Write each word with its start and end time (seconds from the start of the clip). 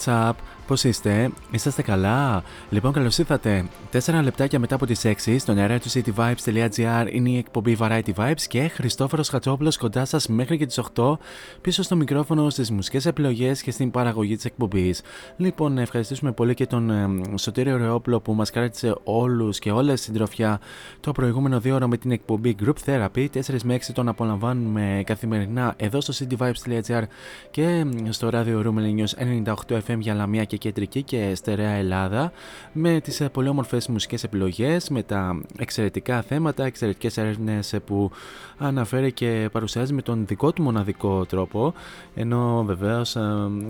ta-ta. 0.00 0.29
Uh, 0.29 0.29
up? 0.70 0.80
Πώς 0.80 0.84
είστε, 0.84 1.30
είσαστε 1.50 1.82
καλά; 1.82 2.42
Λοιπόν, 2.70 2.92
καλώς 2.92 3.18
ήρθατε. 3.18 3.64
4 3.92 4.20
λεπτάκια 4.22 4.58
μετά 4.58 4.74
από 4.74 4.86
τις 4.86 5.04
6 5.04 5.36
στον 5.38 5.58
αέρα 5.58 5.78
του 5.78 5.90
cityvibes.gr 5.90 7.06
είναι 7.12 7.30
η 7.30 7.36
εκπομπή 7.36 7.76
Variety 7.80 8.12
Vibes 8.16 8.42
και 8.48 8.68
Χριστόφορος 8.68 9.28
Χατσόπουλος 9.28 9.76
κοντά 9.76 10.04
σας 10.04 10.28
μέχρι 10.28 10.56
και 10.56 10.66
τις 10.66 10.80
8 10.94 11.18
πίσω 11.60 11.82
στο 11.82 11.96
μικρόφωνο 11.96 12.50
στις 12.50 12.70
μουσικές 12.70 13.06
επιλογές 13.06 13.62
και 13.62 13.70
στην 13.70 13.90
παραγωγή 13.90 14.36
της 14.36 14.44
εκπομπής. 14.44 15.02
Λοιπόν, 15.36 15.72
να 15.72 15.80
ευχαριστήσουμε 15.80 16.32
πολύ 16.32 16.54
και 16.54 16.66
τον 16.66 16.90
ε, 16.90 17.36
Σωτήριο 17.38 17.76
Ρεόπλο 17.76 18.20
που 18.20 18.34
μας 18.34 18.50
κράτησε 18.50 18.94
όλους 19.04 19.58
και 19.58 19.70
όλες 19.70 20.00
στην 20.00 20.14
τροφιά 20.14 20.60
το 21.00 21.12
προηγούμενο 21.12 21.60
δύο 21.60 21.74
ώρα 21.74 21.86
με 21.86 21.96
την 21.96 22.10
εκπομπή 22.10 22.56
Group 22.64 22.74
Therapy. 22.86 23.26
4 23.34 23.40
με 23.64 23.74
6 23.74 23.78
τον 23.92 24.08
απολαμβάνουμε 24.08 25.02
καθημερινά 25.06 25.74
εδώ 25.76 26.00
στο 26.00 26.12
cityvibes.gr 26.18 27.02
και 27.50 27.86
στο 28.08 28.28
ράδιο 28.28 28.62
Room 28.64 29.04
News 29.04 29.44
98 29.44 29.80
FM 29.86 29.98
για 29.98 30.14
Λαμία 30.14 30.44
και 30.44 30.56
Κεντρική 30.60 31.02
και 31.02 31.32
Στερεά 31.34 31.70
Ελλάδα 31.70 32.32
με 32.72 33.00
τις 33.00 33.20
ε, 33.20 33.28
πολύ 33.28 33.48
όμορφες 33.48 33.88
μουσικές 33.88 34.24
επιλογές, 34.24 34.88
με 34.88 35.02
τα 35.02 35.40
εξαιρετικά 35.58 36.22
θέματα, 36.22 36.64
εξαιρετικές 36.64 37.16
έρευνες 37.16 37.72
ε, 37.72 37.78
που 37.78 38.10
αναφέρει 38.58 39.12
και 39.12 39.48
παρουσιάζει 39.52 39.92
με 39.92 40.02
τον 40.02 40.26
δικό 40.26 40.52
του 40.52 40.62
μοναδικό 40.62 41.24
τρόπο 41.26 41.74
ενώ 42.14 42.64
βεβαίως 42.66 43.16
ε, 43.16 43.22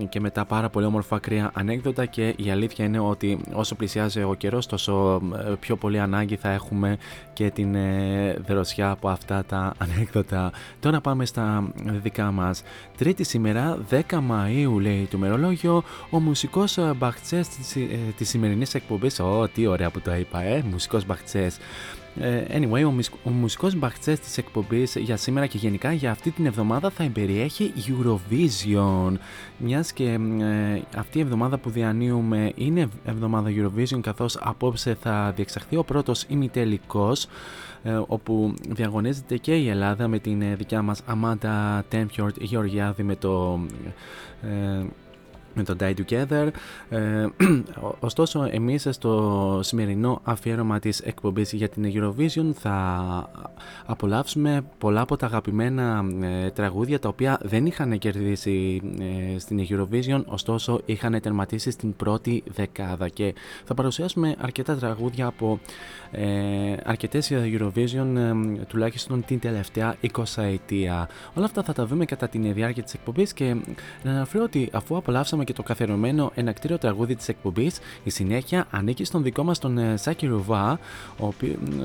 και 0.08 0.20
με 0.20 0.30
τα 0.30 0.44
πάρα 0.44 0.68
πολύ 0.68 0.86
όμορφα 0.86 1.16
ακραία 1.16 1.50
ανέκδοτα 1.54 2.06
και 2.06 2.34
η 2.36 2.50
αλήθεια 2.50 2.84
είναι 2.84 2.98
ότι 2.98 3.40
όσο 3.52 3.74
πλησιάζει 3.74 4.22
ο 4.22 4.34
καιρός 4.38 4.66
τόσο 4.66 5.20
ε, 5.46 5.52
πιο 5.60 5.76
πολύ 5.76 6.00
ανάγκη 6.00 6.36
θα 6.36 6.50
έχουμε 6.50 6.98
και 7.32 7.50
την 7.50 7.74
ε, 7.74 8.36
δροσιά 8.46 8.90
από 8.90 9.08
αυτά 9.08 9.44
τα 9.44 9.74
ανέκδοτα. 9.78 10.52
Τώρα 10.80 11.00
πάμε 11.00 11.24
στα 11.24 11.72
δικά 12.02 12.30
μας. 12.30 12.62
Τρίτη 12.96 13.24
σήμερα, 13.24 13.78
10 13.90 14.00
Μαΐου 14.10 14.80
λέει 14.80 15.08
το 15.10 15.18
μερολόγιο, 15.18 15.82
ο 16.10 16.20
μουσικός 16.20 16.78
ε, 16.78 16.79
μπαχτσές 16.96 17.48
της, 17.48 17.76
ε, 17.76 17.98
της 18.16 18.28
σημερινής 18.28 18.74
εκπομπής, 18.74 19.20
Ω, 19.20 19.48
τι 19.54 19.66
ωραία 19.66 19.90
που 19.90 20.00
το 20.00 20.14
είπα, 20.14 20.42
ε, 20.42 20.62
μουσικός 20.70 21.06
μπαχτσές. 21.06 21.58
Ε, 22.20 22.44
Anyway, 22.58 22.82
ο, 22.86 22.90
μουσ- 22.90 23.14
ο 23.24 23.30
μουσικός 23.30 23.74
μπαχτσές 23.74 24.20
της 24.20 24.38
εκπομπής 24.38 24.96
για 24.96 25.16
σήμερα 25.16 25.46
και 25.46 25.58
γενικά 25.58 25.92
για 25.92 26.10
αυτή 26.10 26.30
την 26.30 26.46
εβδομάδα 26.46 26.90
θα 26.90 27.02
εμπεριέχει 27.04 27.72
Eurovision. 27.76 29.12
Μιας 29.58 29.92
και 29.92 30.04
ε, 30.40 30.80
αυτή 30.96 31.18
η 31.18 31.20
εβδομάδα 31.20 31.58
που 31.58 31.70
διανύουμε 31.70 32.52
είναι 32.54 32.88
εβδομάδα 33.04 33.50
Eurovision 33.50 34.00
καθώς 34.00 34.36
απόψε 34.40 34.96
θα 35.00 35.32
διεξαχθεί 35.36 35.76
ο 35.76 35.84
πρώτος 35.84 36.24
ημιτελικός 36.28 37.26
ε, 37.82 38.00
όπου 38.06 38.54
διαγωνίζεται 38.68 39.36
και 39.36 39.56
η 39.56 39.68
Ελλάδα 39.68 40.08
με 40.08 40.18
την 40.18 40.42
ε, 40.42 40.54
δικιά 40.54 40.82
μας 40.82 41.02
Αμάντα 41.06 41.84
Τέμπιορτ 41.88 42.36
Γεωργιάδη 42.40 43.02
με 43.02 43.16
το... 43.16 43.60
ε, 44.42 44.84
με 45.54 45.62
το 45.62 45.76
Die 45.80 45.94
Together. 45.94 46.48
Ε, 46.88 47.26
ωστόσο, 48.00 48.48
εμείς 48.50 48.86
στο 48.90 49.60
σημερινό 49.62 50.20
αφιέρωμα 50.24 50.78
της 50.78 51.00
εκπομπής 51.00 51.52
για 51.52 51.68
την 51.68 51.92
Eurovision 51.94 52.50
θα 52.54 53.30
απολαύσουμε 53.86 54.62
πολλά 54.78 55.00
από 55.00 55.16
τα 55.16 55.26
αγαπημένα 55.26 56.04
ε, 56.22 56.50
τραγούδια 56.50 56.98
τα 56.98 57.08
οποία 57.08 57.38
δεν 57.42 57.66
είχαν 57.66 57.98
κερδίσει 57.98 58.82
ε, 59.34 59.38
στην 59.38 59.66
Eurovision, 59.68 60.22
ωστόσο 60.26 60.80
είχαν 60.84 61.20
τερματίσει 61.20 61.70
στην 61.70 61.96
πρώτη 61.96 62.42
δεκάδα 62.46 63.08
και 63.08 63.34
θα 63.64 63.74
παρουσιάσουμε 63.74 64.36
αρκετά 64.38 64.76
τραγούδια 64.76 65.26
από 65.26 65.60
ε, 66.10 66.76
αρκετές 66.84 67.32
Eurovision 67.32 68.16
ε, 68.16 68.64
τουλάχιστον 68.68 69.24
την 69.24 69.38
τελευταία 69.38 69.96
20 70.12 70.22
ετία. 70.36 71.08
Όλα 71.34 71.46
αυτά 71.46 71.62
θα 71.62 71.72
τα 71.72 71.86
δούμε 71.86 72.04
κατά 72.04 72.28
τη 72.28 72.38
διάρκεια 72.38 72.82
της 72.82 72.94
εκπομπής 72.94 73.32
και 73.32 73.56
να 74.02 74.10
αναφέρω 74.10 74.44
ότι 74.44 74.68
αφού 74.72 74.96
απολαύσαμε 74.96 75.44
και 75.50 75.56
και 75.56 75.62
το 75.62 75.68
καθερωμένο 75.68 76.30
ενακτήριο 76.34 76.78
τραγούδι 76.78 77.16
της 77.16 77.28
εκπομπής. 77.28 77.78
Η 78.04 78.10
συνέχεια 78.10 78.66
ανήκει 78.70 79.04
στον 79.04 79.22
δικό 79.22 79.44
μας 79.44 79.58
τον 79.58 79.78
ε, 79.78 79.96
Σάκη 79.96 80.26
Ρουβά, 80.26 80.78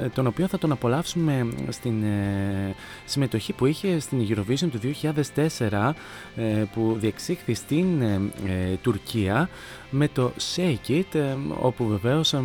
ε, 0.04 0.10
τον 0.10 0.28
οποίο 0.28 0.48
θα 0.48 0.58
τον 0.58 0.72
απολαύσουμε 0.72 1.48
στην 1.70 2.04
ε, 2.04 2.76
συμμετοχή 3.06 3.54
που 3.54 3.66
είχε 3.66 4.00
στην 4.00 4.28
Eurovision 4.30 4.70
του 4.72 4.80
2004 5.70 5.92
που 6.74 6.96
διεξήχθη 7.00 7.54
στην 7.54 8.04
Τουρκία 8.82 9.50
με 9.98 10.08
το 10.08 10.32
Shake 10.56 10.90
It, 10.90 11.36
όπου 11.62 11.88
βεβαίως 11.88 12.36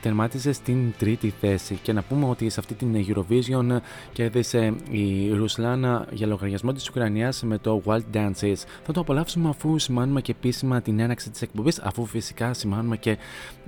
τερμάτιζε 0.00 0.52
στην 0.52 0.92
τρίτη 0.98 1.32
θέση. 1.40 1.78
Και 1.82 1.92
να 1.92 2.02
πούμε 2.02 2.26
ότι 2.28 2.48
σε 2.48 2.60
αυτή 2.60 2.74
την 2.74 3.06
Eurovision 3.08 3.76
κέρδισε 4.12 4.74
η 4.90 5.32
Ρουσλάνα 5.32 6.06
για 6.12 6.26
λογαριασμό 6.26 6.72
της 6.72 6.88
Ουκρανίας 6.88 7.42
με 7.42 7.58
το 7.58 7.82
Wild 7.84 8.04
Dances. 8.14 8.56
Θα 8.84 8.92
το 8.92 9.00
απολαύσουμε 9.00 9.48
αφού 9.48 9.78
σημάνουμε 9.78 10.20
και 10.20 10.32
επίσημα 10.32 10.80
την 10.82 11.00
έναξη 11.00 11.30
της 11.30 11.42
εκπομπής, 11.42 11.78
αφού 11.78 12.06
φυσικά 12.06 12.54
σημάνουμε 12.54 12.96
και 12.96 13.18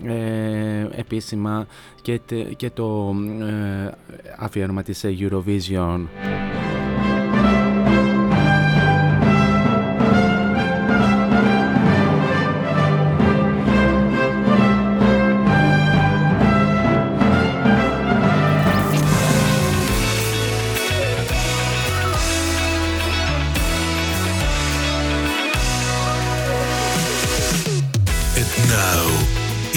ε, 0.05 0.87
επίσημα 0.91 1.67
και, 2.03 2.21
και 2.57 2.71
το 2.71 3.15
ε, 3.41 3.91
αφιέρωμα 4.39 4.83
της 4.83 5.05
Eurovision. 5.05 6.07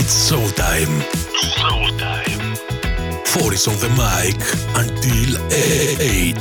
Showtime. 0.05 0.95
Showtime. 1.55 2.57
Four 3.25 3.53
is 3.53 3.67
on 3.67 3.75
the 3.77 3.89
mic 4.01 4.41
until 4.75 5.29
8. 5.51 6.35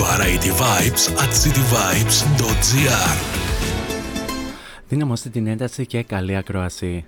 Variety 0.00 0.50
Vibes 0.50 1.04
at 1.22 1.30
cityvibes.gr 1.42 3.16
Δυναμώστε 4.88 5.28
την 5.28 5.46
ένταση 5.46 5.86
και 5.86 6.02
καλή 6.02 6.36
ακρόαση. 6.36 7.04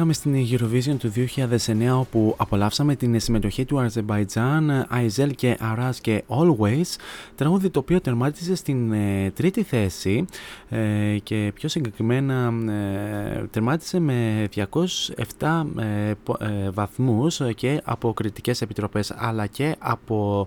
Πήγαμε 0.00 0.18
στην 0.18 0.46
Eurovision 0.50 0.96
του 0.98 1.12
2009 1.96 2.00
όπου 2.00 2.34
απολαύσαμε 2.38 2.96
την 2.96 3.20
συμμετοχή 3.20 3.64
του 3.64 3.80
Αζερμπαϊτζάν, 3.80 4.86
Aizel 4.94 5.30
και 5.36 5.58
Aras 5.60 5.94
και 6.00 6.24
Always, 6.28 6.96
τραγούδι 7.34 7.70
το 7.70 7.78
οποίο 7.78 8.00
τερμάτισε 8.00 8.54
στην 8.54 8.92
ε, 8.92 9.30
τρίτη 9.30 9.62
θέση 9.62 10.24
ε, 10.68 11.16
και 11.22 11.52
πιο 11.54 11.68
συγκεκριμένα 11.68 12.52
ε, 12.72 13.46
τερμάτισε 13.50 13.98
με 14.00 14.48
207 15.38 15.64
βαθμούς 16.72 17.40
και 17.54 17.80
από 17.84 18.12
κριτικές 18.12 18.62
επιτροπές 18.62 19.12
αλλά 19.16 19.46
και 19.46 19.76
από 19.78 20.46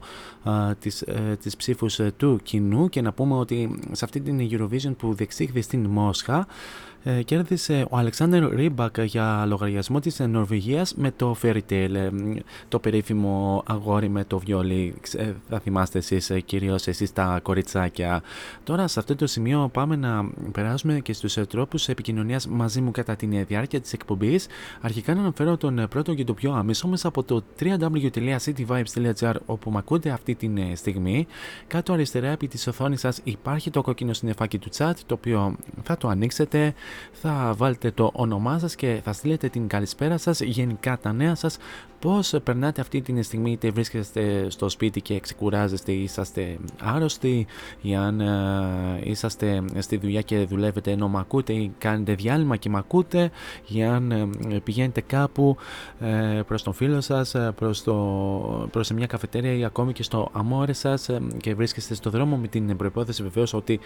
τις, 0.79 1.03
τις 1.41 1.55
ψήφους 1.55 1.99
του 2.17 2.39
κοινού. 2.43 2.89
Και 2.89 3.01
να 3.01 3.11
πούμε 3.11 3.35
ότι 3.35 3.79
σε 3.91 4.05
αυτή 4.05 4.21
την 4.21 4.49
Eurovision 4.51 4.95
που 4.97 5.13
διεξήχθη 5.13 5.61
στην 5.61 5.85
Μόσχα 5.85 6.47
ε, 6.92 6.92
κέρδισε 7.25 7.85
ο 7.89 7.97
Αλεξάνδρ 7.97 8.55
Ρίμπακ 8.55 9.01
για 9.01 9.45
λογαριασμό 9.47 9.99
της 9.99 10.19
Νορβηγίας 10.19 10.95
με 10.95 11.11
το 11.11 11.35
Fairy 11.41 11.59
Tale, 11.69 11.93
ε, 11.93 12.09
το 12.67 12.79
περίφημο 12.79 13.63
αγόρι 13.67 14.09
με 14.09 14.23
το 14.23 14.39
βιόλι. 14.39 14.95
Ε, 15.17 15.31
θα 15.49 15.59
θυμάστε 15.59 15.97
εσείς, 15.97 16.31
κυρίως 16.45 16.87
εσείς 16.87 17.13
τα 17.13 17.39
κοριτσάκια. 17.43 18.21
Τώρα 18.63 18.87
σε 18.87 18.99
αυτό 18.99 19.15
το 19.15 19.27
σημείο 19.27 19.69
πάμε 19.73 19.95
να 19.95 20.29
περάσουμε 20.51 20.99
και 20.99 21.13
στους 21.13 21.33
τρόπους 21.33 21.87
επικοινωνίας 21.87 22.47
μαζί 22.47 22.81
μου 22.81 22.91
κατά 22.91 23.15
τη 23.15 23.25
διάρκεια 23.25 23.81
της 23.81 23.93
εκπομπής. 23.93 24.47
Αρχικά 24.81 25.13
να 25.13 25.19
αναφέρω 25.19 25.57
τον 25.57 25.85
πρώτο 25.89 26.13
και 26.13 26.23
το 26.23 26.33
πιο 26.33 26.53
άμεσο 26.53 26.87
μέσα 26.87 27.07
από 27.07 27.23
το 27.23 27.43
www.cityvibes.gr 27.59 29.33
όπου 29.45 29.71
με 29.71 29.77
ακούτε 29.77 30.09
αυτή 30.09 30.35
τη 30.35 30.49
στιγμή. 30.75 31.27
Κάτω 31.67 31.93
αριστερά 31.93 32.27
επί 32.27 32.47
της 32.47 32.67
οθόνης 32.67 32.99
σας 32.99 33.19
υπάρχει 33.23 33.69
το 33.69 33.81
κόκκινο 33.81 34.13
συννεφάκι 34.13 34.57
του 34.57 34.69
chat 34.77 34.93
το 35.05 35.13
οποίο 35.13 35.55
θα 35.83 35.97
το 35.97 36.07
ανοίξετε 36.07 36.73
θα 37.11 37.53
βάλετε 37.57 37.91
το 37.91 38.09
όνομά 38.13 38.59
σας 38.59 38.75
και 38.75 38.99
θα 39.03 39.13
στείλετε 39.13 39.49
την 39.49 39.67
καλησπέρα 39.67 40.17
σας, 40.17 40.39
γενικά 40.39 40.97
τα 41.01 41.13
νέα 41.13 41.35
σας, 41.35 41.57
πώς 42.03 42.33
περνάτε 42.43 42.81
αυτή 42.81 43.01
τη 43.01 43.21
στιγμή 43.21 43.51
είτε 43.51 43.69
βρίσκεστε 43.69 44.49
στο 44.49 44.69
σπίτι 44.69 45.01
και 45.01 45.19
ξεκουράζεστε 45.19 45.91
ή 45.91 46.03
είσαστε 46.03 46.57
άρρωστοι 46.81 47.45
ή 47.81 47.95
αν 47.95 48.19
ε, 48.21 48.99
είσαστε 49.03 49.63
στη 49.79 49.97
δουλειά 49.97 50.21
και 50.21 50.37
δουλεύετε 50.37 50.91
ενώ 50.91 51.07
μ' 51.07 51.17
ακούτε 51.17 51.53
ή 51.53 51.71
κάνετε 51.77 52.13
διάλειμμα 52.13 52.55
και 52.55 52.69
μ' 52.69 52.75
ακούτε 52.75 53.31
ή 53.67 53.83
αν 53.83 54.11
ε, 54.11 54.29
πηγαίνετε 54.63 55.01
κάπου 55.01 55.57
ε, 55.99 56.41
προς 56.47 56.63
τον 56.63 56.73
φίλο 56.73 57.01
σας, 57.01 57.35
προς, 57.55 57.83
το, 57.83 57.93
προς 58.71 58.91
μια 58.91 59.05
καφετέρια 59.05 59.53
ή 59.53 59.63
ακόμη 59.65 59.93
και 59.93 60.03
στο 60.03 60.29
αμόρε 60.33 60.73
σας 60.73 61.09
και 61.37 61.55
βρίσκεστε 61.55 61.93
στο 61.93 62.09
δρόμο 62.09 62.37
με 62.37 62.47
την 62.47 62.75
προπόθεση 62.77 63.23
βεβαίως 63.23 63.53
ότι 63.53 63.79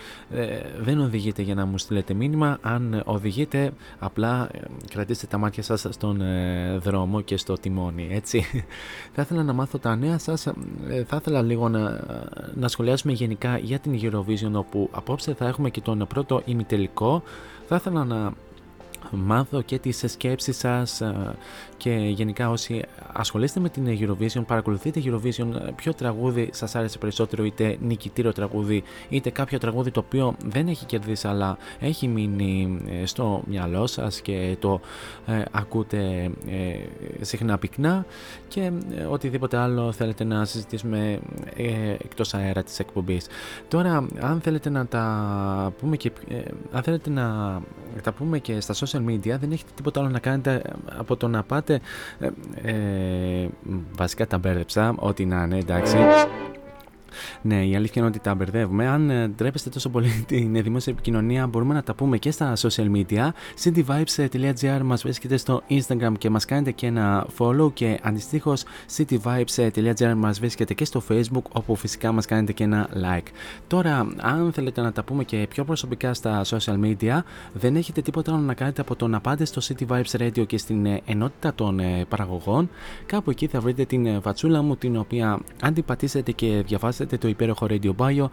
δεν 0.80 1.00
οδηγείτε 1.00 1.42
για 1.42 1.56
να 1.56 1.66
μου 1.66 1.78
στείλετε 1.78 2.14
μήνυμα. 2.14 2.58
Αν 2.62 3.02
οδηγείτε 3.06 3.72
απλά 4.00 4.50
ε, 4.52 4.60
κρατήστε 4.90 5.28
τα 5.28 5.38
μάτια 5.38 5.64
σας 5.64 5.88
στον 5.90 6.22
ε, 6.22 6.78
δρόμο 6.78 7.22
και 7.22 7.38
στο 7.38 7.54
τιμόνι 7.54 8.07
έτσι. 8.12 8.44
Θα 9.14 9.22
ήθελα 9.22 9.44
να 9.44 9.54
μάθω 9.54 9.78
τα 9.78 9.96
νέα 9.96 10.18
σας 10.18 10.46
ε, 10.46 10.54
θα 11.08 11.18
ήθελα 11.20 11.42
λίγο 11.42 11.70
να, 11.70 12.00
να 12.54 12.68
σχολιάσουμε 12.68 13.14
γενικά 13.14 13.58
για 13.58 13.80
την 13.80 14.00
Eurovision 14.02 14.52
όπου 14.52 14.90
απόψε 14.92 15.34
θα 15.34 15.48
έχουμε 15.48 15.70
και 15.70 15.82
τον 15.82 16.06
πρώτο 16.08 16.42
ημιτελικό. 16.46 17.24
Θα 17.68 17.76
ήθελα 17.76 18.06
να 18.06 18.34
μάθω 19.12 19.62
και 19.62 19.80
τις 19.80 20.04
σκέψεις 20.08 20.58
σας 20.58 21.02
ε, 21.02 21.36
και 21.78 21.92
γενικά 21.92 22.50
όσοι 22.50 22.84
ασχολείστε 23.14 23.60
με 23.60 23.70
την 23.70 23.86
Eurovision, 23.88 24.44
παρακολουθείτε 24.48 25.02
Eurovision, 25.04 25.48
ποιο 25.76 25.94
τραγούδι 25.94 26.50
σας 26.54 26.76
άρεσε 26.76 26.98
περισσότερο 26.98 27.44
είτε 27.44 27.78
νικητήριο 27.82 28.34
τραγούδι 28.34 28.84
είτε 29.10 29.30
κάποιο 29.30 29.58
τραγούδι 29.58 29.92
το 29.92 30.04
οποίο 30.06 30.36
δεν 30.46 30.68
έχει 30.68 30.86
κερδίσει 30.86 31.28
αλλά 31.28 31.58
έχει 31.80 32.08
μείνει 32.08 32.82
ε, 32.88 33.06
στο 33.06 33.44
μυαλό 33.46 33.88
σας 33.88 34.22
και 34.22 34.58
το 34.60 34.80
ε, 35.26 35.42
ακούτε 35.52 36.32
ε, 36.48 37.24
συχνά 37.24 37.58
πυκνά 37.58 38.06
και 38.48 38.72
οτιδήποτε 39.10 39.58
άλλο 39.58 39.92
θέλετε 39.92 40.24
να 40.24 40.46
συζητήσουμε 40.46 41.20
ε, 41.56 41.92
εκτός 41.92 42.34
αέρα 42.34 42.64
της 42.64 42.80
εκπομπής. 42.80 43.28
Τώρα 43.68 44.08
αν 44.22 44.42
θέλετε 44.42 44.70
να 44.70 44.86
τα 44.86 45.74
πούμε 45.80 45.98
και 45.98 46.12
αν 46.72 46.84
θέλετε 46.84 47.10
να 47.10 47.60
τα 48.04 48.12
πούμε 48.12 48.40
και 48.40 48.60
στα 48.60 48.74
social 48.74 48.97
media 49.10 49.38
δεν 49.40 49.52
έχετε 49.52 49.72
τίποτα 49.76 50.00
άλλο 50.00 50.10
να 50.10 50.20
κάνετε 50.20 50.62
από 50.98 51.16
το 51.16 51.28
να 51.28 51.44
πάτε 51.44 51.80
ε, 52.20 52.30
ε, 52.72 53.48
βασικά 53.96 54.28
τα 54.28 54.38
μπέρδεψα 54.38 54.94
ό,τι 54.98 55.26
να 55.26 55.44
είναι 55.44 55.58
εντάξει 55.58 55.98
ναι, 57.42 57.66
η 57.66 57.76
αλήθεια 57.76 58.02
είναι 58.02 58.10
ότι 58.10 58.20
τα 58.20 58.36
μπερδεύουμε. 58.36 58.88
Αν 58.88 59.10
ε, 59.10 59.28
ντρέπεστε 59.28 59.70
τόσο 59.70 59.90
πολύ 59.90 60.10
την 60.28 60.64
δημόσια 60.64 60.94
επικοινωνία, 60.94 61.48
μπορούμε 61.48 61.74
να 61.74 61.84
τα 61.84 61.94
πούμε 61.94 62.18
και 62.18 62.32
στα 62.32 62.54
social 62.56 62.92
media. 62.96 63.28
cityvibes.gr 63.64 64.82
μας 64.84 65.02
βρίσκεται 65.02 65.38
στο 65.38 65.62
Instagram 65.70 66.12
και 66.18 66.30
μας 66.30 66.46
κάνετε 66.46 66.72
και 66.72 66.86
ένα 66.86 67.28
follow 67.38 67.74
και 67.74 68.00
αντιστοίχως 68.04 68.64
cityvibes.gr 68.98 70.14
μας 70.16 70.40
βρίσκεται 70.40 70.74
και 70.74 70.86
στο 70.86 71.04
Facebook 71.10 71.44
όπου 71.52 71.76
φυσικά 71.76 72.12
μας 72.12 72.26
κάνετε 72.26 72.54
και 72.54 72.64
ένα 72.64 72.90
like. 72.94 73.28
Τώρα, 73.68 74.08
αν 74.18 74.52
θέλετε 74.52 74.82
να 74.82 74.92
τα 74.92 75.04
πούμε 75.04 75.24
και 75.24 75.46
πιο 75.50 75.64
προσωπικά 75.64 76.14
στα 76.14 76.42
social 76.46 76.80
media, 76.84 77.20
δεν 77.54 77.76
έχετε 77.76 78.02
τίποτα 78.02 78.34
άλλο 78.34 78.42
να 78.42 78.54
κάνετε 78.54 78.82
από 78.82 78.96
το 78.96 79.08
να 79.08 79.20
πάτε 79.20 79.46
στο 79.46 79.62
City 79.64 79.88
Vibes 79.88 80.22
Radio 80.22 80.48
και 80.48 80.58
στην 80.58 80.86
ε, 80.86 81.02
ενότητα 81.06 81.54
των 81.54 81.80
ε, 81.80 82.06
παραγωγών. 82.10 82.70
Κάπου 83.06 83.30
εκεί 83.30 83.48
θα 83.48 83.60
βρείτε 83.60 83.86
την 83.86 84.22
βατσούλα 84.22 84.62
μου 84.62 84.76
την 84.76 84.98
οποία 84.98 85.40
αν 85.62 85.74
την 85.74 85.86
πατήσετε 85.86 86.32
και 86.32 86.64
διαβάσετε 86.66 87.07
το 87.16 87.28
υπέροχο 87.28 87.68
Radio 87.70 87.92
Bio 87.98 88.26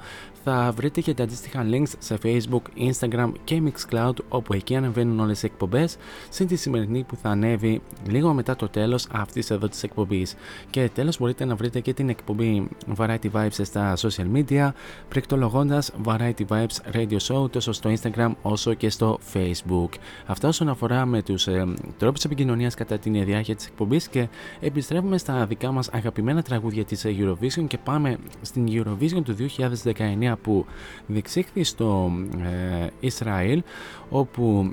θα 0.44 0.72
βρείτε 0.76 1.00
και 1.00 1.14
τα 1.14 1.22
αντίστοιχα 1.22 1.66
links 1.70 1.92
σε 1.98 2.18
Facebook, 2.22 2.62
Instagram 2.90 3.32
και 3.44 3.62
Mixcloud 3.64 4.14
όπου 4.28 4.52
εκεί 4.54 4.76
ανεβαίνουν 4.76 5.20
όλες 5.20 5.42
οι 5.42 5.46
εκπομπές 5.46 5.96
συν 6.28 6.46
τη 6.46 6.56
σημερινή 6.56 7.02
που 7.02 7.16
θα 7.16 7.28
ανέβει 7.28 7.80
λίγο 8.08 8.32
μετά 8.32 8.56
το 8.56 8.68
τέλος 8.68 9.06
αυτής 9.12 9.50
εδώ 9.50 9.68
της 9.68 9.82
εκπομπής. 9.82 10.34
Και 10.70 10.90
τέλος 10.94 11.18
μπορείτε 11.18 11.44
να 11.44 11.54
βρείτε 11.54 11.80
και 11.80 11.94
την 11.94 12.08
εκπομπή 12.08 12.68
Variety 12.96 13.30
Vibes 13.32 13.48
στα 13.62 13.96
social 13.96 14.26
media 14.34 14.70
πληκτρολογώντας 15.08 15.92
Variety 16.04 16.46
Vibes 16.48 16.94
Radio 16.94 17.18
Show 17.28 17.50
τόσο 17.50 17.72
στο 17.72 17.92
Instagram 17.92 18.32
όσο 18.42 18.74
και 18.74 18.90
στο 18.90 19.18
Facebook. 19.32 19.88
Αυτά 20.26 20.48
όσον 20.48 20.68
αφορά 20.68 21.06
με 21.06 21.22
τους 21.22 21.46
ε, 21.46 21.74
τρόπους 21.98 22.24
επικοινωνίας 22.24 22.74
κατά 22.74 22.98
την 22.98 23.24
διάρκεια 23.24 23.56
της 23.56 23.66
εκπομπής 23.66 24.08
και 24.08 24.28
επιστρέφουμε 24.60 25.18
στα 25.18 25.46
δικά 25.46 25.72
μας 25.72 25.88
αγαπημένα 25.88 26.42
τραγούδια 26.42 26.84
της 26.84 27.06
Eurovision 27.06 27.64
και 27.66 27.78
πάμε 27.78 28.16
στην 28.42 28.63
Eurovision 28.68 29.22
του 29.24 29.36
2019 29.84 30.34
που 30.42 30.66
διεξήχθη 31.06 31.64
στο 31.64 32.12
ε, 32.38 32.86
Ισραήλ 33.00 33.62
όπου 34.10 34.72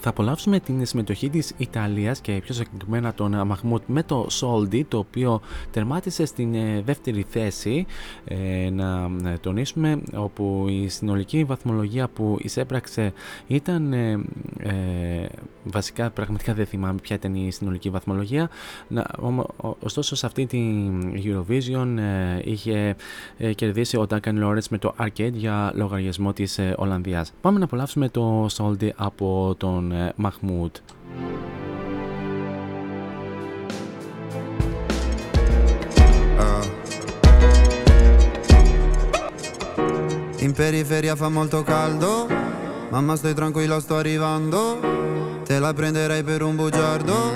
θα 0.00 0.08
απολαύσουμε 0.08 0.60
την 0.60 0.86
συμμετοχή 0.86 1.30
της 1.30 1.52
Ιταλίας 1.56 2.20
και 2.20 2.32
πιο 2.32 2.54
συγκεκριμένα 2.54 3.14
τον 3.14 3.46
Μαχμούτ 3.46 3.82
με 3.86 4.02
το 4.02 4.26
Soldi 4.30 4.82
το 4.88 4.98
οποίο 4.98 5.40
τερμάτισε 5.70 6.24
στην 6.24 6.54
ε, 6.54 6.82
δεύτερη 6.84 7.26
θέση 7.28 7.86
ε, 8.24 8.70
να 8.70 9.10
τονίσουμε 9.40 10.02
όπου 10.16 10.66
η 10.68 10.88
συνολική 10.88 11.44
βαθμολογία 11.44 12.08
που 12.08 12.36
εισέπραξε 12.40 13.12
ήταν 13.46 13.92
ε, 13.92 14.18
βασικά 15.64 16.10
πραγματικά 16.10 16.54
δεν 16.54 16.66
θυμάμαι 16.66 16.98
ποια 17.02 17.16
ήταν 17.16 17.34
η 17.34 17.52
συνολική 17.52 17.90
βαθμολογία 17.90 18.50
ωστόσο 19.80 20.16
σε 20.16 20.26
αυτή 20.26 20.46
την 20.46 21.02
Eurovision 21.24 21.86
είχε 22.44 22.96
κερδίσει 23.54 23.96
ο 23.96 24.06
Duncan 24.10 24.44
Lawrence 24.44 24.68
με 24.70 24.78
το 24.78 24.94
Arcade 25.00 25.32
για 25.32 25.72
λογαριασμό 25.74 26.32
της 26.32 26.60
Ολλανδίας. 26.76 27.32
Πάμε 27.40 27.58
να 27.58 27.64
απολαύσουμε 27.64 28.08
το 28.08 28.46
Soldi 28.56 28.88
από 28.96 29.54
τον 29.58 29.89
Mahmoud. 30.14 30.82
In 40.38 40.52
periferia 40.52 41.16
fa 41.16 41.28
molto 41.28 41.62
caldo, 41.62 42.26
mamma 42.88 43.16
stai 43.16 43.34
tranquilla 43.34 43.78
sto 43.78 43.96
arrivando, 43.96 44.80
te 45.44 45.58
la 45.58 45.72
prenderei 45.74 46.22
per 46.22 46.42
un 46.42 46.56
bugiardo, 46.56 47.32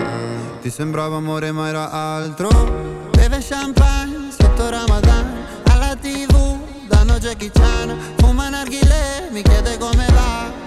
ti 0.62 0.70
sembrava 0.70 1.16
amore 1.16 1.52
ma 1.52 1.68
era 1.68 1.90
altro, 1.90 2.48
beve 3.10 3.40
champagne 3.40 4.30
sotto 4.30 4.70
Ramadan, 4.70 5.36
alla 5.64 5.94
tv 5.96 6.56
danno 6.88 7.18
Jackie 7.18 7.50
Chan, 7.50 7.94
fuma 8.16 8.48
narghile, 8.48 9.28
mi 9.30 9.42
chiede 9.42 9.76
come 9.76 10.06
va 10.14 10.63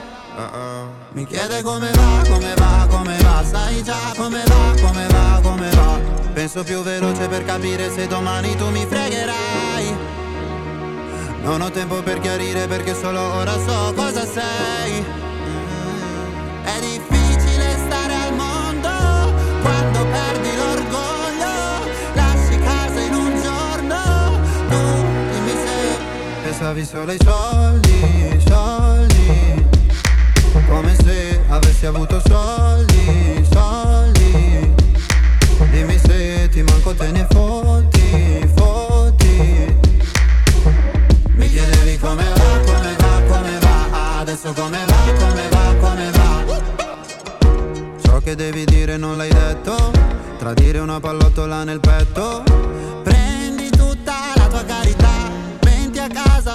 mi 1.13 1.25
chiede 1.25 1.63
come 1.63 1.89
va, 1.91 2.21
come 2.29 2.53
va, 2.53 2.87
come 2.89 3.17
va. 3.21 3.43
Sai 3.43 3.83
già 3.83 4.13
come 4.15 4.43
va, 4.45 4.81
come 4.81 5.07
va, 5.07 5.39
come 5.41 5.69
va. 5.71 5.99
Penso 6.33 6.63
più 6.63 6.83
veloce 6.83 7.27
per 7.27 7.43
capire 7.43 7.91
se 7.91 8.05
domani 8.07 8.55
tu 8.55 8.69
mi 8.69 8.85
fregherai. 8.85 9.95
Non 11.41 11.61
ho 11.61 11.71
tempo 11.71 12.03
per 12.03 12.19
chiarire 12.19 12.67
perché 12.67 12.93
solo 12.93 13.19
ora 13.19 13.53
so 13.53 13.93
cosa 13.95 14.25
sei. 14.25 15.03
È 16.63 16.79
difficile 16.81 17.77
stare 17.87 18.13
al 18.13 18.33
mondo 18.35 19.33
quando 19.61 20.05
perdi 20.05 20.55
l'orgoglio. 20.55 21.89
Lasci 22.13 22.59
casa 22.59 22.99
in 22.99 23.13
un 23.13 23.41
giorno 23.41 24.39
Tu 24.69 25.31
dimmi 25.31 25.51
se 25.51 25.97
pensavi 26.43 26.85
solo 26.85 27.11
ai 27.11 27.19
soldi 27.23 28.16
come 30.67 30.95
se 30.95 31.41
avessi 31.47 31.85
avuto 31.85 32.21
soldi, 32.27 33.47
soldi. 33.51 34.73
Dimmi 35.71 35.97
se 35.97 36.49
ti 36.49 36.61
manco 36.61 36.93
te 36.93 37.11
ne 37.11 37.25
fotti, 37.29 38.47
fotti. 38.55 39.75
Mi 41.35 41.49
chiedevi 41.49 41.97
come 41.99 42.23
va, 42.23 42.59
come 42.65 42.95
va, 42.97 43.21
come 43.27 43.59
va. 43.59 44.19
Adesso 44.19 44.53
come 44.53 44.85
va, 44.85 45.13
come 45.17 45.49
va, 45.49 45.75
come 45.79 46.11
va. 46.11 46.43
Ciò 48.01 48.19
che 48.19 48.35
devi 48.35 48.65
dire 48.65 48.97
non 48.97 49.17
l'hai 49.17 49.29
detto. 49.29 49.91
Tradire 50.37 50.79
una 50.79 50.99
pallottola 50.99 51.63
nel 51.63 51.79
petto. 51.79 52.43
Prendi 53.03 53.69
tutta 53.69 54.33
la 54.35 54.47
tua 54.47 54.63
carità 54.65 55.06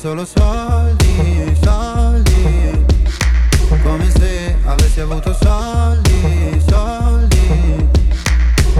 solo 0.00 0.24
soldi, 0.24 1.54
soldi. 1.62 2.86
Come 3.82 4.10
se 4.10 4.56
avessi 4.64 5.00
avuto 5.00 5.36
soldi, 5.38 6.62
soldi. 6.66 7.88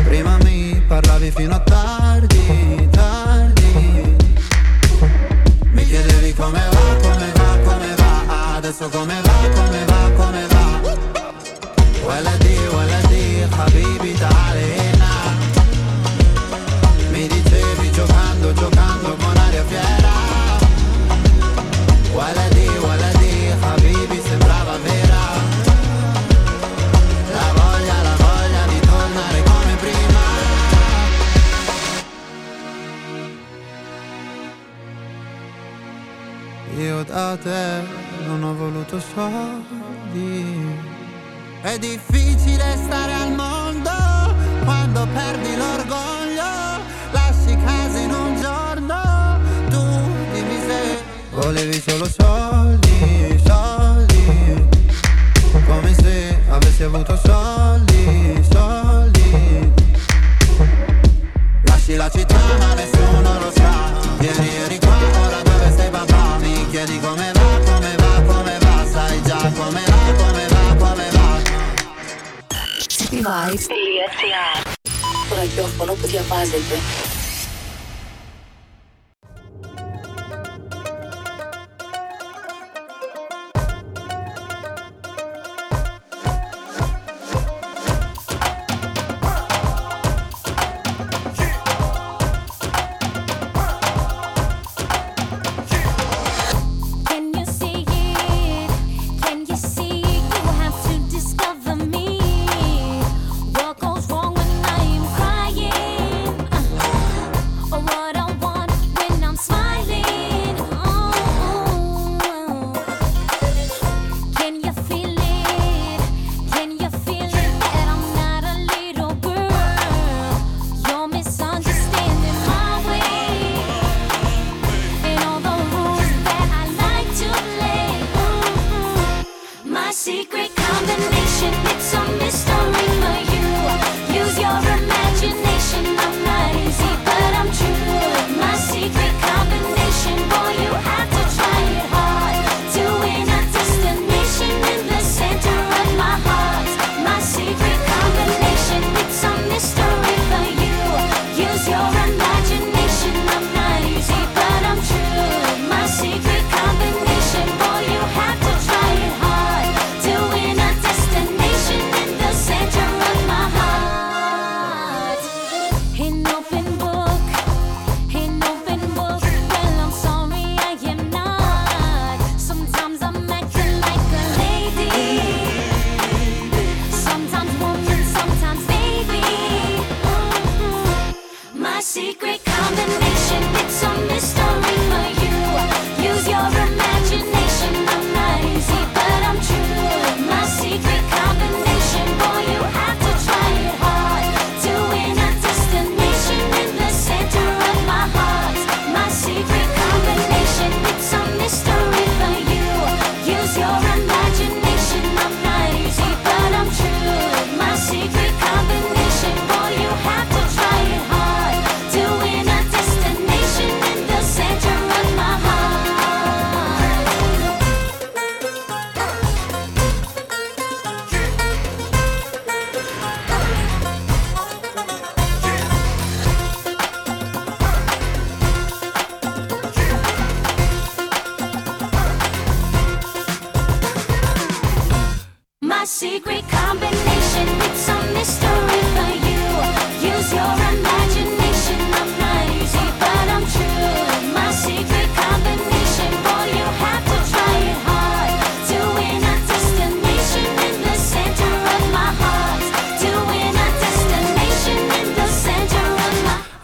Prima 0.03 0.39
mi 0.45 0.83
parlavi 0.89 1.31
fino 1.31 1.57
a 1.57 1.61
tardi, 1.61 2.89
tardi. 2.91 4.17
Mi 5.73 5.85
chiedevi 5.85 6.33
come 6.33 6.63
va, 6.71 6.97
come 7.03 7.33
va, 7.35 7.71
come 7.71 7.95
va. 7.97 8.57
Adesso 8.57 8.89
come 8.89 9.21
va, 9.21 9.49
come 9.55 9.85
va, 9.85 10.11
come 10.17 10.47
va. 10.47 10.81
Waladi, 12.03 12.57
waladi, 12.73 13.47
habibi 13.59 14.13
ta'alina 14.15 14.50
te 37.43 37.83
non 38.27 38.43
ho 38.43 38.55
voluto 38.55 39.01
soldi. 39.01 40.89
È 41.63 41.79
difficile 41.79 42.77
stare 42.85 43.13
al 43.13 43.33
mondo 43.33 43.91
quando 44.65 45.07
perdi 45.13 45.57
l'orgoglio 45.57 46.81
Lasci 47.11 47.55
casa 47.63 47.99
in 47.99 48.11
un 48.11 48.41
giorno, 48.41 49.39
tu 49.69 49.83
dimmi 50.33 50.59
se 50.67 51.03
Volevi 51.33 51.81
solo 51.81 52.09
soldi, 52.09 52.40
ραδιόφωνο 76.11 76.43
που 76.43 76.51
διαβάζετε. 76.51 76.75
Can 76.75 77.10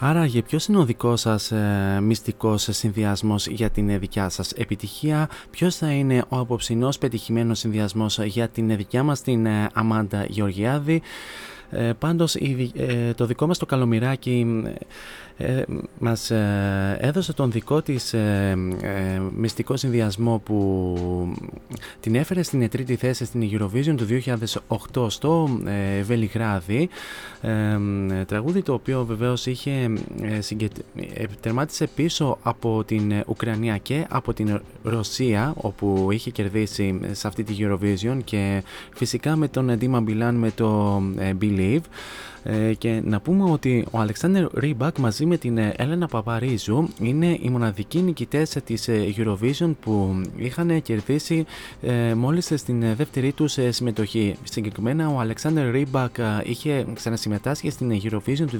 άραγε 0.07 0.41
ποιος 0.41 0.65
είναι 0.65 0.77
ο 0.77 0.85
δικός 0.85 1.21
σας 1.21 1.51
ε, 1.51 1.99
μυστικός 2.01 2.67
συνδυασμός 2.71 3.47
για 3.47 3.69
την 3.69 3.99
δικιά 3.99 4.29
σας 4.29 4.51
επιτυχία, 4.51 5.29
ποιος 5.51 5.75
θα 5.75 5.91
είναι 5.91 6.23
ο 6.29 6.37
απόψινός 6.37 6.97
πετυχημένος 6.97 7.59
συνδυασμός 7.59 8.19
για 8.19 8.47
την 8.47 8.75
δικιά 8.75 9.03
μας 9.03 9.21
την 9.21 9.45
ε, 9.45 9.69
Αμάντα 9.73 10.25
Γεωργιάδη; 10.29 11.01
Ε, 11.69 11.91
πάντως 11.99 12.35
ε, 12.35 13.13
το 13.15 13.25
δικό 13.25 13.47
μας 13.47 13.57
το 13.57 13.65
καλομυράκι 13.65 14.63
ε, 15.37 15.61
μας 15.99 16.31
ε, 16.31 16.97
έδωσε 17.01 17.33
τον 17.33 17.51
δικό 17.51 17.81
της 17.81 18.13
ε, 18.13 18.55
ε, 18.81 19.21
μυστικό 19.35 19.77
συνδυασμό 19.77 20.41
που 20.45 20.97
την 21.99 22.15
έφερε 22.15 22.43
στην 22.43 22.69
τρίτη 22.69 22.95
θέση 22.95 23.25
στην 23.25 23.49
Eurovision 23.51 23.95
του 23.97 24.07
2008 24.95 25.05
στο 25.11 25.59
ε, 25.65 26.01
Βελιγράδι. 26.01 26.89
Τραγούδι 28.27 28.61
το 28.61 28.73
οποίο 28.73 29.05
βεβαίως 29.05 29.45
είχε 29.45 29.91
τερμάτισε 31.39 31.87
πίσω 31.95 32.37
από 32.41 32.83
την 32.83 33.23
Ουκρανία 33.27 33.77
και 33.77 34.05
από 34.09 34.33
την 34.33 34.61
Ρωσία 34.83 35.53
όπου 35.57 36.07
είχε 36.11 36.31
κερδίσει 36.31 36.99
σε 37.11 37.27
αυτή 37.27 37.43
τη 37.43 37.55
Eurovision 37.59 38.17
και 38.23 38.63
φυσικά 38.93 39.35
με 39.35 39.47
τον 39.47 39.77
Dima 39.81 40.03
Bilan 40.03 40.33
με 40.33 40.51
το 40.55 41.01
Believe 41.41 41.81
ε, 42.49 42.73
και 42.73 43.01
να 43.03 43.19
πούμε 43.19 43.51
ότι 43.51 43.85
ο 43.91 43.99
Αλεξάνδρ 43.99 44.45
Ρίμπακ 44.53 44.97
μαζί 44.97 45.25
με 45.25 45.37
την 45.37 45.57
ε, 45.57 45.73
Έλενα 45.77 46.07
Παπαρίζου 46.07 46.89
είναι 46.99 47.37
οι 47.41 47.49
μοναδικοί 47.49 48.01
νικητές 48.01 48.49
της 48.49 48.87
ε, 48.87 49.13
Eurovision 49.17 49.71
που 49.79 50.21
είχαν 50.35 50.81
κερδίσει 50.81 51.45
μόλις 52.15 52.51
στην 52.55 52.95
δεύτερη 52.95 53.31
τους 53.31 53.57
συμμετοχή. 53.69 54.35
Συγκεκριμένα 54.43 55.09
ο 55.09 55.19
Αλεξάνδρ 55.19 55.71
Ρίμπακ 55.71 56.15
είχε 56.43 56.85
ξανασυμμετάσχει 56.93 57.69
στην 57.69 58.01
Eurovision 58.03 58.45
του 58.51 58.59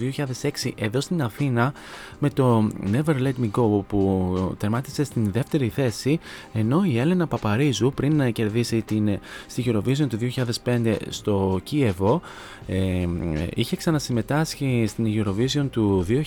2006 0.61 0.71
εδώ 0.75 1.01
στην 1.01 1.21
Αθήνα 1.21 1.73
με 2.19 2.29
το 2.29 2.69
Never 2.91 3.15
Let 3.15 3.33
Me 3.41 3.51
Go 3.51 3.83
που 3.87 4.55
τερμάτισε 4.57 5.03
στην 5.03 5.31
δεύτερη 5.31 5.67
θέση 5.67 6.19
ενώ 6.53 6.83
η 6.83 6.99
Έλενα 6.99 7.27
Παπαρίζου 7.27 7.91
πριν 7.95 8.31
κερδίσει 8.33 8.81
την, 8.81 9.19
στη 9.47 9.63
Eurovision 9.67 10.07
του 10.09 10.17
2005 10.65 10.95
στο 11.09 11.59
Κίεβο 11.63 12.21
είχε 13.55 13.76
ξανασυμμετάσχει 13.77 14.85
στην 14.87 15.05
Eurovision 15.07 15.67
του 15.71 16.05
2001 16.09 16.21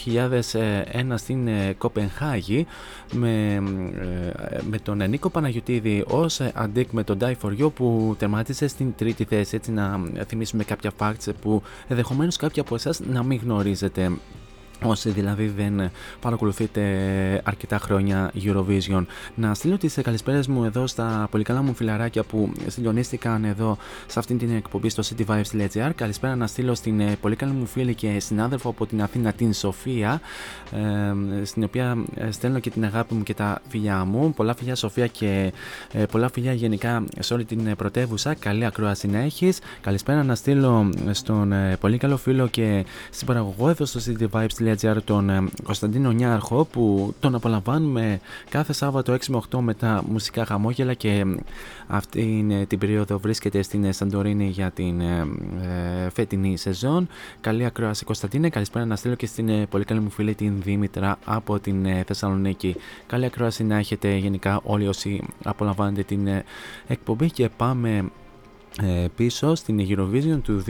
στην 1.15 1.49
ε, 1.49 1.75
Κοπενχάγη 1.79 2.67
με, 3.13 3.55
ε, 3.55 3.61
με 4.71 4.79
τον 4.79 5.09
Νίκο 5.09 5.31
Παναγιωτίδη 5.31 6.05
ως 6.09 6.41
αντίκ 6.41 6.91
με 6.91 7.05
τον 7.05 7.19
Die 7.21 7.35
For 7.43 7.61
You 7.61 7.73
που 7.75 8.15
τερμάτισε 8.19 8.67
στην 8.67 8.95
τρίτη 8.97 9.25
θέση. 9.25 9.57
Έτσι 9.57 9.73
να 9.73 10.01
θυμίσουμε 10.27 10.65
κάποια 10.65 10.93
facts 10.99 11.33
που 11.41 11.63
ενδεχομένως 11.89 12.37
κάποιοι 12.37 12.63
από 12.63 12.75
εσάς 12.75 13.01
να 13.01 13.23
μην 13.23 13.41
γνωρίζετε 13.43 14.11
Όσοι 14.85 15.11
δηλαδή 15.11 15.47
δεν 15.47 15.91
παρακολουθείτε 16.21 16.81
αρκετά 17.45 17.79
χρόνια 17.79 18.33
Eurovision. 18.45 19.05
Να 19.35 19.55
στείλω 19.55 19.77
τις 19.77 19.99
καλησπέρες 20.03 20.47
μου 20.47 20.65
εδώ 20.65 20.87
στα 20.87 21.29
πολύ 21.31 21.45
καλά 21.45 21.63
μου 21.63 21.75
φιλαράκια 21.75 22.23
που 22.23 22.53
συντονίστηκαν 22.67 23.45
εδώ 23.45 23.77
σε 24.07 24.19
αυτήν 24.19 24.39
την 24.39 24.57
εκπομπή 24.57 24.89
στο 24.89 25.03
cityvibes.gr. 25.03 25.91
Καλησπέρα 25.95 26.37
να 26.37 26.47
στείλω 26.47 26.75
στην 26.75 27.01
ε, 27.01 27.17
πολύ 27.21 27.37
καλή 27.37 27.53
μου 27.53 27.67
φίλη 27.67 27.95
και 27.95 28.21
συνάδελφο 28.21 28.69
από 28.69 28.87
την 28.87 29.03
Αθήνα, 29.03 29.33
την 29.33 29.53
Σοφία, 29.53 30.21
ε, 30.73 31.45
στην 31.45 31.65
οποία 31.65 32.05
ε, 32.15 32.31
στέλνω 32.31 32.59
και 32.59 32.71
την 32.71 32.85
αγάπη 32.85 33.15
μου 33.15 33.23
και 33.23 33.35
τα 33.35 33.61
φιλιά 33.69 34.05
μου. 34.05 34.35
Πολλά 34.35 34.55
φιλιά, 34.55 34.75
Σοφία, 34.75 35.07
και 35.07 35.53
πολλά 36.11 36.31
φιλιά 36.33 36.53
γενικά 36.53 37.05
σε 37.19 37.35
όλη 37.35 37.45
την 37.45 37.77
πρωτεύουσα. 37.77 38.35
Καλή 38.35 38.65
ακρόαση 38.65 39.09
να 39.09 39.19
έχεις. 39.19 39.59
Καλησπέρα 39.81 40.23
να 40.25 40.35
στείλω 40.35 40.93
στον 41.11 41.53
πολύ 41.81 41.99
καλό 41.99 42.17
φίλο 42.17 42.47
και 42.47 42.85
συμπαραγωγό 43.11 43.69
εδώ 43.69 43.85
στο 43.85 44.01
cityvibes.gr 44.07 44.70
τον 45.05 45.31
ε, 45.31 45.45
Κωνσταντίνο 45.63 46.11
Νιάρχο 46.11 46.65
που 46.65 47.15
τον 47.21 47.35
απολαμβάνουμε 47.35 48.21
κάθε 48.49 48.73
Σάββατο 48.73 49.13
6 49.13 49.19
με 49.29 49.41
8 49.51 49.59
με 49.61 49.75
τα 49.75 50.03
μουσικά 50.09 50.45
χαμόγελα 50.45 50.95
και 50.95 51.25
αυτή 51.87 52.47
την 52.69 52.79
περίοδο 52.79 53.19
βρίσκεται 53.19 53.63
στην 53.63 53.93
Σαντορίνη 53.93 54.47
για 54.47 54.71
την 54.71 55.01
ε, 55.01 55.27
φετινή 56.13 56.57
σεζόν. 56.57 57.09
Καλή 57.41 57.65
ακρόαση 57.65 58.05
Κωνσταντίνε, 58.05 58.49
καλησπέρα 58.49 58.85
να 58.85 58.97
στείλω 58.97 59.15
και 59.15 59.27
στην 59.27 59.49
ε, 59.49 59.67
πολύ 59.67 59.85
καλή 59.85 60.01
μου 60.01 60.11
φίλη 60.11 60.35
την 60.35 60.63
Δήμητρα 60.63 61.19
από 61.25 61.59
την 61.59 61.87
Θεσσαλονίκη. 62.07 62.77
Καλή 63.07 63.25
ακρόαση 63.25 63.65
να 63.65 63.77
έχετε 63.77 64.17
γενικά 64.17 64.61
όλοι 64.65 64.89
όσοι 64.89 65.23
απολαμβάνετε 65.45 66.03
την 66.03 66.29
εκπομπή 66.87 67.31
και 67.31 67.49
πάμε 67.57 67.97
ε, 67.97 68.05
πίσω 69.17 69.55
στην 69.55 69.87
Eurovision 69.89 70.41
του 70.43 70.65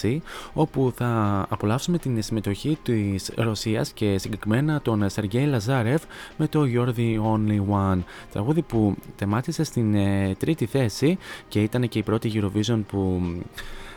2016 0.00 0.18
όπου 0.52 0.92
θα 0.96 1.46
απολαύσουμε 1.48 1.98
την 1.98 2.22
συμμετοχή 2.22 2.78
της 2.82 3.30
Ρωσίας 3.36 3.92
και 3.92 4.18
συγκεκριμένα 4.18 4.80
τον 4.80 5.10
Σεργέη 5.10 5.46
Λαζάρεφ 5.46 6.02
με 6.36 6.46
το 6.46 6.62
You're 6.74 6.98
the 6.98 7.16
Only 7.32 7.60
One. 7.72 7.98
Τραγούδι 8.32 8.62
που 8.62 8.94
τεμάτισε 9.16 9.64
στην 9.64 9.94
ε, 9.94 10.34
τρίτη 10.38 10.66
θέση 10.66 11.18
και 11.48 11.62
ήταν 11.62 11.88
και 11.88 11.98
η 11.98 12.02
πρώτη 12.02 12.32
Eurovision 12.34 12.80
που 12.88 13.22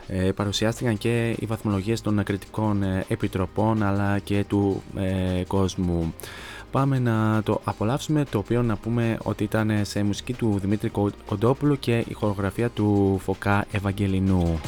ε, 0.07 0.31
παρουσιάστηκαν 0.31 0.97
και 0.97 1.35
οι 1.39 1.45
βαθμολογίες 1.45 2.01
των 2.01 2.23
κριτικών 2.23 2.83
επιτροπών 3.07 3.83
αλλά 3.83 4.19
και 4.19 4.45
του 4.47 4.83
κόσμου 5.47 6.13
Πάμε 6.75 6.99
να 6.99 7.41
το 7.43 7.61
απολαύσουμε. 7.63 8.25
Το 8.29 8.37
οποίο 8.37 8.61
να 8.61 8.75
πούμε 8.75 9.17
ότι 9.23 9.43
ήταν 9.43 9.71
σε 9.81 10.03
μουσική 10.03 10.33
του 10.33 10.57
Δημήτρη 10.61 10.91
Κοντόπουλου 11.25 11.79
και 11.79 11.97
η 12.07 12.13
χορογραφία 12.13 12.69
του 12.69 13.19
Φοκά 13.23 13.65
Ευαγγελινού. 13.71 14.59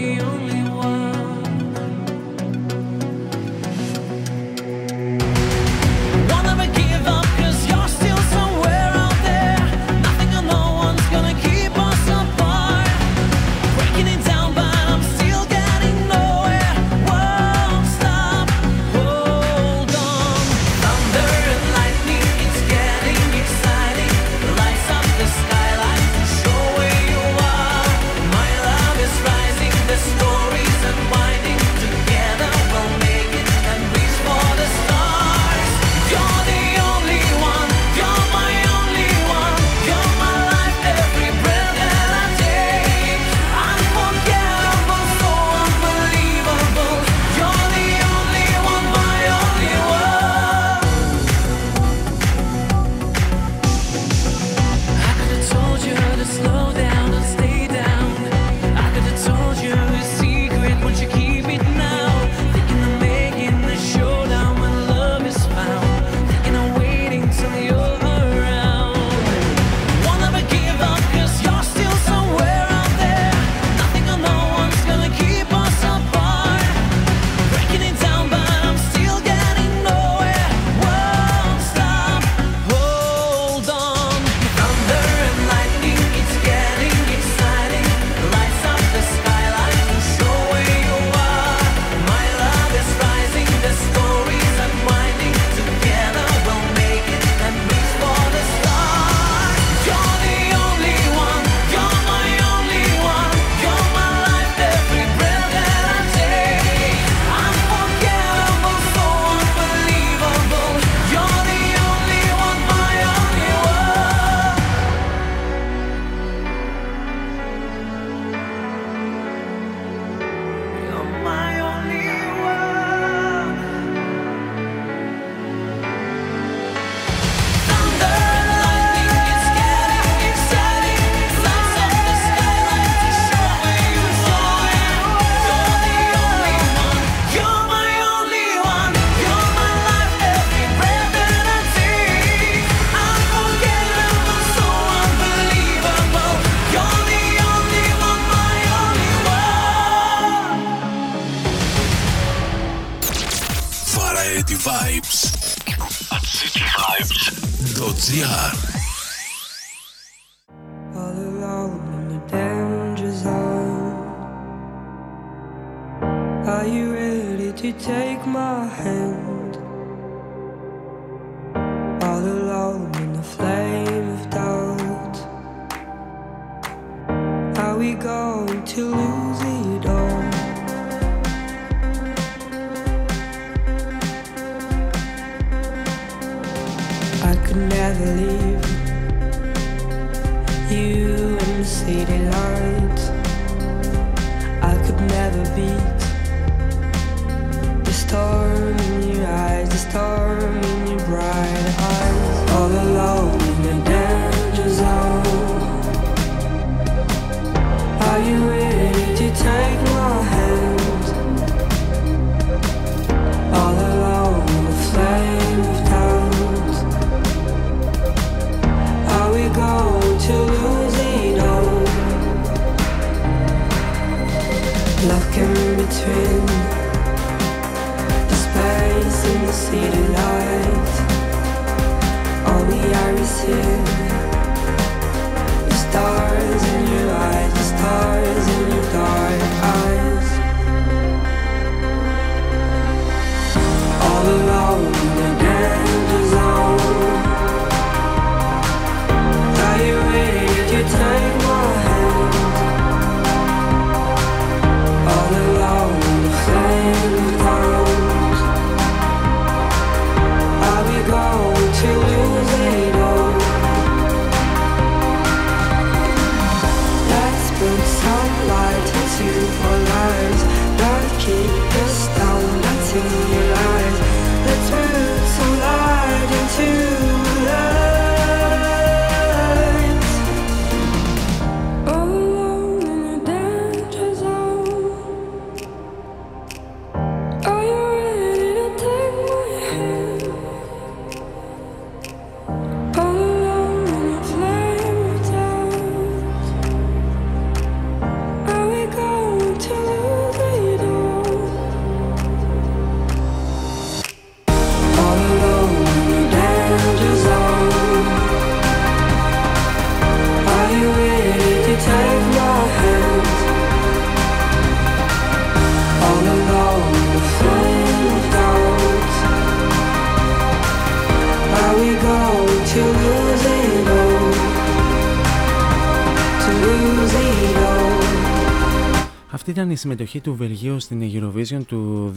ήταν 329.67 329.79
η 329.79 329.81
συμμετοχή 329.81 330.21
του 330.21 330.35
Βελγίου 330.35 330.81
στην 330.81 331.03
Eurovision 331.13 331.61
του 331.67 332.13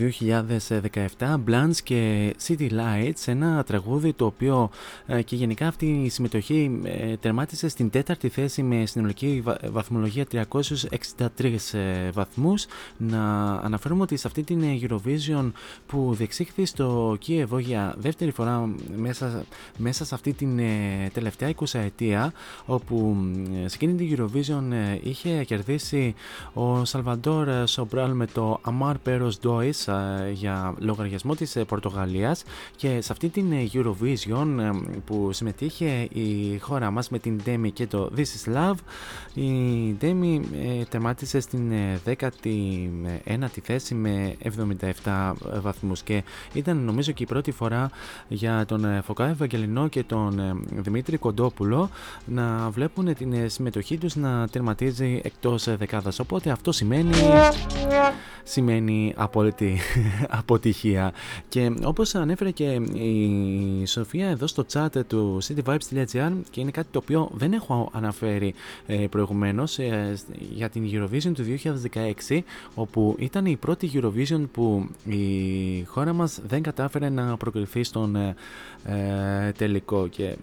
2017, 1.18 1.36
Blans 1.48 1.76
και 1.84 2.34
City 2.48 2.70
Lights, 2.70 3.24
ένα 3.26 3.64
τραγούδι 3.64 4.14
το 4.14 4.26
οποίο 4.26 4.70
ε, 5.06 5.22
και 5.22 5.36
γενικά 5.36 5.68
αυτή 5.68 5.86
η 5.86 6.10
συμμετοχή 6.10 6.80
ε, 6.84 7.18
τερμάτισε 7.18 7.68
στην 7.68 7.90
τέταρτη 7.90 8.30
θέση 8.30 8.64
με 8.64 8.86
συνολική 8.86 9.42
βα- 9.44 9.60
βαθμολογία 9.72 10.26
363 10.32 11.56
ε, 11.72 12.10
βαθμούς. 12.12 12.66
Να 12.98 13.54
αναφέρουμε 13.54 14.02
ότι 14.02 14.18
σε 14.18 14.28
αυτή 14.28 14.44
την 14.44 14.62
Eurovision 14.82 15.52
που 15.88 16.14
διεξήχθη 16.18 16.66
στο 16.66 17.16
Κίεβο 17.20 17.60
για 17.60 17.96
δεύτερη 17.98 18.32
φορά 18.32 18.70
μέσα, 18.96 19.44
μέσα 19.78 20.06
σε 20.06 20.16
αυτή 20.16 20.34
την 20.34 20.60
ε, 20.60 21.10
τελευταία 21.14 21.54
20 21.56 21.80
ετία 21.80 22.34
όπου 22.66 23.18
ε, 23.64 23.68
σε 23.68 23.76
εκείνη 23.76 23.94
την 23.94 24.18
Eurovision 24.18 24.72
ε, 24.72 25.00
είχε 25.04 25.44
κερδίσει 25.44 26.16
ο 26.54 26.86
Σαλβαντόρ 26.86 27.39
Σομπράλ 27.66 28.12
με 28.12 28.26
το 28.26 28.62
Amar 28.66 28.94
Peros 29.06 29.32
Dois 29.44 29.94
ε, 29.94 30.32
για 30.32 30.74
λογαριασμό 30.80 31.36
της 31.36 31.56
ε, 31.56 31.64
Πορτογαλίας. 31.64 32.44
Και 32.76 33.02
σε 33.02 33.12
αυτή 33.12 33.30
την 33.30 33.52
ε, 33.52 33.70
Eurovision 33.74 34.48
ε, 34.60 34.70
που 35.06 35.32
συμμετείχε 35.32 36.08
η 36.14 36.58
χώρα 36.62 36.92
μας 36.92 37.10
με 37.10 37.20
την 37.20 37.42
Demi 37.46 37.72
και 37.74 37.88
το 37.88 38.12
This 38.16 38.20
is 38.20 38.56
Love 38.56 38.78
η 39.34 39.96
Demi 40.02 40.40
ε, 40.80 40.84
τερμάτισε 40.90 41.40
στην 41.40 41.72
ε, 41.72 42.00
19η 42.06 43.60
θέση 43.64 43.96
με 43.96 44.36
77 45.04 45.32
βαθμούς. 45.62 46.04
Και 46.04 46.24
ήταν 46.54 46.78
νομίζω 46.78 47.12
και 47.12 47.24
η 47.24 47.26
πρώτη 47.26 47.52
φορά 47.52 47.90
για 48.28 48.66
τον 48.66 48.86
ε, 48.86 49.02
Φωκά 49.02 49.28
Ευαγγελινό 49.28 49.88
και 49.88 50.04
τον 50.04 50.40
ε, 50.40 50.56
Δημήτρη 50.72 51.18
Κοντόπουλο 51.18 51.90
να 52.26 52.70
βλέπουν 52.70 53.14
την 53.14 53.34
ε, 53.34 53.48
συμμετοχή 53.48 53.98
τους 53.98 54.16
να 54.16 54.48
τερματίζει 54.48 55.22
εκτός 55.24 55.68
ε, 55.68 55.76
δεκάδας. 55.76 56.20
Οπότε 56.20 56.50
αυτό 56.50 56.72
σημαίνει 56.72 57.12
σημαίνει 58.50 59.14
απόλυτη 59.18 59.80
αποτυχία. 60.40 61.14
Και 61.50 61.72
όπως 61.84 62.16
ανέφερε 62.16 62.52
και 62.52 62.82
η 62.94 63.86
Σοφία 63.86 64.28
εδώ 64.28 64.48
στο 64.48 64.66
chat 64.74 65.06
του 65.08 65.40
cityvibes.gr 65.48 66.32
και 66.50 66.62
είναι 66.62 66.72
κάτι 66.72 66.88
το 66.92 67.00
οποίο 67.00 67.30
δεν 67.34 67.54
έχω 67.54 67.90
αναφέρει 67.94 68.54
ε, 68.86 68.96
προηγουμένως 68.96 69.80
ε, 69.80 70.18
για 70.54 70.70
την 70.70 70.90
Eurovision 70.92 71.32
του 71.34 71.46
2016 72.30 72.40
όπου 72.76 73.16
ήταν 73.20 73.46
η 73.46 73.56
πρώτη 73.56 73.92
Eurovision 73.94 74.44
που 74.52 74.90
η 75.06 75.84
χώρα 75.84 76.14
μας 76.14 76.40
δεν 76.48 76.62
κατάφερε 76.62 77.10
να 77.10 77.38
προκριθεί 77.38 77.84
στον 77.84 78.16
ε, 78.16 78.36
ε, 78.84 79.52
τελικό. 79.52 80.08
Και 80.08 80.24
ε, 80.24 80.38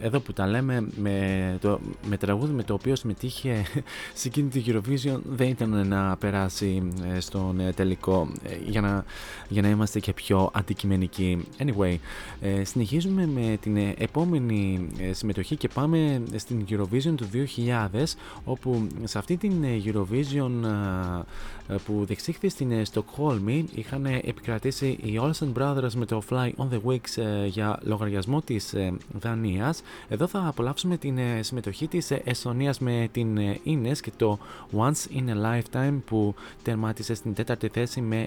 εδώ 0.00 0.20
που 0.20 0.32
τα 0.32 0.46
λέμε 0.46 0.86
με, 0.96 1.56
το, 1.60 1.80
με 2.08 2.16
τραγούδι 2.16 2.52
με 2.52 2.62
το 2.62 2.74
οποίο 2.74 2.96
συμμετείχε 2.96 3.62
σε 4.14 4.28
εκείνη 4.28 4.48
την 4.48 4.64
Eurovision 4.66 5.20
δεν 5.24 5.48
ήταν 5.48 5.88
να 5.88 6.16
περάσει 6.26 6.82
ε, 7.14 7.20
στον 7.20 7.60
ε, 7.60 7.72
τελικό 7.72 8.28
ε, 8.42 8.56
για, 8.66 8.80
να, 8.80 9.04
για 9.48 9.62
να 9.62 9.68
είμαστε 9.68 10.00
και 10.00 10.12
πιο 10.12 10.50
αντικειμενικοί. 10.52 11.46
Anyway, 11.58 11.96
ε, 12.40 12.64
συνεχίζουμε 12.64 13.26
με 13.26 13.58
την 13.60 13.76
ε, 13.76 13.94
επόμενη 13.98 14.88
ε, 14.98 15.12
συμμετοχή 15.12 15.56
και 15.56 15.68
πάμε 15.68 16.22
στην 16.36 16.64
Eurovision 16.70 17.14
του 17.16 17.28
2000 17.66 18.02
όπου 18.44 18.86
σε 19.04 19.18
αυτή 19.18 19.36
την 19.36 19.64
ε, 19.64 19.82
Eurovision 19.84 20.50
ε, 20.64 21.74
ε, 21.74 21.76
που 21.84 22.04
διεξήχθη 22.04 22.48
στην 22.48 22.72
ε, 22.72 22.84
Στοκχόλμη 22.84 23.64
είχαν 23.74 24.06
ε, 24.06 24.20
επικρατήσει 24.24 24.86
οι 24.86 25.20
Olsen 25.22 25.52
Brothers 25.58 25.92
με 25.94 26.06
το 26.06 26.22
Fly 26.30 26.50
on 26.56 26.68
the 26.72 26.80
Wings 26.86 27.22
ε, 27.22 27.46
για 27.46 27.78
λογαριασμό 27.82 28.40
της 28.40 28.74
ε, 28.74 28.92
Δανίας. 29.20 29.82
Εδώ 30.08 30.26
θα 30.26 30.44
απολαύσουμε 30.46 30.96
την 30.96 31.18
ε, 31.18 31.42
συμμετοχή 31.42 31.88
της 31.88 32.10
ε, 32.10 32.20
Εστονίας 32.24 32.78
με 32.78 33.08
την 33.12 33.36
ε, 33.36 33.60
Ines 33.66 33.98
και 34.00 34.10
το 34.16 34.38
Once 34.76 35.16
in 35.16 35.24
a 35.28 35.34
Lifetime 35.44 35.98
που 36.04 36.15
που 36.16 36.34
τερμάτισε 36.62 37.14
στην 37.14 37.34
τέταρτη 37.34 37.68
θέση 37.68 38.00
με 38.00 38.26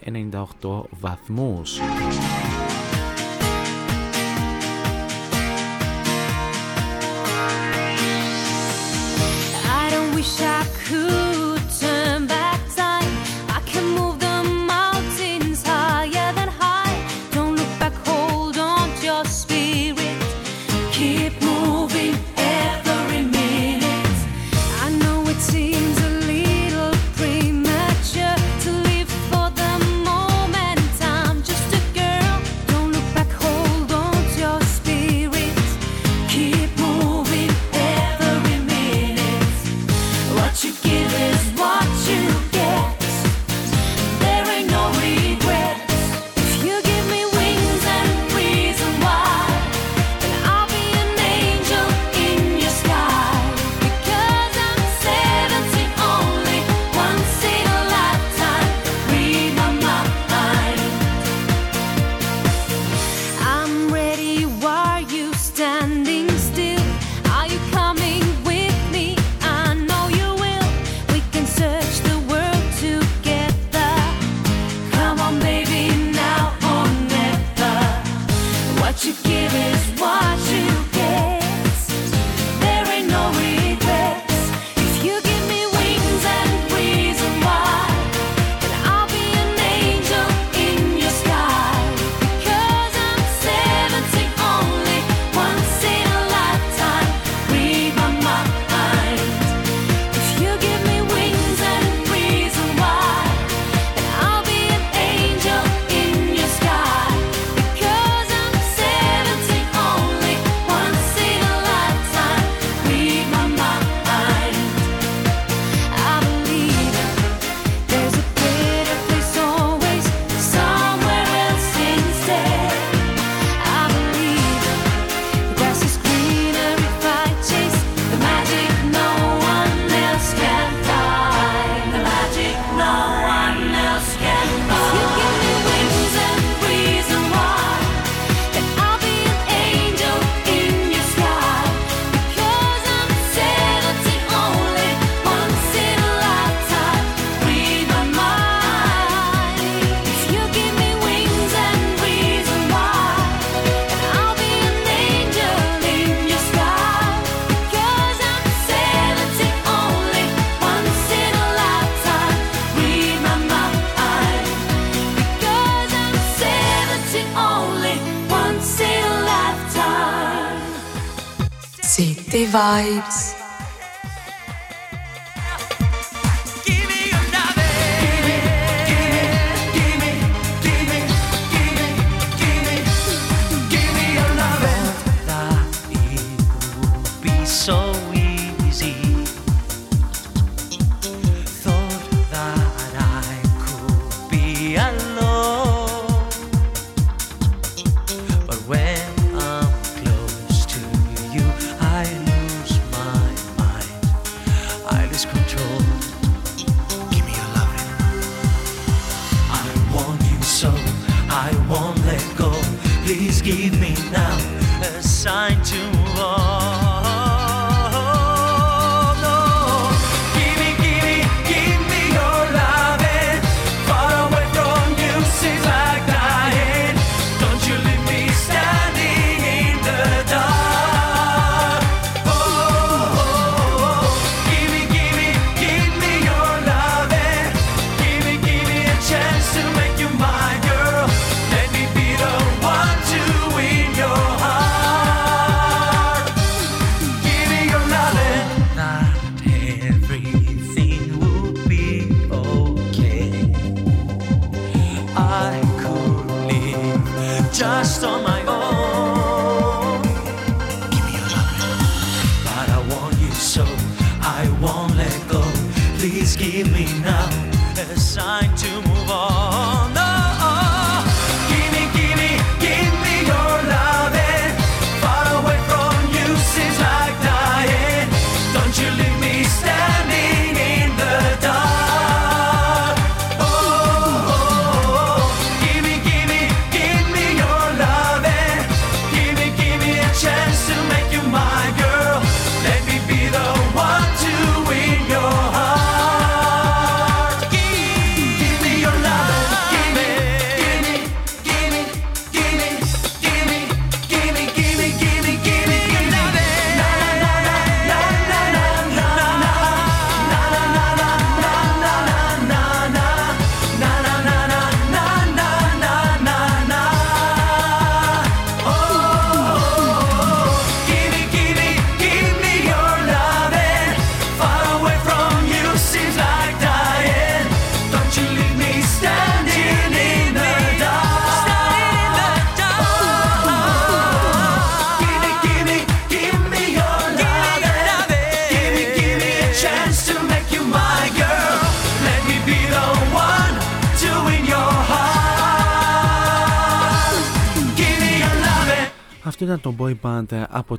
98 0.62 0.82
βαθμούς. 1.00 1.80
I 9.82 9.92
don't 9.92 10.12
wish 10.16 10.42
I 10.42 10.62
could. 10.86 11.29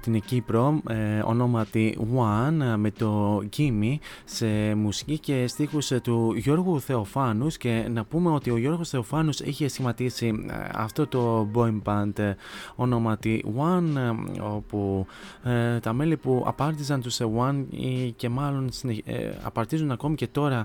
Την 0.00 0.20
Κύπρο, 0.20 0.80
ε, 0.88 1.20
ονόματι 1.24 1.98
One, 2.16 2.74
με 2.76 2.90
το 2.90 3.42
Gimme 3.56 3.94
σε 4.24 4.74
μουσική 4.74 5.18
και 5.18 5.46
στίχους 5.46 5.92
του 6.02 6.32
Γιώργου 6.36 6.80
Θεοφάνους 6.80 7.56
και 7.56 7.86
να 7.90 8.04
πούμε 8.04 8.30
ότι 8.30 8.50
ο 8.50 8.56
Γιώργος 8.56 8.88
Θεοφάνους 8.88 9.40
είχε 9.40 9.68
σχηματίσει 9.68 10.26
ε, 10.48 10.54
αυτό 10.74 11.06
το 11.06 11.48
boy 11.54 11.78
band 11.84 12.18
ε, 12.18 12.34
ονόματι 12.76 13.44
One, 13.58 13.96
ε, 13.96 14.40
όπου 14.40 15.06
ε, 15.42 15.78
τα 15.80 15.92
μέλη 15.92 16.16
που 16.16 16.42
απάρτιζαν 16.46 17.00
τους 17.00 17.20
One 17.20 17.64
και 18.16 18.28
μάλλον 18.28 18.70
ε, 19.04 19.30
απαρτίζουν 19.42 19.90
ακόμη 19.90 20.14
και 20.14 20.26
τώρα 20.26 20.64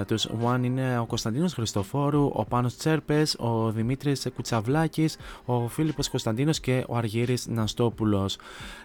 ε, 0.00 0.04
τους 0.04 0.28
One 0.44 0.60
είναι 0.62 0.98
ο 0.98 1.06
Κωνσταντίνος 1.06 1.52
Χριστοφόρου, 1.52 2.30
ο 2.32 2.44
Πάνος 2.44 2.76
Τσέρπες, 2.76 3.36
ο 3.38 3.70
Δημήτρης 3.70 4.28
Κουτσαβλάκης, 4.34 5.16
ο 5.44 5.68
Φίλιππος 5.68 6.08
Κωνσταντίνος 6.08 6.60
και 6.60 6.84
ο 6.88 6.96
Αργύρης 6.96 7.46
Ναστόπουλος. 7.46 8.35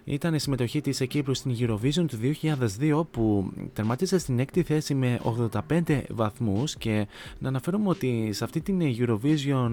Ήταν 0.04 0.34
η 0.34 0.39
συμμετοχή 0.39 0.82
της 0.82 1.02
Κύπρου 1.08 1.34
στην 1.34 1.56
Eurovision 1.60 2.06
του 2.08 2.20
2002 2.80 3.04
που 3.12 3.52
τερματίσε 3.74 4.18
στην 4.18 4.39
έκτη 4.39 4.64
θέση 4.64 4.93
με 4.93 5.20
85 5.70 6.02
βαθμούς. 6.10 6.76
Και 6.76 7.08
να 7.39 7.47
αναφέρουμε 7.47 7.89
ότι 7.89 8.30
σε 8.34 8.43
αυτή 8.43 8.62
την 8.62 8.80
Eurovision 8.82 9.72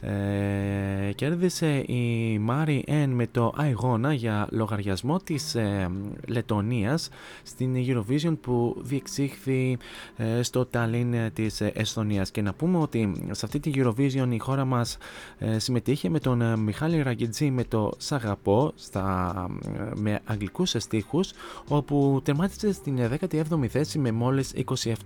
ε, 0.00 1.08
ε, 1.08 1.12
κέρδισε 1.12 1.82
η 1.86 2.38
Μάρι 2.38 2.84
Εν 2.86 3.10
με 3.10 3.26
το 3.26 3.52
Αιγώνα 3.58 4.12
για 4.12 4.46
λογαριασμό 4.50 5.18
της 5.18 5.54
ε, 5.54 5.90
Λετωνίας 6.26 7.08
στην 7.42 7.74
Eurovision 7.76 8.36
που 8.40 8.76
διεξήχθη 8.82 9.78
ε, 10.16 10.42
στο 10.42 10.66
Ταλίν 10.66 11.32
της 11.32 11.60
Εσθονίας. 11.60 12.30
Και 12.30 12.42
να 12.42 12.52
πούμε 12.52 12.78
ότι 12.78 13.12
σε 13.30 13.44
αυτή 13.44 13.60
την 13.60 13.72
Eurovision 13.76 14.28
η 14.30 14.38
χώρα 14.38 14.64
μας 14.64 14.96
ε, 15.38 15.58
συμμετείχε 15.58 16.08
με 16.08 16.18
τον 16.18 16.42
ε, 16.42 16.56
Μιχάλη 16.56 17.02
Ραγκετζή 17.02 17.50
με 17.50 17.64
το 17.64 17.92
Σαγαπό 17.96 18.51
στα, 18.74 19.46
με 19.94 20.20
αγγλικούς 20.24 20.74
στίχους 20.78 21.30
όπου 21.68 22.20
τερμάτισε 22.24 22.72
στην 22.72 22.98
17η 23.20 23.66
θέση 23.68 23.98
με 23.98 24.12
μόλις 24.12 24.54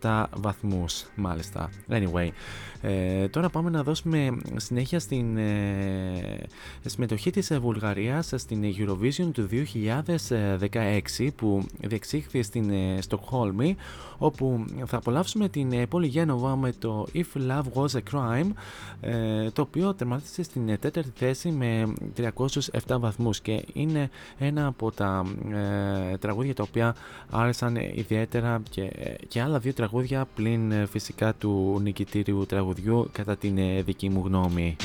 27 0.00 0.24
βαθμούς 0.36 1.04
μάλιστα. 1.14 1.70
Anyway, 1.88 2.28
ε, 2.82 3.28
τώρα 3.28 3.48
πάμε 3.48 3.70
να 3.70 3.82
δώσουμε 3.82 4.36
συνέχεια 4.56 5.00
στην 5.00 5.36
ε, 5.36 6.46
συμμετοχή 6.84 7.30
της 7.30 7.58
Βουλγαρίας 7.60 8.32
στην 8.36 8.62
Eurovision 8.78 9.30
του 9.32 9.48
2016 11.18 11.28
που 11.36 11.66
διεξήχθη 11.80 12.42
στην 12.42 12.70
ε, 12.70 13.00
Στοκχόλμη 13.00 13.76
όπου 14.18 14.64
θα 14.86 14.96
απολαύσουμε 14.96 15.48
την 15.48 15.72
ε, 15.72 15.86
πόλη 15.86 16.06
Γένοβα 16.06 16.56
με 16.56 16.72
το 16.78 17.06
If 17.14 17.50
Love 17.50 17.62
Was 17.74 17.86
a 17.86 18.00
Crime 18.12 18.50
ε, 19.00 19.50
το 19.50 19.62
οποίο 19.62 19.94
τερματίσε 19.94 20.42
στην 20.42 20.78
τέταρτη 20.80 21.12
θέση 21.14 21.50
με 21.50 21.92
307 22.16 22.96
βαθμούς 23.00 23.40
και 23.40 23.64
είναι 23.72 24.10
ένα 24.38 24.66
από 24.66 24.90
τα 24.90 25.24
ε, 26.12 26.16
τραγούδια 26.16 26.54
τα 26.54 26.62
οποία 26.62 26.94
άρεσαν 27.30 27.76
ιδιαίτερα 27.76 28.62
και, 28.70 28.92
και 29.28 29.40
άλλα 29.40 29.58
δύο 29.58 29.72
τραγούδια 29.72 30.26
πλην 30.34 30.86
φυσικά 30.86 31.34
του 31.34 31.80
νικητήριου 31.82 32.46
τραγουδιού 32.46 32.65
κατά 33.12 33.36
την 33.36 33.58
δική 33.84 34.08
μου 34.08 34.22
γνώμη. 34.26 34.76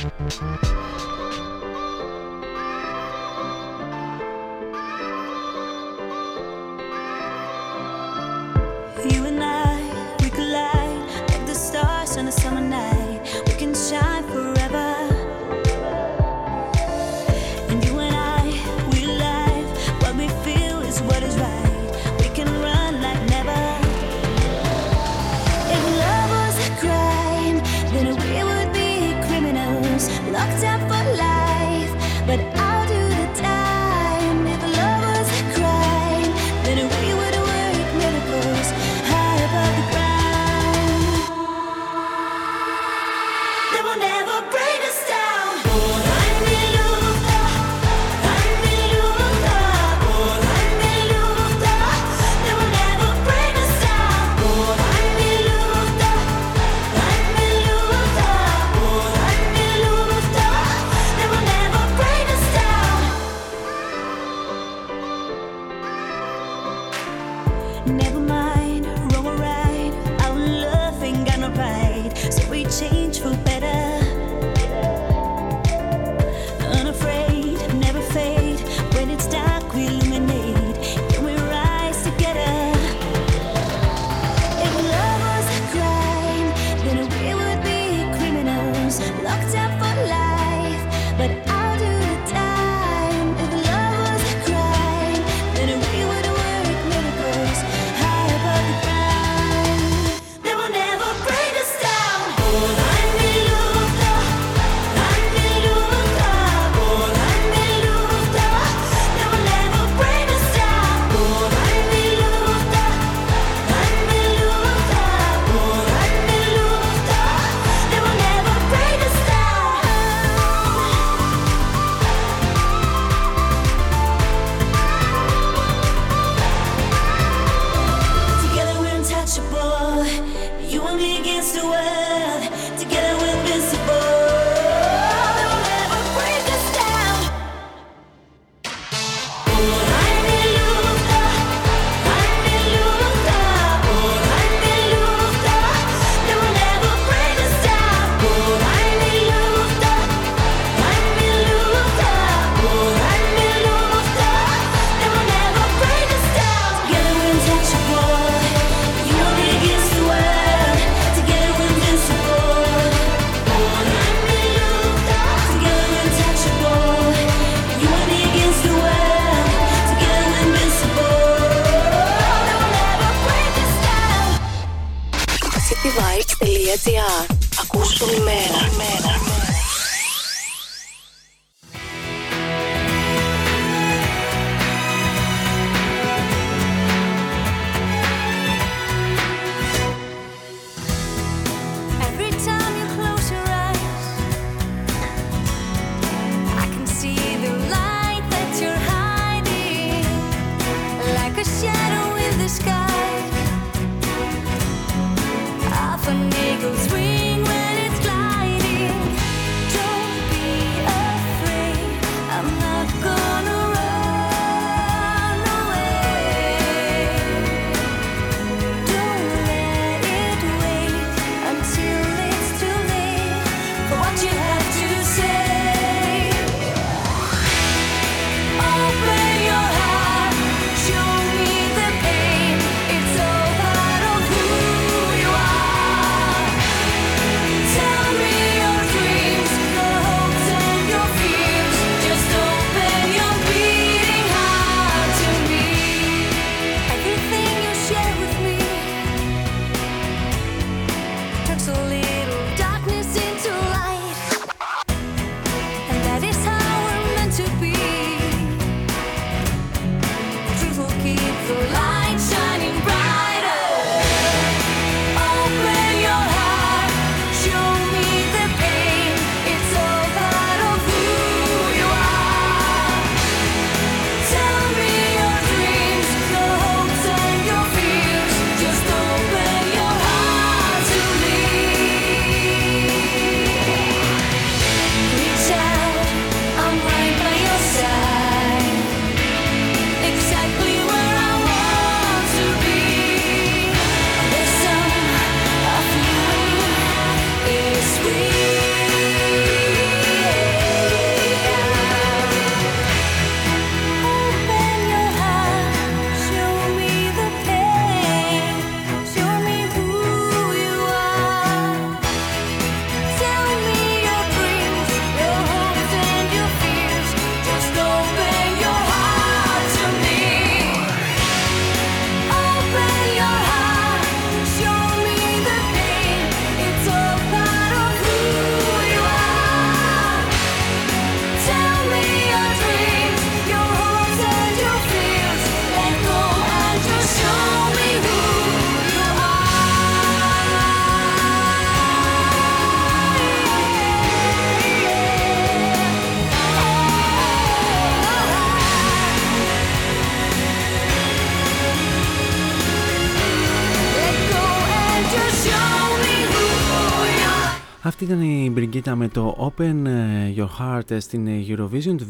Η 358.82 358.84
Μπριγκίτα 358.84 358.96
με 358.96 359.08
το 359.08 359.52
Open 359.58 359.86
ε, 359.86 360.34
Your 360.36 360.48
Heart 360.60 360.98
στην 360.98 361.28
Eurovision 361.48 361.96
του 361.98 362.08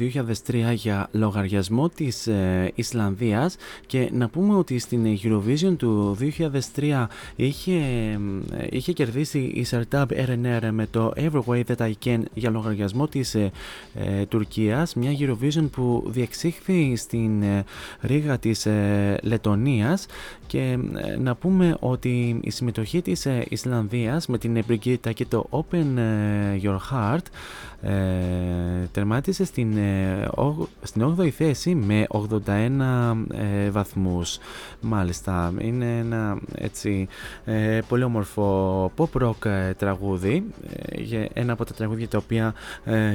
2003 0.48 0.74
για 0.74 1.08
λογαριασμό 1.12 1.90
της 1.90 2.28
ε, 2.28 2.72
Ισλανδίας. 2.76 3.56
Και 3.86 4.10
να 4.14 4.30
πούμε 4.30 4.56
ότι 4.56 4.80
στην 4.80 5.20
Eurovision 5.24 5.76
του 5.78 6.18
2003 6.76 7.06
είχε, 7.36 7.72
ε, 8.52 8.68
είχε 8.70 8.92
κερδίσει 8.92 9.40
η 9.40 9.66
Sertab 9.72 10.06
RNR 10.06 10.70
με 10.72 10.88
το 10.92 11.14
Every 11.16 11.42
Way 11.46 11.64
That 11.64 11.78
I 11.78 11.92
Can 12.06 12.22
για 12.34 12.50
λογαριασμό 12.50 13.08
της 13.08 13.36
ε, 13.36 13.52
Τουρκίας. 14.30 14.96
Μια 14.96 15.12
Eurovision 15.20 15.70
που 15.72 16.04
διεξήχθη 16.08 16.96
στην 16.96 17.44
Ρήγα 18.02 18.38
της 18.38 18.68
Λετωνίας. 19.22 20.06
Και 20.48 20.78
να 21.20 21.36
πούμε 21.36 21.78
ότι 21.80 22.40
η 22.44 22.50
συμμετοχή 22.50 23.02
της 23.02 23.28
Ισλανδίας 23.50 24.28
με 24.28 24.38
την 24.38 24.64
Μπριγκίτα 24.68 25.12
και 25.12 25.26
το 25.26 25.48
Open 25.50 25.98
ε, 25.98 26.61
Your 26.62 26.78
Heart 26.78 27.30
ε, 27.82 27.92
τερμάτισε 28.92 29.46
στην, 29.46 29.78
ε, 29.78 30.28
στην 30.82 31.16
8η 31.18 31.30
θέση 31.30 31.76
με 31.76 32.06
81 32.10 32.52
ε, 33.34 33.70
βαθμούς. 33.70 34.38
Μάλιστα 34.82 35.54
είναι 35.60 35.98
ένα 35.98 36.40
έτσι 36.56 37.08
ε, 37.46 37.80
πολύ 37.88 38.04
όμορφο 38.04 38.92
pop 38.98 39.22
rock 39.22 39.46
ε, 39.46 39.74
τραγούδι 39.74 40.44
ένα 41.34 41.54
από 41.54 41.66
τα 41.66 41.74
τραγούδια 41.74 42.08
τα 42.08 42.18
οποία 42.18 42.54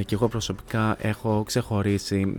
και 0.05 0.15
εγώ 0.15 0.27
προσωπικά 0.27 0.97
έχω 1.01 1.43
ξεχωρίσει 1.45 2.35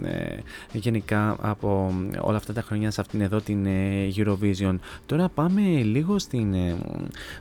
γενικά 0.73 1.37
από 1.41 1.95
όλα 2.21 2.37
αυτά 2.37 2.53
τα 2.53 2.63
χρόνια 2.63 2.91
σε 2.91 3.01
αυτήν 3.01 3.21
εδώ 3.21 3.41
την 3.41 3.67
Eurovision. 4.17 4.75
Τώρα 5.07 5.29
πάμε 5.29 5.61
λίγο 5.63 6.19
στην 6.19 6.55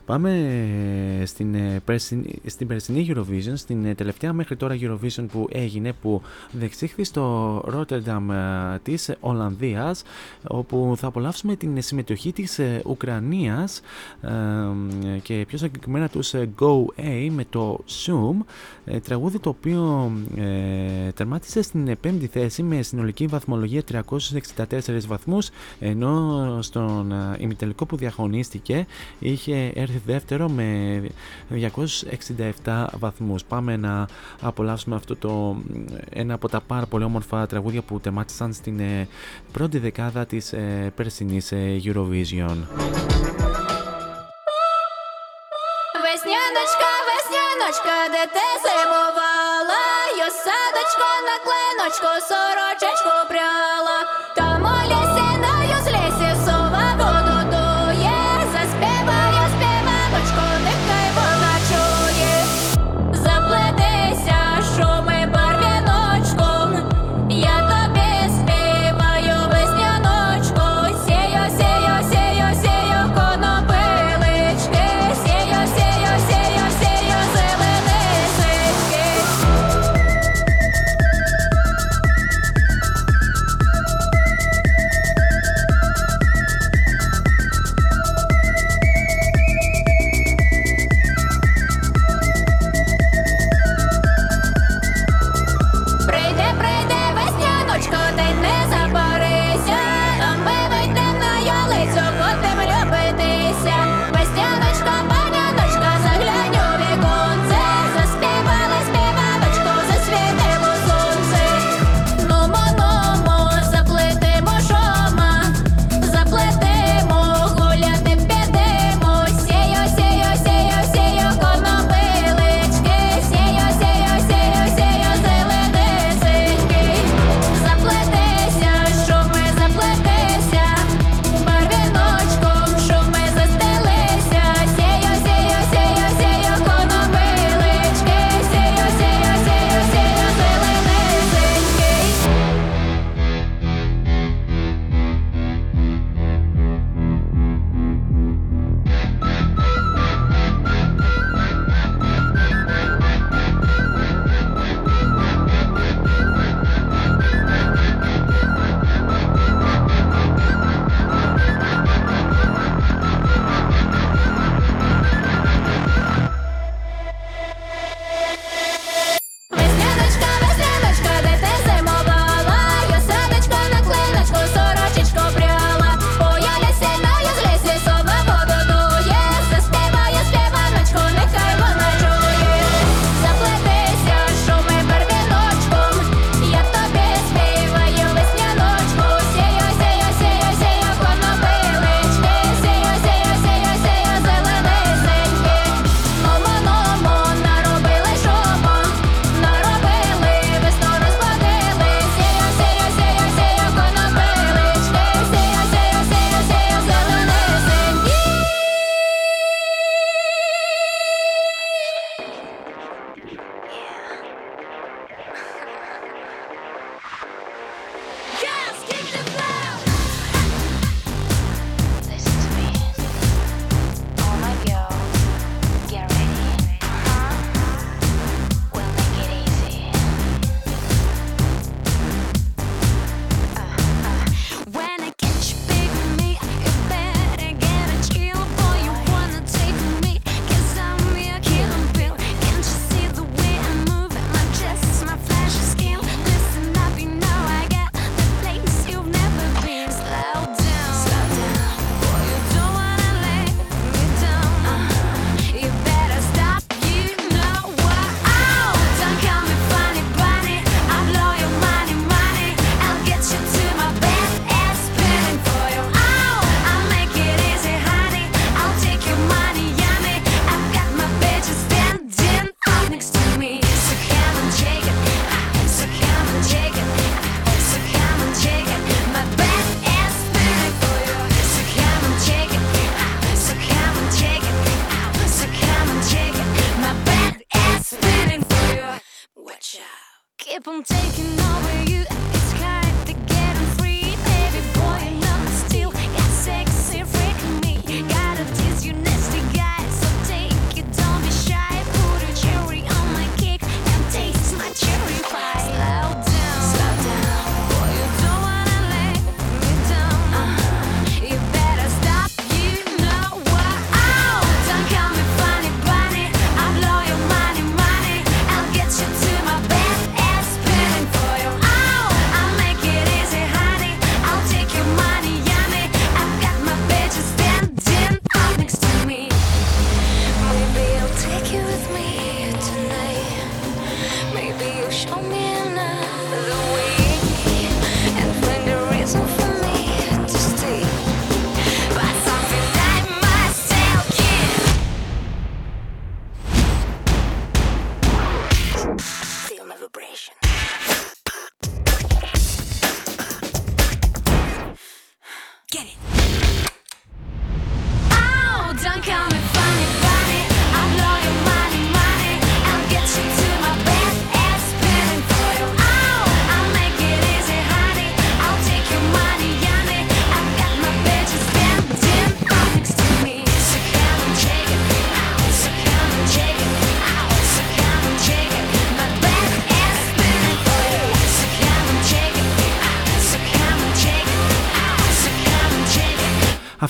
πάμε 0.04 0.48
στην, 1.24 1.56
στην 2.46 2.66
περσινή 2.66 3.06
Eurovision 3.10 3.52
στην 3.54 3.94
τελευταία 3.94 4.32
μέχρι 4.32 4.56
τώρα 4.56 4.74
Eurovision 4.80 5.24
που 5.32 5.48
έγινε 5.50 5.92
που 5.92 6.22
δεξήχθη 6.52 7.04
στο 7.04 7.56
Rotterdam 7.74 8.22
ε, 8.30 8.78
της 8.82 9.10
Ολλανδίας 9.20 10.02
όπου 10.48 10.94
θα 10.96 11.06
απολαύσουμε 11.06 11.56
την 11.56 11.82
συμμετοχή 11.82 12.32
της 12.32 12.58
ε, 12.58 12.82
Ουκρανίας 12.86 13.80
ε, 14.20 14.28
και 15.22 15.44
πιο 15.48 15.58
συγκεκριμένα 15.58 16.08
τους 16.08 16.34
Go 16.34 16.84
A 16.96 17.28
με 17.30 17.44
το 17.50 17.84
Zoom 18.04 18.36
τραγούδι 19.02 19.38
το 19.38 19.48
οποίο 19.48 20.12
τερμάτισε 21.14 21.62
στην 21.62 21.96
πέμπτη 22.00 22.26
θέση 22.26 22.62
με 22.62 22.82
συνολική 22.82 23.26
βαθμολογία 23.26 23.82
364 23.92 24.78
βαθμούς 25.06 25.48
ενώ 25.80 26.58
στον 26.62 27.12
ημιτελικό 27.38 27.86
που 27.86 27.96
διαχωνίστηκε 27.96 28.86
είχε 29.18 29.72
έρθει 29.74 30.00
δεύτερο 30.06 30.48
με 30.48 31.02
267 32.64 32.86
βαθμούς. 32.98 33.44
Πάμε 33.44 33.76
να 33.76 34.08
απολαύσουμε 34.40 34.67
αυτό 34.95 35.15
το 35.15 35.55
ένα 36.09 36.33
από 36.33 36.49
τα 36.49 36.61
πάρα 36.61 36.85
πολύ 36.85 37.03
όμορφα 37.03 37.47
τραγούδια 37.47 37.81
που 37.81 37.99
τεμάτισαν 37.99 38.53
στην 38.53 38.79
ε, 38.79 39.07
πρώτη 39.51 39.77
δεκάδα 39.77 40.25
της 40.25 40.53
ε, 40.53 40.91
περσινής 40.95 41.51
ε, 41.51 41.81
Eurovision. 41.83 42.57
Весняночка, 46.05 46.91
весняночка, 47.07 47.97
де 48.13 48.23
ти 48.35 48.47
зимувала, 48.63 49.83
Йосадочко 50.19 51.09
на 51.27 51.35
клиночку, 51.45 52.11
сорочечку 52.29 53.13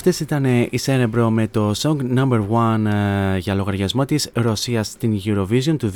Αυτές 0.09 0.26
ήταν 0.26 0.44
ε, 0.44 0.61
η 0.61 0.80
Cerebro 0.84 1.28
με 1.30 1.48
το 1.48 1.72
song 1.76 1.96
number 2.16 2.46
one 2.50 2.84
ε, 2.86 3.38
για 3.38 3.54
λογαριασμό 3.54 4.04
της 4.04 4.30
Ρωσίας 4.32 4.86
στην 4.86 5.20
Eurovision 5.24 5.76
του 5.78 5.92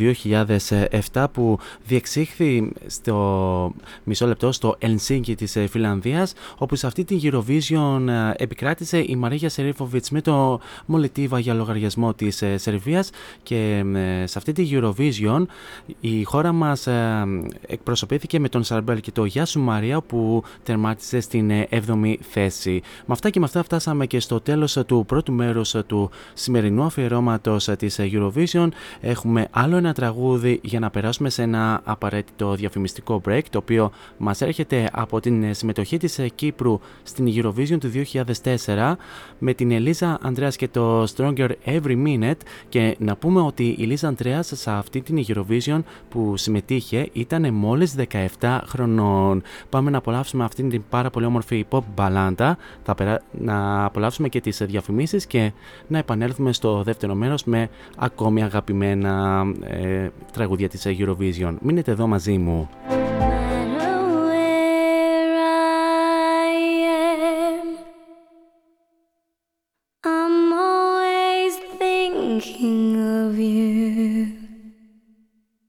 2007 1.12 1.24
που 1.32 1.58
διεξήχθη 1.86 2.72
στο 2.86 3.74
μισό 4.04 4.26
λεπτό 4.26 4.52
στο 4.52 4.76
Ελσίνκι 4.78 5.34
της 5.34 5.56
ε, 5.56 5.66
Φιλανδίας 5.66 6.32
όπου 6.58 6.76
σε 6.76 6.86
αυτή 6.86 7.04
την 7.04 7.20
Eurovision 7.22 8.08
ε, 8.08 8.42
επικράτησε 8.42 8.98
η 8.98 9.16
Μαρίγια 9.16 9.48
Σερίφοβιτς 9.48 10.10
με 10.10 10.20
το 10.20 10.60
Μολετίβα 10.86 11.38
για 11.38 11.54
λογαριασμό 11.54 12.14
της 12.14 12.42
ε, 12.42 12.56
Σερβίας 12.56 13.10
και 13.42 13.84
ε, 13.94 14.26
σε 14.26 14.38
αυτή 14.38 14.52
τη 14.52 14.68
Eurovision 14.72 15.44
η 16.00 16.22
χώρα 16.22 16.52
μας 16.52 16.86
ε, 16.86 17.24
εκπροσωπήθηκε 17.66 18.40
με 18.40 18.48
τον 18.48 18.64
Σαρμπέλ 18.64 19.00
και 19.00 19.10
το 19.10 19.24
Γιάσου 19.24 19.60
Μαρία 19.60 20.00
που 20.00 20.42
τερμάτισε 20.62 21.20
στην 21.20 21.50
7η 21.70 22.14
θέση. 22.20 22.80
Με 22.82 23.12
αυτά 23.12 23.30
και 23.30 23.38
με 23.38 23.44
αυτά 23.44 23.62
φτάσαμε 23.62 24.01
και 24.06 24.20
στο 24.20 24.40
τέλος 24.40 24.76
ε, 24.76 24.84
του 24.84 25.04
πρώτου 25.06 25.32
μέρους 25.32 25.74
ε, 25.74 25.82
του 25.82 26.10
σημερινού 26.34 26.82
αφιερώματος 26.82 27.68
ε, 27.68 27.76
της 27.76 27.98
ε, 27.98 28.10
Eurovision. 28.12 28.68
Έχουμε 29.00 29.48
άλλο 29.50 29.76
ένα 29.76 29.92
τραγούδι 29.92 30.60
για 30.62 30.80
να 30.80 30.90
περάσουμε 30.90 31.30
σε 31.30 31.42
ένα 31.42 31.80
απαραίτητο 31.84 32.54
διαφημιστικό 32.54 33.20
break 33.28 33.42
το 33.50 33.58
οποίο 33.58 33.90
μας 34.16 34.40
έρχεται 34.40 34.88
από 34.92 35.20
την 35.20 35.42
ε, 35.42 35.52
συμμετοχή 35.52 35.96
της 35.96 36.18
ε, 36.18 36.28
Κύπρου 36.28 36.80
στην 37.02 37.26
Eurovision 37.28 37.78
του 37.80 37.90
2004 38.64 38.94
με 39.38 39.54
την 39.54 39.70
Ελίζα 39.70 40.18
Ανδρέας 40.22 40.56
και 40.56 40.68
το 40.68 41.02
Stronger 41.16 41.48
Every 41.64 42.06
Minute 42.06 42.40
και 42.68 42.96
να 42.98 43.16
πούμε 43.16 43.40
ότι 43.40 43.74
η 43.78 43.82
Ελίζα 43.82 44.08
Ανδρέας 44.08 44.52
σε 44.54 44.70
αυτή 44.70 45.00
την 45.00 45.24
Eurovision 45.28 45.80
που 46.08 46.36
συμμετείχε 46.36 47.08
ήταν 47.12 47.54
μόλις 47.54 47.94
17 48.40 48.58
χρονών. 48.66 49.42
Πάμε 49.68 49.90
να 49.90 49.98
απολαύσουμε 49.98 50.44
αυτήν 50.44 50.68
την 50.68 50.82
πάρα 50.88 51.10
πολύ 51.10 51.26
όμορφη 51.26 51.66
pop 51.70 51.80
μπαλάντα, 51.94 52.56
θα 52.82 52.94
περά... 52.94 53.22
να 53.30 53.81
απολαύσουμε 53.84 54.28
και 54.28 54.40
τις 54.40 54.62
διαφημίσεις 54.64 55.26
και 55.26 55.52
να 55.86 55.98
επανέλθουμε 55.98 56.52
στο 56.52 56.82
δεύτερο 56.82 57.14
μέρος 57.14 57.44
με 57.44 57.68
ακόμη 57.96 58.42
αγαπημένα 58.42 59.44
ε, 59.60 60.08
τραγούδια 60.32 60.68
της 60.68 60.86
Eurovision. 60.86 61.54
Μείνετε 61.60 61.90
εδώ 61.90 62.06
μαζί 62.06 62.38
μου. 62.38 62.68
where 65.32 65.38
I 65.38 66.54
am, 66.84 67.78
I'm 70.04 70.52
always 70.52 71.54
thinking 71.78 72.96
of 73.18 73.38
you. 73.38 74.32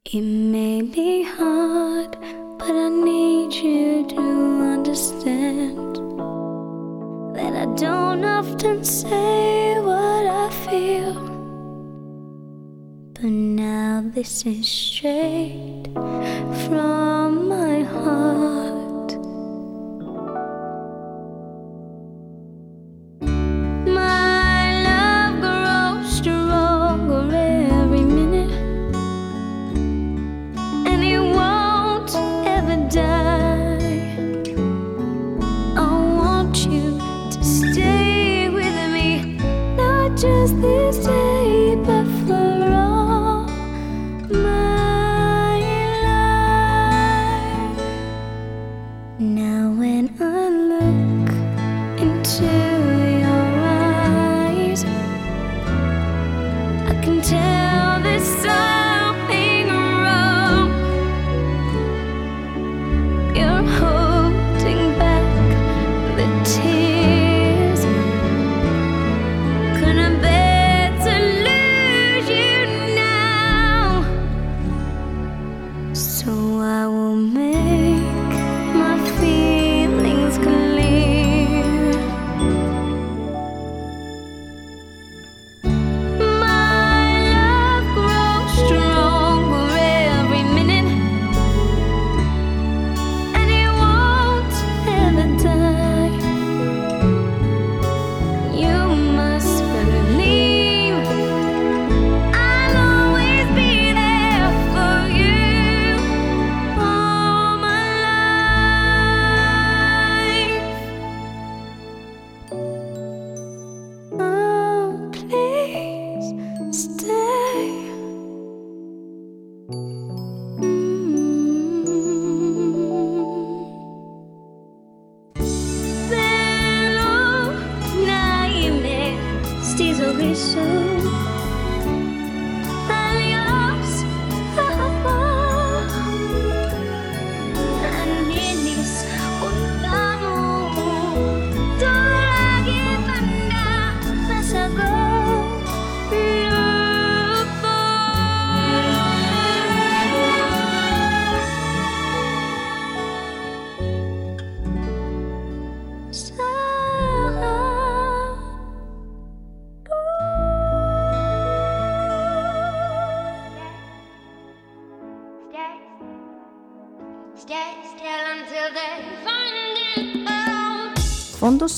It 0.05 0.21
may 0.21 0.81
be 0.81 1.23
hard, 1.23 2.17
but 2.59 2.69
I 2.69 2.89
need 2.89 3.53
you 3.53 4.05
to 4.09 4.21
understand 4.75 5.33
that 5.33 5.69
I 5.69 5.72
don't 7.75 8.23
often 8.23 8.83
say 8.83 9.79
what 9.79 10.25
I 10.27 10.49
feel. 10.65 11.13
But 13.13 13.23
now 13.23 14.03
this 14.13 14.45
is 14.45 14.67
straight 14.67 15.87
from 16.67 17.47
my 17.49 17.81
heart. 17.83 18.62
just 40.23 40.61
the 40.61 40.82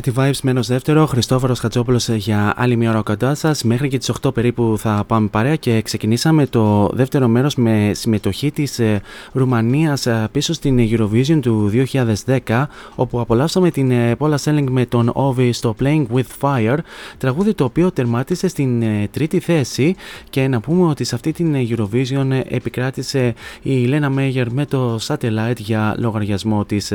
Variety 0.00 0.18
Vibes 0.18 0.40
μένω 0.42 0.62
δεύτερο. 0.62 1.06
Χριστόφορος 1.06 1.58
Χατζόπουλος 1.58 2.08
για 2.08 2.52
άλλη 2.56 2.76
μια 2.76 2.90
ώρα 2.90 3.02
κοντά 3.02 3.34
σας. 3.34 3.62
Μέχρι 3.62 3.88
και 3.88 3.98
τις 3.98 4.12
8 4.22 4.34
περίπου 4.34 4.74
θα 4.78 5.04
πάμε 5.06 5.28
παρέα 5.28 5.56
και 5.56 5.82
ξεκινήσαμε 5.82 6.46
το 6.46 6.90
δεύτερο 6.92 7.28
μέρος 7.28 7.54
με 7.54 7.90
συμμετοχή 7.94 8.50
της 8.50 8.78
ε, 8.78 9.00
Ρουμανίας 9.32 10.06
ε, 10.06 10.28
πίσω 10.32 10.52
στην 10.52 10.78
Eurovision 10.90 11.38
του 11.42 11.70
2010, 12.46 12.64
όπου 12.94 13.20
απολαύσαμε 13.20 13.70
την 13.70 13.90
ε, 13.90 14.16
Paula 14.18 14.34
Selling 14.44 14.66
με 14.70 14.86
τον 14.86 15.12
Ovi 15.14 15.50
στο 15.52 15.74
Playing 15.80 16.04
with 16.14 16.26
Fire, 16.40 16.78
τραγούδι 17.18 17.54
το 17.54 17.64
οποίο 17.64 17.90
τερμάτισε 17.90 18.48
στην 18.48 18.84
τρίτη 19.10 19.40
θέση. 19.40 19.94
Και 20.30 20.48
να 20.48 20.60
πούμε 20.60 20.88
ότι 20.88 21.04
σε 21.04 21.14
αυτή 21.14 21.32
την 21.32 21.54
Eurovision 21.68 22.40
επικράτησε 22.48 23.34
η 23.62 23.84
Λένα 23.84 24.10
Μέγερ 24.10 24.52
με 24.52 24.66
το 24.66 24.98
Satellite 25.06 25.58
για 25.58 25.94
λογαριασμό 25.98 26.64
της 26.64 26.92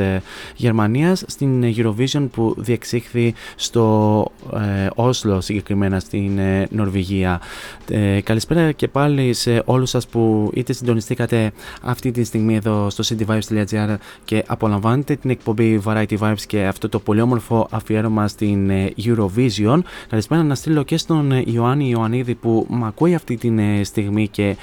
Γερμανίας 0.55 1.23
στην 1.27 1.73
Eurovision 1.77 2.27
που 2.31 2.55
διεξήχθη 2.95 3.33
στο 3.55 4.25
ε, 4.53 4.87
Όσλο 4.95 5.41
συγκεκριμένα 5.41 5.99
στην 5.99 6.37
ε, 6.37 6.67
Νορβηγία. 6.71 7.41
Ε, 7.89 8.21
καλησπέρα 8.21 8.71
και 8.71 8.87
πάλι 8.87 9.33
σε 9.33 9.61
όλους 9.65 9.89
σας 9.89 10.07
που 10.07 10.51
είτε 10.53 10.73
συντονιστήκατε 10.73 11.51
αυτή 11.81 12.11
τη 12.11 12.23
στιγμή 12.23 12.55
εδώ 12.55 12.89
στο 12.89 13.03
cityvibes.gr 13.07 13.95
και 14.25 14.43
απολαμβάνετε 14.47 15.15
την 15.15 15.29
εκπομπή 15.29 15.81
Variety 15.85 16.17
Vibes 16.19 16.41
και 16.47 16.65
αυτό 16.65 16.89
το 16.89 16.99
πολύ 16.99 17.21
όμορφο 17.21 17.67
αφιέρωμα 17.71 18.27
στην 18.27 18.69
ε, 18.69 18.93
Eurovision. 19.05 19.79
Καλησπέρα 20.09 20.43
να 20.43 20.55
στείλω 20.55 20.83
και 20.83 20.97
στον 20.97 21.31
ε, 21.31 21.43
Ιωάννη 21.45 21.89
Ιωαννίδη 21.89 22.35
που 22.35 22.67
με 22.69 22.87
ακούει 22.87 23.15
αυτή 23.15 23.37
τη 23.37 23.83
στιγμή 23.83 24.27
και 24.27 24.57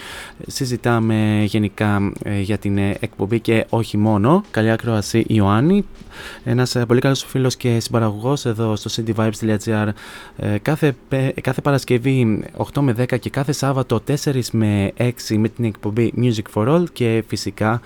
συζητάμε 0.47 1.43
γενικά 1.47 2.13
για 2.43 2.59
την 2.59 2.79
εκπομπή 2.79 3.41
και 3.41 3.67
όχι 3.69 3.97
μόνο. 3.97 4.45
Καλή 4.51 4.71
ακρόαση 4.71 5.25
Ιωάννη. 5.29 5.85
Ένας 6.45 6.77
πολύ 6.87 7.01
καλός 7.01 7.25
φίλος 7.25 7.57
και 7.57 7.81
συμπαραγωγός 7.81 8.45
εδώ 8.45 8.77
στο 8.77 8.91
cityvibes.gr 8.97 9.89
ε, 10.37 10.59
κάθε, 10.59 10.95
κάθε 11.41 11.61
Παρασκευή 11.61 12.45
8 12.75 12.81
με 12.81 12.95
10 12.99 13.19
και 13.19 13.31
κάθε 13.31 13.53
Σάββατο 13.53 14.03
4 14.25 14.41
με 14.53 14.93
6 14.99 15.11
με 15.37 15.49
την 15.49 15.65
εκπομπή 15.65 16.13
Music 16.17 16.55
for 16.55 16.69
All 16.69 16.85
και 16.93 17.25
φυσικά 17.27 17.81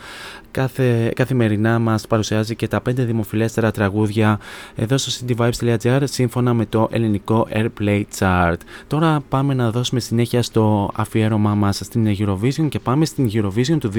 κάθε, 0.57 1.12
καθημερινά 1.14 1.79
μας 1.79 2.07
παρουσιάζει 2.07 2.57
και 2.57 2.68
τα 2.68 2.79
5 2.79 2.93
δημοφιλέστερα 2.95 3.70
τραγούδια 3.70 4.39
εδώ 4.74 4.99
στο 4.99 5.27
cityvibes.gr 5.27 6.03
σύμφωνα 6.05 6.55
με 6.55 6.66
το 6.66 6.89
ελληνικό 6.91 7.49
Airplay 7.53 8.03
Chart. 8.18 8.57
Τώρα 8.87 9.22
πάμε 9.29 9.55
να 9.55 9.70
δώσουμε 9.70 10.01
συνέχεια 10.01 10.43
στο 10.43 10.91
αφιέρωμά 10.95 11.55
μας 11.55 11.77
στην 11.77 12.16
Eurovision 12.18 12.68
και 12.68 12.79
πάμε 12.79 13.05
στην 13.05 13.31
Eurovision 13.33 13.77
του 13.81 13.93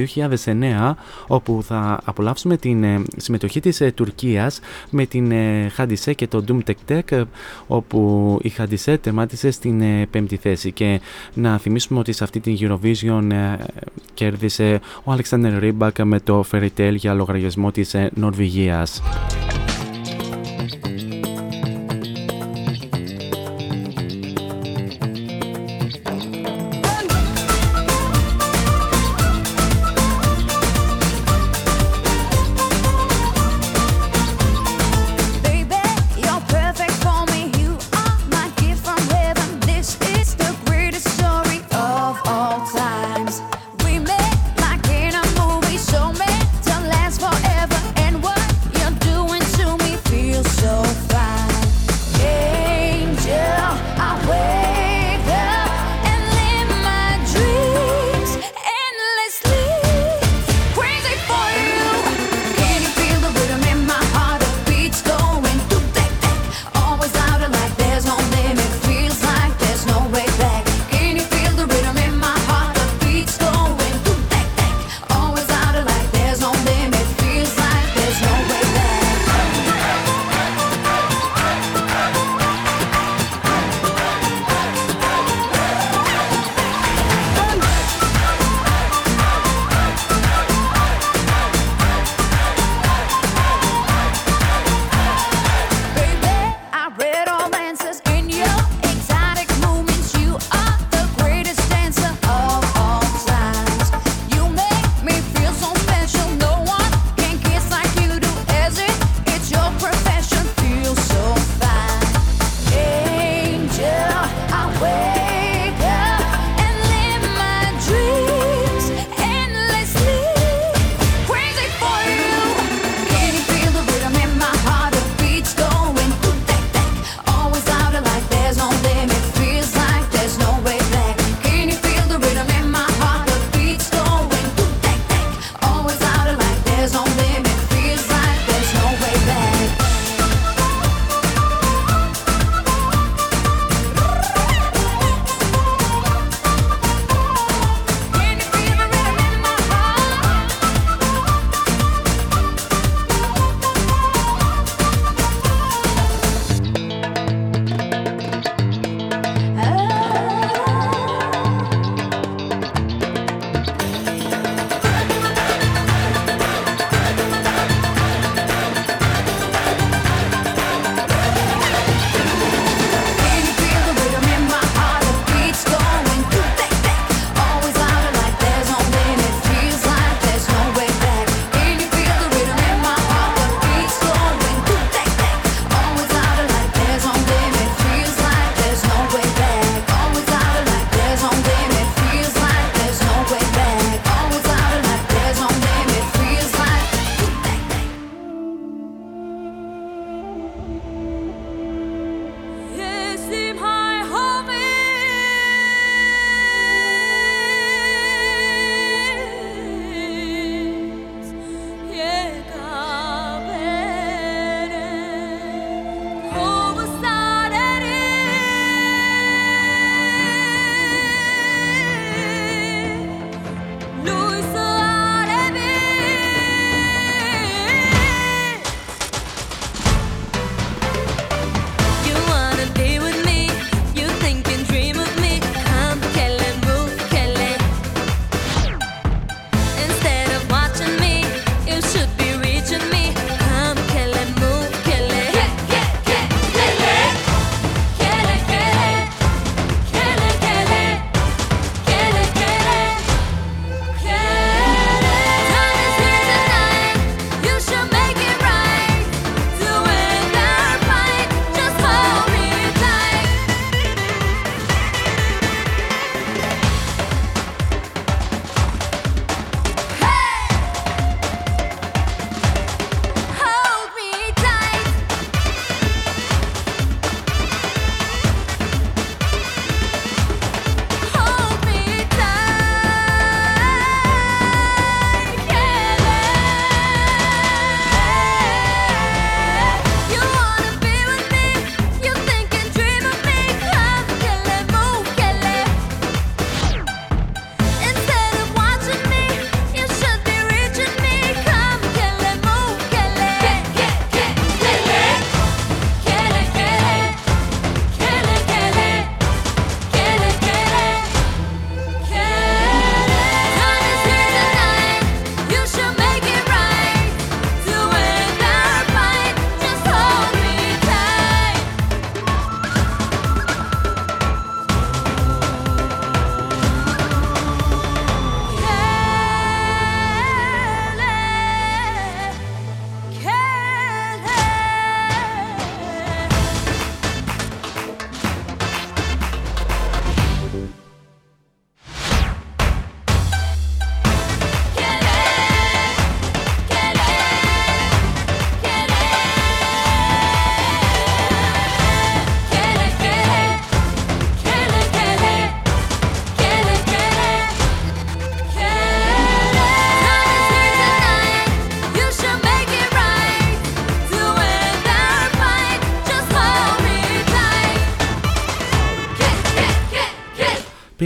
2009 0.45 0.93
όπου 1.27 1.63
θα 1.63 1.99
απολαύσουμε 2.03 2.57
την 2.57 2.83
ε, 2.83 3.01
συμμετοχή 3.17 3.59
της 3.59 3.81
ε, 3.81 3.91
Τουρκίας 4.27 4.59
με 4.89 5.05
την 5.05 5.33
Χαντισέ 5.73 6.13
και 6.13 6.27
το 6.27 6.43
Doom 6.47 6.59
Tech 6.69 6.91
Tech 6.91 7.23
όπου 7.67 8.39
η 8.43 8.49
Χαντισέ 8.49 8.97
τερμάτισε 8.97 9.51
στην 9.51 9.81
ε, 9.81 10.07
πέμπτη 10.11 10.35
θέση 10.35 10.71
και 10.71 11.01
να 11.33 11.57
θυμίσουμε 11.57 11.99
ότι 11.99 12.11
σε 12.11 12.23
αυτή 12.23 12.39
την 12.39 12.57
Eurovision 12.59 13.55
κέρδισε 14.13 14.79
ο 15.03 15.13
Alexander 15.13 15.61
Rybak 15.61 16.03
με 16.03 16.19
το 16.19 16.45
Fairy 16.51 16.69
Tail 16.77 16.93
για 16.95 17.13
λογαριασμό 17.13 17.71
της 17.71 17.95
Νορβηγίας. 18.13 19.01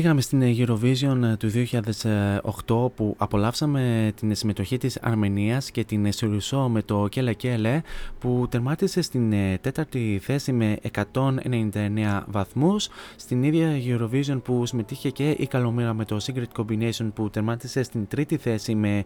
Πήγαμε 0.02 0.22
στην 0.22 0.42
Eurovision 0.44 1.38
του 1.40 1.52
2008 2.88 2.92
που 2.96 3.16
απολαύσαμε 3.18 4.12
την 4.16 4.36
συμμετοχή 4.36 4.78
της 4.78 4.98
Αρμενίας 5.02 5.72
και 5.72 5.84
την 5.84 6.12
Σιρουσό 6.12 6.70
με 6.70 6.82
το 6.82 7.08
Κέλε 7.08 7.34
Κέλε 7.34 7.82
που 8.22 8.48
τερμάτισε 8.50 9.02
στην 9.02 9.34
τέταρτη 9.62 10.20
θέση 10.24 10.52
με 10.52 10.78
199 11.14 12.22
βαθμούς 12.28 12.90
στην 13.16 13.44
ίδια 13.44 13.72
Eurovision 13.86 14.40
που 14.44 14.66
συμμετείχε 14.66 15.10
και 15.10 15.30
η 15.30 15.48
Καλομήρα 15.48 15.94
με 15.94 16.06
το 16.06 16.18
Secret 16.22 16.62
Combination 16.62 17.12
που 17.14 17.30
τερμάτισε 17.30 17.84
στην 17.84 18.08
τρίτη 18.08 18.38
θέση 18.38 18.76
με 18.76 19.04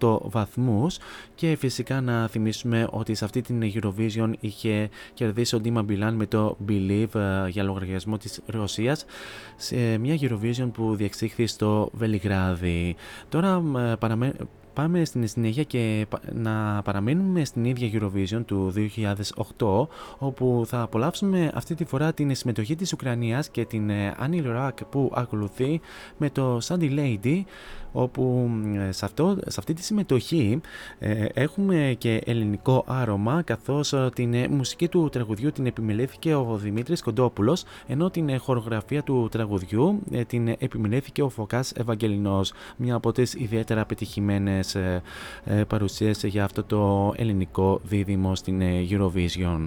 218 0.00 0.18
βαθμούς 0.22 0.98
και 1.34 1.56
φυσικά 1.56 2.00
να 2.00 2.28
θυμίσουμε 2.28 2.86
ότι 2.90 3.14
σε 3.14 3.24
αυτή 3.24 3.40
την 3.40 3.72
Eurovision 3.74 4.32
είχε 4.40 4.88
κερδίσει 5.14 5.54
ο 5.54 5.60
Ντίμα 5.60 5.82
Μπιλάν 5.82 6.14
με 6.14 6.26
το 6.26 6.56
Believe 6.68 7.14
ε, 7.14 7.48
για 7.48 7.62
λογαριασμό 7.62 8.16
της 8.16 8.40
Ρωσίας 8.46 9.04
σε 9.56 9.98
μια 9.98 10.18
Eurovision 10.20 10.70
που 10.72 10.94
διεξήχθη 10.96 11.46
στο 11.46 11.90
Βελιγράδι. 11.92 12.96
Τώρα 13.28 13.62
ε, 13.76 13.94
παραμέ... 13.98 14.32
Πάμε 14.76 15.04
στην 15.04 15.28
συνέχεια 15.28 15.62
και 15.62 16.06
να 16.32 16.82
παραμείνουμε 16.84 17.44
στην 17.44 17.64
ίδια 17.64 17.90
Eurovision 17.92 18.42
του 18.46 18.72
2008 19.58 19.86
όπου 20.18 20.64
θα 20.66 20.80
απολαύσουμε 20.80 21.50
αυτή 21.54 21.74
τη 21.74 21.84
φορά 21.84 22.12
την 22.12 22.34
συμμετοχή 22.34 22.74
της 22.74 22.92
Ουκρανίας 22.92 23.48
και 23.48 23.64
την 23.64 23.90
Annie 24.20 24.46
Lorak 24.46 24.70
που 24.90 25.12
ακολουθεί 25.14 25.80
με 26.16 26.30
το 26.30 26.58
Sandy 26.62 26.90
Lady 26.98 27.42
όπου 27.92 28.50
σε, 28.90 29.04
αυτό, 29.04 29.36
σε 29.46 29.56
αυτή 29.58 29.74
τη 29.74 29.82
συμμετοχή 29.82 30.60
ε, 30.98 31.24
έχουμε 31.34 31.94
και 31.98 32.20
ελληνικό 32.24 32.84
άρωμα 32.86 33.42
καθώς 33.42 33.92
ε, 33.92 34.10
την 34.14 34.34
ε, 34.34 34.48
μουσική 34.48 34.88
του 34.88 35.08
τραγουδιού 35.08 35.52
την 35.52 35.66
επιμελέθηκε 35.66 36.34
ο 36.34 36.58
Δημήτρης 36.62 37.02
Κοντόπουλος 37.02 37.64
ενώ 37.86 38.10
την 38.10 38.38
χορογραφία 38.38 39.02
του 39.02 39.28
τραγουδιού 39.30 40.02
την 40.26 40.48
επιμελέθηκε 40.48 41.22
ο 41.22 41.28
Φωκάς 41.28 41.72
Ευαγγελινός 41.72 42.52
μια 42.76 42.94
από 42.94 43.12
τις 43.12 43.34
ιδιαίτερα 43.34 43.84
πετυχημένες 43.84 44.76
παρουσίες 45.66 46.24
για 46.24 46.44
αυτό 46.44 46.64
το 46.64 47.12
ελληνικό 47.16 47.80
δίδυμο 47.82 48.34
στην 48.34 48.62
Eurovision. 48.90 49.66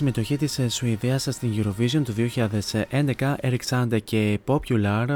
Συμμετοχή 0.00 0.36
της 0.36 0.58
ε, 0.58 0.68
Σουηδίας 0.68 1.26
στην 1.30 1.52
Eurovision 1.56 2.02
του 2.04 2.14
2011, 3.20 3.34
Eric 3.42 3.58
Sander 3.68 3.98
και 4.04 4.38
Popular 4.46 5.06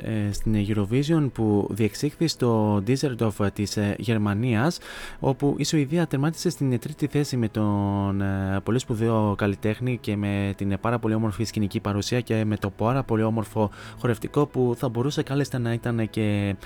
ε, 0.00 0.32
στην 0.32 0.66
Eurovision 0.68 1.30
που 1.32 1.68
διεξήχθη 1.70 2.26
στο 2.26 2.82
Düsseldorf 2.86 3.52
της 3.52 3.76
ε, 3.76 3.94
Γερμανίας 3.98 4.78
όπου 5.20 5.54
η 5.58 5.64
Σουηδία 5.64 6.06
τερμάτισε 6.06 6.50
στην 6.50 6.78
τρίτη 6.78 7.06
θέση 7.06 7.36
με 7.36 7.48
τον 7.48 8.22
πολύ 8.62 8.78
σπουδαίο 8.78 9.34
καλλιτέχνη 9.38 9.98
και 10.00 10.16
με 10.16 10.54
την 10.56 10.78
πάρα 10.80 10.98
πολύ 10.98 11.14
όμορφη 11.14 11.44
σκηνική 11.44 11.80
παρουσία 11.80 12.20
και 12.20 12.44
με 12.44 12.56
το 12.56 12.70
πάρα 12.70 13.02
πολύ 13.02 13.22
όμορφο 13.22 13.70
χορευτικό 13.98 14.46
που 14.46 14.74
θα 14.76 14.88
μπορούσε 14.88 15.22
κάλλιστα 15.22 15.58
να 15.58 15.72
ήταν 15.72 16.10
και 16.10 16.56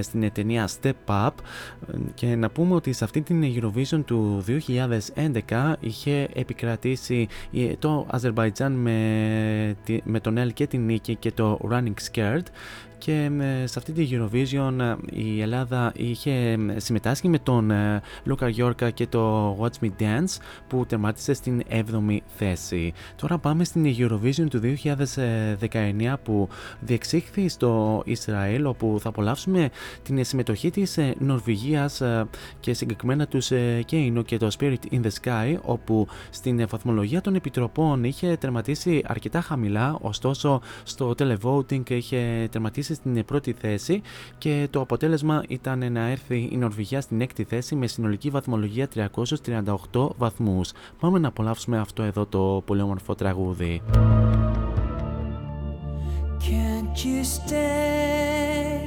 στην 0.00 0.32
ταινία 0.32 0.68
Step 0.80 0.92
Up. 1.06 1.30
Και 2.14 2.36
να 2.36 2.50
πούμε 2.50 2.74
ότι 2.74 2.92
σε 2.92 3.04
αυτή 3.04 3.20
την 3.20 3.42
Eurovision 3.42 4.02
του 4.04 4.44
2011 5.48 5.72
είχε 5.80 6.28
επικρατήσει 6.34 6.95
το 7.78 8.06
Αζερβαϊτζάν 8.10 8.72
με, 8.72 9.76
με 10.04 10.20
τον 10.20 10.36
Ελ 10.36 10.52
και 10.52 10.66
την 10.66 10.84
νίκη 10.84 11.14
και 11.14 11.32
το 11.32 11.58
Running 11.70 11.94
Scared 12.10 12.44
και 12.98 13.30
σε 13.64 13.78
αυτή 13.78 13.92
τη 13.92 14.08
Eurovision 14.10 14.78
ε, 14.80 14.94
η 15.12 15.40
Ελλάδα 15.40 15.92
είχε 15.96 16.58
συμμετάσχει 16.76 17.28
με 17.28 17.38
τον 17.38 17.70
ε, 17.70 18.02
Λούκα 18.24 18.48
Γιόρκα 18.48 18.90
και 18.90 19.06
το 19.06 19.52
Watch 19.60 19.84
Me 19.84 19.90
Dance 20.00 20.36
που 20.68 20.86
τερμάτισε 20.86 21.32
στην 21.32 21.62
7η 21.70 22.18
θέση. 22.26 22.92
Τώρα 23.16 23.38
πάμε 23.38 23.64
στην 23.64 23.94
Eurovision 23.98 24.46
του 24.50 24.60
2019 24.60 26.14
που 26.22 26.48
διεξήχθη 26.80 27.48
στο 27.48 28.02
Ισραήλ 28.04 28.66
όπου 28.66 28.98
θα 29.00 29.08
απολαύσουμε 29.08 29.70
την 30.02 30.24
συμμετοχή 30.24 30.70
της 30.70 30.98
ε, 30.98 31.14
Νορβηγίας 31.18 32.02
και 32.60 32.74
συγκεκριμένα 32.74 33.26
τους 33.26 33.50
Κέινο 33.84 34.22
και 34.22 34.36
το 34.36 34.48
Spirit 34.58 34.74
in 34.90 35.00
the 35.02 35.10
Sky 35.22 35.56
όπου 35.62 36.06
στην 36.30 36.66
βαθμολογία 36.68 37.20
των 37.20 37.34
επιτροπών 37.34 38.04
είχε 38.04 38.36
τερματίσει 38.36 39.02
αρκετά 39.06 39.40
χαμηλά 39.40 39.98
ωστόσο 40.00 40.60
στο 40.82 41.14
televoting 41.18 41.90
είχε 41.90 42.48
τερματίσει 42.50 42.85
στην 42.94 43.24
πρώτη 43.24 43.52
θέση 43.52 44.02
και 44.38 44.68
το 44.70 44.80
αποτέλεσμα 44.80 45.42
ήταν 45.48 45.92
να 45.92 46.00
έρθει 46.08 46.48
η 46.52 46.56
Νορβηγία 46.56 47.00
στην 47.00 47.20
έκτη 47.20 47.44
θέση 47.44 47.74
με 47.74 47.86
συνολική 47.86 48.30
βαθμολογία 48.30 48.88
338 49.92 50.08
βαθμούς. 50.16 50.72
Πάμε 51.00 51.18
να 51.18 51.28
απολαύσουμε 51.28 51.78
αυτό 51.78 52.02
εδώ 52.02 52.26
το 52.26 52.62
πολύ 52.66 52.82
όμορφο 52.82 53.14
τραγούδι. 53.14 53.82
Can't 56.48 56.96
you 57.04 57.24
stay, 57.24 58.78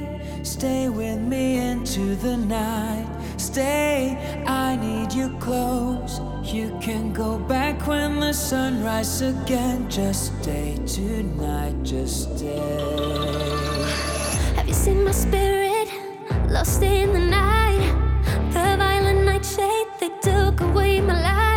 stay 0.42 0.88
with 0.88 1.20
me 1.32 1.44
into 1.70 2.04
the 2.24 2.36
night. 2.56 3.19
Stay, 3.40 4.44
I 4.46 4.76
need 4.76 5.14
you 5.14 5.30
close. 5.40 6.20
You 6.44 6.76
can 6.78 7.10
go 7.10 7.38
back 7.38 7.86
when 7.86 8.20
the 8.20 8.34
sun 8.34 8.84
rises 8.84 9.34
again. 9.34 9.88
Just 9.88 10.38
stay 10.42 10.76
tonight, 10.86 11.74
just 11.82 12.36
stay. 12.36 12.58
Have 14.56 14.68
you 14.68 14.74
seen 14.74 15.04
my 15.04 15.12
spirit 15.12 15.88
lost 16.50 16.82
in 16.82 17.14
the 17.14 17.18
night? 17.18 17.80
The 18.52 18.76
violent 18.76 19.24
nightshade, 19.24 19.88
they 19.98 20.10
took 20.20 20.60
away 20.60 21.00
my 21.00 21.14
light. 21.22 21.49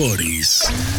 40s. 0.00 0.89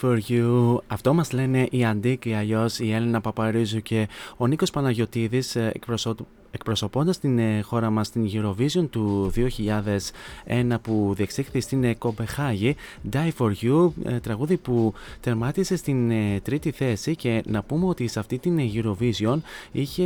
For 0.00 0.16
you. 0.16 0.59
Αυτό 1.00 1.14
μας 1.14 1.32
λένε 1.32 1.66
η 1.70 1.84
Αντίκ 1.84 2.24
ή 2.24 2.34
αλλιώς 2.34 2.78
η 2.78 2.92
Έλληνα 2.92 3.20
Παπαρίζου 3.20 3.82
και 3.82 4.08
ο 4.36 4.46
Νίκος 4.46 4.70
Παναγιωτίδης 4.70 5.56
ε, 5.56 5.70
εκπροσώ- 5.74 6.26
εκπροσωπώντας 6.50 7.18
την 7.18 7.38
ε, 7.38 7.60
χώρα 7.60 7.90
μας 7.90 8.06
στην 8.06 8.30
Eurovision 8.32 8.86
του 8.90 9.32
2001 10.46 10.74
που 10.82 11.12
διεξήχθη 11.16 11.60
στην 11.60 11.84
ε, 11.84 11.94
Κομπεχάγη 11.94 12.76
Die 13.12 13.30
for 13.38 13.52
You, 13.62 13.90
ε, 14.04 14.18
τραγούδι 14.20 14.56
που 14.56 14.92
τερμάτισε 15.20 15.76
στην 15.76 16.10
ε, 16.10 16.40
τρίτη 16.42 16.70
θέση 16.70 17.16
και 17.16 17.42
να 17.46 17.62
πούμε 17.62 17.86
ότι 17.86 18.06
σε 18.06 18.18
αυτή 18.18 18.38
την 18.38 18.58
ε, 18.58 18.70
Eurovision 18.74 19.38
είχε 19.72 20.04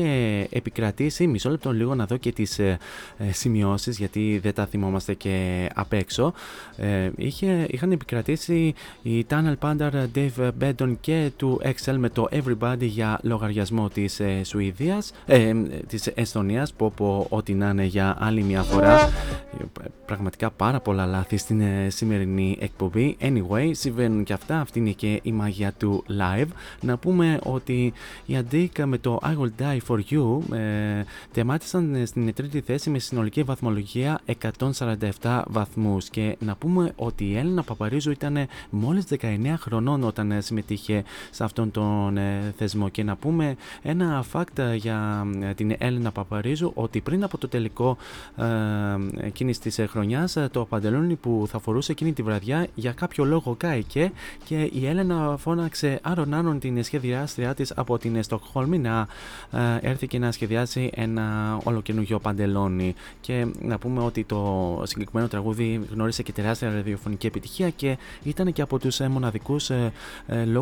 επικρατήσει, 0.51 1.27
μισό 1.27 1.51
λεπτό 1.51 1.73
λίγο 1.73 1.95
να 1.95 2.07
δω 2.07 2.17
και 2.17 2.33
τις 2.33 2.59
ε, 2.59 2.79
ε, 3.19 3.33
σημειώσεις 3.33 3.99
γιατί 3.99 4.39
δεν 4.43 4.55
τα 4.55 4.67
θυμόμαστε 4.67 5.15
και 5.15 5.69
απ' 5.75 5.93
έξω. 5.93 6.33
Ε, 6.77 7.11
είχε, 7.17 7.67
είχαν 7.71 7.93
επικρατήσει 7.93 8.75
η 9.03 9.27
Tunnel 9.31 9.55
Pandar, 9.61 9.91
Dave 10.15 10.51
Benton 10.61 10.84
και 11.01 11.31
του 11.37 11.61
Excel 11.65 11.95
με 11.99 12.09
το 12.09 12.29
Everybody 12.31 12.77
για 12.81 13.19
λογαριασμό 13.23 13.89
της 13.89 14.21
ε, 14.21 14.41
Σουηδίας, 14.45 15.13
ε, 15.27 15.49
ε, 15.49 15.55
της 15.87 16.07
Εστονίας, 16.07 16.73
πω 16.73 16.93
πω 16.97 17.27
ό,τι 17.29 17.55
να 17.55 17.69
είναι 17.69 17.85
για 17.85 18.17
άλλη 18.19 18.43
μια 18.43 18.63
φορά. 18.63 19.01
Ε, 19.61 19.85
Πραγματικά 20.07 20.51
πάρα 20.51 20.81
πολλά 20.81 21.07
λάθη 21.07 21.37
στην 21.37 21.61
ε, 21.61 21.91
σημερινή 21.91 22.57
εκπομπή. 22.61 23.17
Anyway, 23.21 23.71
συμβαίνουν 23.71 24.25
και 24.25 24.33
αυτά, 24.33 24.61
αυτή 24.61 24.79
είναι 24.79 24.91
και 24.91 25.21
η 25.23 25.33
μαγεία 25.33 25.73
του 25.73 26.05
live. 26.09 26.49
Να 26.81 26.97
πούμε 26.97 27.39
ότι 27.43 27.93
οι 28.27 28.37
Αντίκα 28.37 28.87
με 28.87 28.99
το 28.99 29.19
I 29.23 29.29
Will 29.29 29.63
Die 29.63 29.79
For 29.89 30.01
You 30.11 30.55
ε, 30.55 31.05
τεμάτισαν 31.33 31.95
ε, 31.95 32.05
στην 32.05 32.35
τρίτη 32.35 32.61
θέση 32.61 32.91
με 32.91 32.99
συνολική 32.99 33.43
βαθμολογία 33.43 34.21
147 35.21 35.43
βαθμούς 35.47 36.09
και 36.09 36.37
να 36.41 36.57
πούμε 36.57 36.93
ότι 36.97 37.25
η 37.25 37.37
Έλληνα 37.37 37.63
Παπαρίζου 37.63 38.11
ήταν 38.11 38.47
μόλις 38.71 39.05
19 39.21 39.55
χρονών 39.59 40.05
όταν 40.05 40.31
ε, 40.31 40.41
συμμετείχε 40.77 41.05
σε 41.31 41.45
αυτόν 41.45 41.71
τον 41.71 42.17
ε, 42.17 42.55
θεσμό. 42.57 42.89
Και 42.89 43.03
να 43.03 43.17
πούμε 43.17 43.57
ένα 43.83 44.25
fact 44.33 44.59
ε, 44.59 44.75
για 44.75 45.27
ε, 45.41 45.55
την 45.55 45.75
Έλληνα 45.79 46.13
Παπαρίζου 46.13 46.71
ότι 46.75 47.01
πριν 47.01 47.25
από 47.25 47.39
το 47.39 47.49
τελικό 47.49 47.97
ε, 48.37 49.27
εκείνης 49.27 49.59
της 49.59 49.79
ε, 49.79 49.87
χρονιάς 49.87 50.37
ε, 50.37 50.49
το 50.53 50.65
παντελόνι 50.65 51.15
που 51.15 51.47
θα 51.49 51.59
φορούσε 51.59 51.93
εκείνη 51.93 52.13
τη 52.13 52.23
βραδιά 52.23 52.67
για 52.75 52.93
κάποιο 52.93 53.25
λόγο 53.25 53.55
κάηκε 53.59 54.13
και 54.45 54.71
η 54.73 54.87
Έλενα 54.87 55.37
φώναξε 55.39 55.99
άρον 56.03 56.35
άρον 56.35 56.59
την 56.59 56.85
σχεδιάστριά 56.85 57.55
της 57.55 57.73
από 57.77 57.99
την 57.99 58.23
Στοκχόλμη 58.23 58.79
να 58.79 59.07
ε, 59.51 59.79
έρθει 59.81 60.07
και 60.07 60.19
να 60.19 60.33
σχεδιάσει 60.33 60.91
ένα 60.95 61.59
ολοκαινούργιο 61.65 62.19
παντελόνι. 62.19 62.95
Και 63.21 63.47
να 63.61 63.79
πούμε 63.79 64.03
ότι 64.03 64.25
το 64.25 64.83
συγκεκριμένο 64.85 65.29
τραγούδι 65.29 65.81
γνώρισε 65.93 66.23
και 66.23 66.33
τεράστια 66.33 66.73
ραδιοφωνική 66.73 67.27
επιτυχία 67.27 67.71
και 67.71 67.99
ήταν 68.23 68.53
και 68.53 68.63
από 68.63 68.79
τους 68.79 69.01
ε, 69.01 69.09
μοναδικούς 69.09 69.71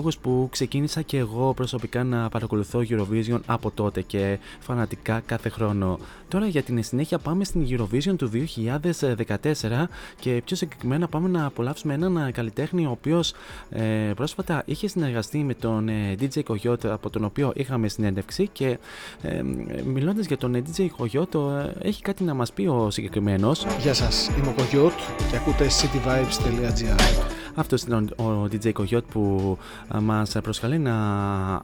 ε, 0.02 0.08
ε, 0.08 0.08
λόγους 0.08 0.18
που 0.18 0.48
ξεκίνησα 0.50 1.02
και 1.02 1.18
εγώ 1.18 1.54
προσωπικά 1.54 2.04
να 2.04 2.28
παρακολουθώ 2.28 2.82
Eurovision 2.88 3.40
από 3.46 3.70
τότε 3.70 4.02
και 4.02 4.38
φανατικά 4.60 5.22
κάθε 5.26 5.48
χρόνο. 5.48 5.98
Τώρα 6.28 6.46
για 6.46 6.62
την 6.62 6.82
συνέχεια 6.82 7.18
πάμε 7.18 7.44
στην 7.44 7.66
Eurovision 7.68 8.16
του 8.16 8.30
2014 8.32 9.88
και 10.20 10.42
πιο 10.44 10.56
συγκεκριμένα 10.56 11.08
πάμε 11.08 11.28
να 11.28 11.46
απολαύσουμε 11.46 11.94
έναν 11.94 12.16
ε, 12.16 12.30
καλλιτέχνη 12.30 12.86
ο 12.86 12.90
οποίος 12.90 13.34
ε, 13.70 14.12
πρόσφατα 14.16 14.62
είχε 14.66 14.88
συνεργαστεί 14.88 15.38
με 15.38 15.54
τον 15.54 15.88
ε, 15.88 16.14
DJ 16.20 16.42
Coyote 16.42 16.86
από 16.86 17.10
τον 17.10 17.24
οποίο 17.24 17.52
είχαμε 17.54 17.88
συνέντευξη 17.88 18.48
και 18.52 18.78
ε, 19.22 19.42
μιλώντας 19.84 20.26
για 20.26 20.36
τον 20.36 20.54
ε, 20.54 20.62
DJ 20.76 20.86
Coyote 20.98 21.34
ε, 21.80 21.88
έχει 21.88 22.02
κάτι 22.02 22.24
να 22.24 22.34
μας 22.34 22.52
πει 22.52 22.66
ο 22.66 22.90
συγκεκριμένος. 22.90 23.66
Γεια 23.80 23.94
σας, 23.94 24.30
είμαι 24.38 24.48
ο 24.48 24.52
Κογιώτ 24.56 24.92
και 25.30 25.36
ακούτε 25.36 25.66
cityvibes.gr 25.66 27.31
Αυτό 27.54 27.76
ήταν 27.86 28.12
ο, 28.16 28.22
ο 28.22 28.48
DJ 28.52 28.72
Coyote 28.72 29.04
που 29.12 29.56
α, 29.88 30.00
μας 30.00 30.36
προσκαλεί 30.42 30.78
να 30.78 30.94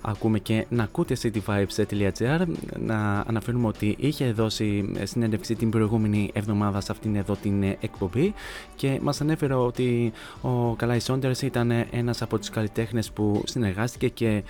ακούμε 0.00 0.38
και 0.38 0.66
να 0.68 0.82
ακούτε 0.82 1.16
cityvibes.gr 1.22 2.46
να 2.78 3.24
αναφέρουμε 3.26 3.66
ότι 3.66 3.96
είχε 3.98 4.32
δώσει 4.32 4.92
συνέντευξη 5.02 5.54
την 5.54 5.70
προηγούμενη 5.70 6.30
εβδομάδα 6.32 6.80
σε 6.80 6.92
αυτήν 6.92 7.16
εδώ 7.16 7.36
την 7.42 7.62
ε, 7.62 7.76
εκπομπή 7.80 8.34
και 8.76 8.98
μας 9.02 9.20
ανέφερε 9.20 9.54
ότι 9.54 10.12
ο 10.40 10.74
Καλάι 10.74 11.00
Σόντερς 11.00 11.42
ήταν 11.42 11.72
ένας 11.90 12.22
από 12.22 12.38
τους 12.38 12.50
καλλιτέχνες 12.50 13.10
που 13.10 13.42
συνεργάστηκε 13.46 14.08
και 14.08 14.42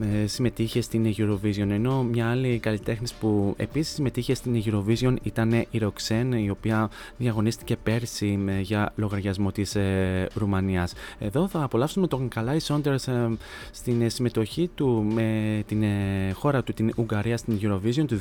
ε, 0.00 0.26
συμμετείχε 0.26 0.80
στην 0.80 1.14
Eurovision 1.16 1.68
ενώ 1.70 2.02
μια 2.02 2.30
άλλη 2.30 2.58
καλλιτέχνης 2.58 3.12
που 3.12 3.54
επίσης 3.56 3.94
συμμετείχε 3.94 4.34
στην 4.34 4.62
Eurovision 4.64 5.16
ήταν 5.22 5.52
η 5.52 5.80
Roxanne 5.80 6.42
η 6.44 6.50
οποία 6.50 6.90
διαγωνίστηκε 7.16 7.76
πέρσι 7.76 8.38
ε, 8.48 8.60
για 8.60 8.92
λογαριασμό 8.96 9.52
της 9.52 9.74
ε, 9.74 10.28
Ρουμανίας. 10.74 10.92
Εδώ 11.18 11.48
θα 11.48 11.62
απολαύσουμε 11.62 12.06
τον 12.06 12.28
Καλάι 12.28 12.58
Σόντερς 12.58 13.08
ε, 13.08 13.36
στην 13.70 14.02
ε, 14.02 14.08
συμμετοχή 14.08 14.70
του 14.74 15.06
με 15.14 15.62
την 15.66 15.82
ε, 15.82 16.32
χώρα 16.32 16.62
του 16.62 16.72
την 16.72 16.92
Ουγγαρία 16.96 17.36
στην 17.36 17.58
Eurovision 17.62 18.04
του 18.06 18.20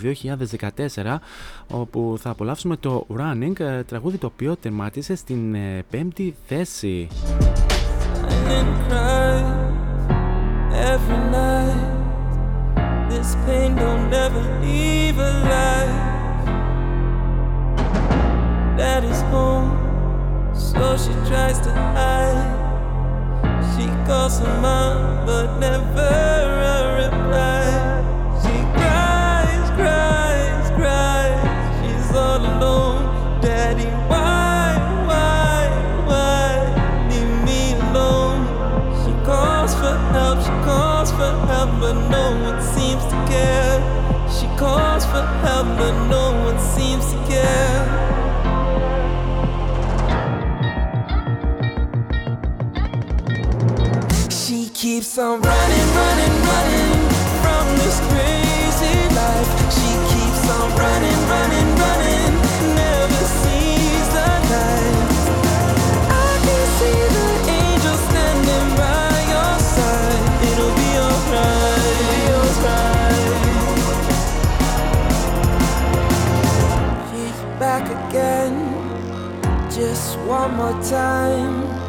2014 1.04 1.18
όπου 1.68 2.16
θα 2.20 2.30
απολαύσουμε 2.30 2.78
το 2.78 3.08
Running 3.18 3.60
ε, 3.60 3.84
τραγούδι 3.84 4.18
το 4.18 4.26
οποίο 4.26 4.56
τερμάτισε 4.56 5.16
στην 5.16 5.56
ε, 5.56 5.84
πέμπτη 5.90 6.36
θέση. 6.46 7.08
and 8.58 8.72
cry 8.86 9.38
every 10.92 11.22
night. 11.38 11.82
This 13.10 13.30
pain 13.46 13.70
don't 13.82 14.06
never 14.18 14.42
leave 14.64 15.18
a 15.30 15.32
life. 15.54 16.02
Daddy's 18.78 19.22
home, 19.32 19.83
so 20.54 20.98
she 20.98 21.14
tries 21.30 21.60
to 21.62 21.72
hide. 21.72 22.62
She 23.76 23.88
calls 24.06 24.40
her 24.40 24.62
mom, 24.62 25.26
but 25.26 25.58
never 25.60 26.14
a 26.74 26.80
reply. 27.04 27.66
She 28.42 28.56
cries, 28.78 29.70
cries, 29.80 30.70
cries. 30.78 31.42
She's 31.80 32.16
all 32.16 32.42
alone. 32.42 33.42
Daddy, 33.42 33.90
why, 34.12 34.78
why, 35.10 35.70
why 36.10 36.50
leave 37.10 37.34
me 37.48 37.74
alone? 37.90 38.46
She 39.02 39.12
calls 39.26 39.74
for 39.74 39.96
help, 40.14 40.40
she 40.42 40.56
calls 40.68 41.12
for 41.12 41.32
help, 41.48 41.72
but 41.80 41.98
no 42.10 42.26
one 42.48 42.62
seems 42.62 43.04
to 43.06 43.18
care. 43.32 43.80
She 44.30 44.48
calls 44.58 45.06
for 45.06 45.24
help, 45.46 45.68
but 45.78 45.94
no 46.08 46.32
one 46.32 46.43
keeps 54.84 55.18
on 55.18 55.40
running, 55.40 55.88
running, 55.96 56.36
running 56.44 57.10
from 57.42 57.66
this 57.78 58.02
crazy 58.12 59.00
life. 59.16 59.48
She 59.72 59.90
keeps 60.12 60.44
on 60.50 60.76
running, 60.76 61.20
running, 61.32 61.70
running, 61.84 62.34
never 62.76 63.24
sees 63.40 64.08
the 64.16 64.28
light. 64.52 65.24
I 66.12 66.32
can 66.44 66.64
see 66.78 67.00
the 67.16 67.28
angel 67.60 67.96
standing 68.08 68.68
by 68.76 69.08
your 69.32 69.56
side. 69.72 70.24
It'll 70.52 70.76
be 70.76 70.92
alright. 71.08 72.04
She's 77.08 77.40
back 77.58 77.86
again, 78.10 78.56
just 79.72 80.20
one 80.20 80.52
more 80.58 80.78
time. 80.84 81.83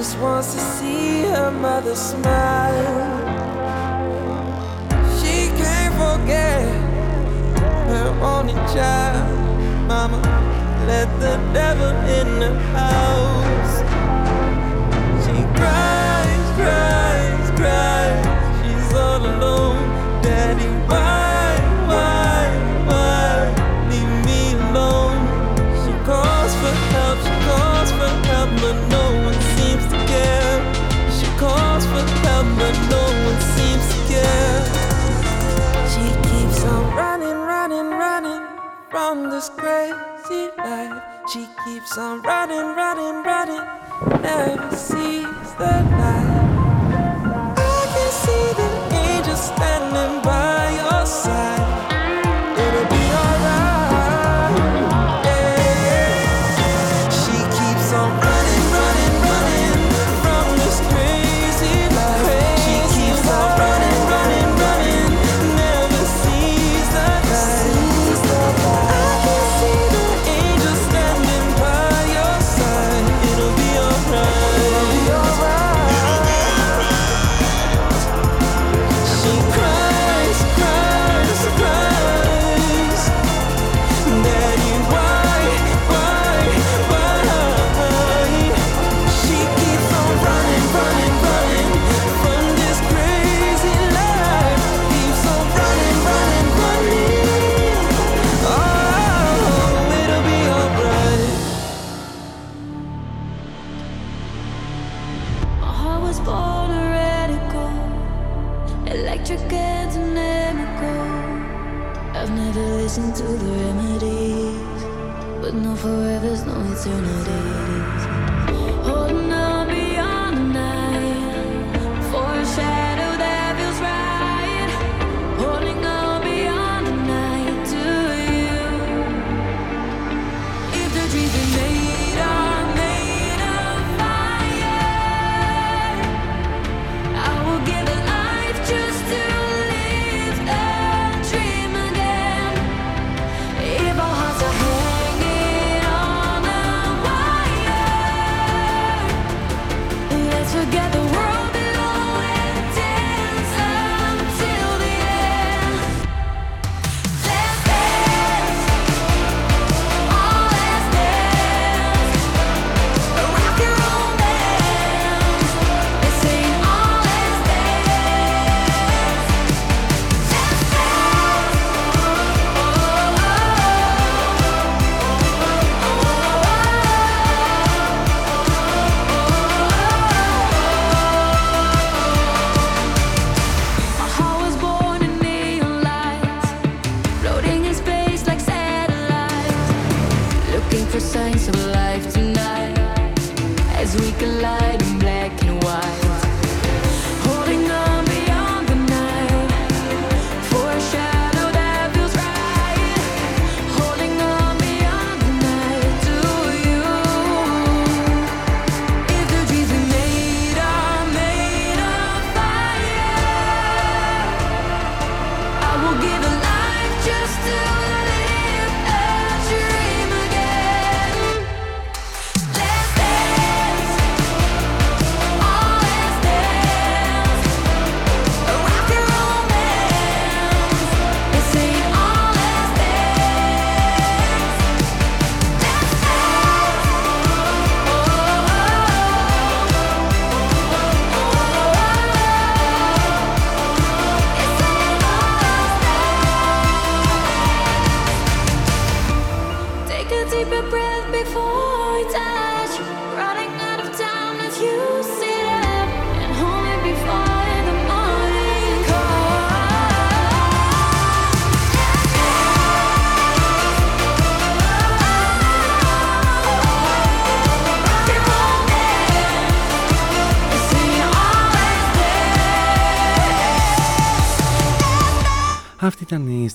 Just 0.00 0.18
wants 0.18 0.54
to 0.54 0.60
see 0.60 1.24
her 1.24 1.50
mother 1.50 1.94
smile. 1.94 3.18
She 5.18 5.48
can't 5.60 5.94
forget 5.94 6.64
her 7.90 8.08
only 8.22 8.54
child. 8.72 9.28
Mama, 9.86 10.22
let 10.86 11.06
the 11.20 11.36
devil 11.52 11.92
in 12.18 12.28
the 12.40 12.52
house. 12.78 13.74
She 15.22 15.36
cries, 15.58 16.44
cries, 16.56 17.50
cries. 17.60 18.24
She's 18.64 18.94
all 18.94 19.20
alone. 19.20 19.84
Daddy, 20.22 20.70
why, 20.88 21.19
from 38.90 39.30
this 39.30 39.48
crazy 39.50 40.50
life. 40.58 41.02
She 41.32 41.46
keeps 41.64 41.96
on 41.96 42.22
running, 42.22 42.74
running, 42.76 43.22
running, 43.22 43.64
never 44.20 44.76
sees 44.76 45.48
the 45.58 45.72
light. 46.00 46.40
I 47.56 47.82
can 47.94 48.10
see 48.22 48.46
the 48.60 48.68
angel 48.96 49.36
standing 49.36 50.22
by 50.22 50.72
your 50.74 51.06
side. 51.06 51.59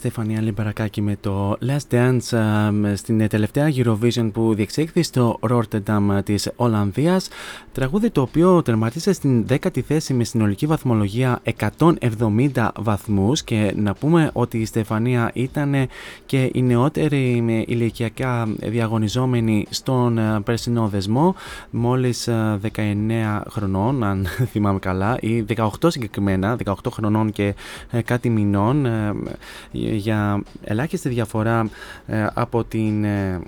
Ήταν 0.06 0.24
η 0.24 0.30
Στεφανία 0.30 0.42
Λιμπαρακάκη 0.42 1.02
με 1.02 1.18
το 1.22 1.58
Last 1.68 1.94
Dance 1.94 2.38
ε, 2.92 2.96
στην 2.96 3.28
τελευταία 3.28 3.72
Eurovision 3.76 4.30
που 4.34 4.54
διεξήχθη 4.56 5.04
στο 5.04 5.40
Rotterdam 5.50 6.20
της 6.24 6.50
Ολλανδίας. 6.56 7.28
Τραγούδι 7.72 8.10
το 8.10 8.22
οποίο 8.22 8.62
τερματίσε 8.62 9.14
στην 9.14 9.46
10η 9.50 9.80
θέση 9.80 10.14
με 10.14 10.24
συνολική 10.24 10.66
βαθμολογία 10.66 11.42
170 11.78 12.68
βαθμούς 12.80 13.44
και 13.44 13.74
να 13.76 13.94
πούμε 13.94 14.30
ότι 14.34 14.58
η 14.58 14.66
Στεφανία 14.66 15.32
ήταν 15.34 15.76
και 16.26 16.50
η 16.54 16.62
νεότερη 16.62 17.42
με 17.42 17.64
ηλικιακά 17.68 18.48
διαγωνιζόμενη 18.62 19.66
στον 19.70 20.18
ε, 20.18 20.40
περσινό 20.44 20.88
δεσμό 20.88 21.36
μόλις 21.70 22.28
ε, 22.28 22.60
19 22.76 23.42
χρονών 23.50 24.04
αν 24.04 24.28
θυμάμαι 24.52 24.80
καλά 24.80 25.18
ή 25.20 25.46
18 25.56 25.68
συγκεκριμένα, 25.88 26.58
18 26.66 26.74
χρονών 26.92 27.32
και 27.32 27.56
ε, 27.92 28.02
κάτι 28.02 28.30
μηνών 28.30 28.86
ε, 28.86 29.14
για 29.96 30.44
ελάχιστη 30.64 31.10
διαφορά 31.10 31.70
ε, 32.08 32.28
από 32.34 32.64
την 32.64 33.04
ε, 33.04 33.42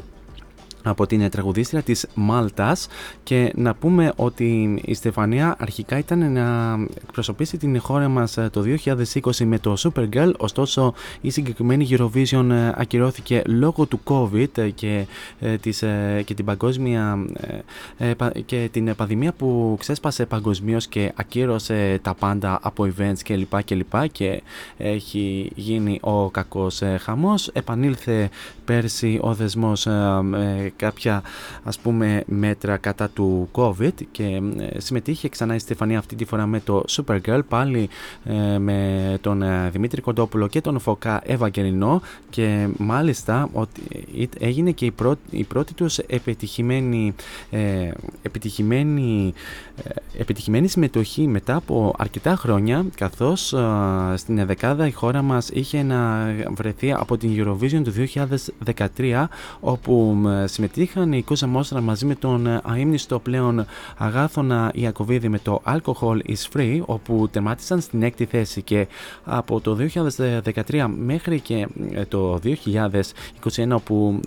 από 0.89 1.07
την 1.07 1.29
τραγουδίστρια 1.29 1.81
της 1.81 2.07
Μάλτας 2.13 2.87
και 3.23 3.51
να 3.55 3.73
πούμε 3.75 4.13
ότι 4.15 4.81
η 4.85 4.93
Στεφανία 4.93 5.55
αρχικά 5.59 5.97
ήταν 5.97 6.31
να 6.31 6.77
εκπροσωπήσει 7.03 7.57
την 7.57 7.81
χώρα 7.81 8.07
μας 8.07 8.37
το 8.51 8.63
2020 8.85 9.45
με 9.45 9.59
το 9.59 9.75
Supergirl. 9.77 10.31
Ωστόσο 10.37 10.93
η 11.21 11.29
συγκεκριμένη 11.29 11.87
Eurovision 11.91 12.71
ακυρώθηκε 12.75 13.41
λόγω 13.45 13.85
του 13.85 13.99
COVID 14.03 14.71
και, 14.75 15.05
ε, 15.39 15.57
της, 15.57 15.81
ε, 15.81 16.21
και 16.25 16.33
την 16.33 16.45
παγκόσμια 16.45 17.25
ε, 17.97 18.11
και 18.45 18.69
την 18.71 18.95
πανδημία 18.95 19.33
που 19.33 19.75
ξέσπασε 19.79 20.25
παγκοσμίως 20.25 20.87
και 20.87 21.11
ακύρωσε 21.15 21.99
τα 22.01 22.13
πάντα 22.13 22.59
από 22.61 22.87
events 22.97 23.19
κλπ 23.23 23.63
και, 23.63 23.75
και, 23.75 24.05
και 24.11 24.41
έχει 24.77 25.51
γίνει 25.55 25.99
ο 26.01 26.29
κακός 26.29 26.81
χαμός. 26.99 27.47
Επανήλθε 27.47 28.29
πέρσι 28.65 29.19
ο 29.21 29.33
δεσμός 29.33 29.87
κάποια 30.77 31.23
ας 31.63 31.79
πούμε 31.79 32.23
μέτρα 32.27 32.77
κατά 32.77 33.09
του 33.09 33.49
COVID 33.51 33.93
και 34.11 34.41
συμμετείχε 34.77 35.29
ξανά 35.29 35.55
η 35.55 35.59
Στεφανία 35.59 35.97
αυτή 35.97 36.15
τη 36.15 36.25
φορά 36.25 36.45
με 36.45 36.59
το 36.59 36.83
Supergirl 36.89 37.39
πάλι 37.47 37.89
ε, 38.23 38.57
με 38.57 39.17
τον 39.21 39.41
ε, 39.41 39.69
Δημήτρη 39.69 40.01
Κοντόπουλο 40.01 40.47
και 40.47 40.61
τον 40.61 40.79
Φωκά 40.79 41.21
Ευαγγελινό 41.25 42.01
και 42.29 42.67
μάλιστα 42.77 43.49
ότι 43.53 43.81
έγινε 44.39 44.71
και 44.71 44.85
η 44.85 44.91
πρώτη, 44.91 45.21
η 45.29 45.43
πρώτη 45.43 45.73
τους 45.73 45.97
επιτυχημένη, 45.97 47.15
ε, 47.49 47.91
επιτυχημένη, 48.21 49.33
επιτυχημένη 50.17 50.67
συμμετοχή 50.67 51.27
μετά 51.27 51.55
από 51.55 51.93
αρκετά 51.97 52.35
χρόνια 52.35 52.85
καθώς 52.95 53.55
στην 54.15 54.45
δεκάδα 54.45 54.87
η 54.87 54.91
χώρα 54.91 55.21
μας 55.21 55.49
είχε 55.49 55.83
να 55.83 56.33
βρεθεί 56.55 56.93
από 56.93 57.17
την 57.17 57.31
Eurovision 57.37 57.81
του 57.83 57.93
2013 58.97 59.27
όπου 59.59 60.17
συμμετείχαν 60.73 61.13
η 61.13 61.23
Κούσα 61.23 61.47
Μόστρα 61.47 61.81
μαζί 61.81 62.05
με 62.05 62.15
τον 62.15 62.61
αείμνηστο 62.63 63.19
πλέον 63.19 63.65
Αγάθωνα 63.97 64.71
Ιακωβίδη 64.73 65.29
με 65.29 65.39
το 65.39 65.61
Alcohol 65.65 66.19
is 66.27 66.57
Free 66.57 66.79
όπου 66.85 67.27
τερμάτισαν 67.31 67.81
στην 67.81 68.03
έκτη 68.03 68.25
θέση. 68.25 68.61
Και 68.61 68.87
από 69.23 69.61
το 69.61 69.77
2013 70.67 70.87
μέχρι 70.97 71.39
και 71.39 71.67
το 72.07 72.39
2021 72.43 73.69
όπου 73.71 74.19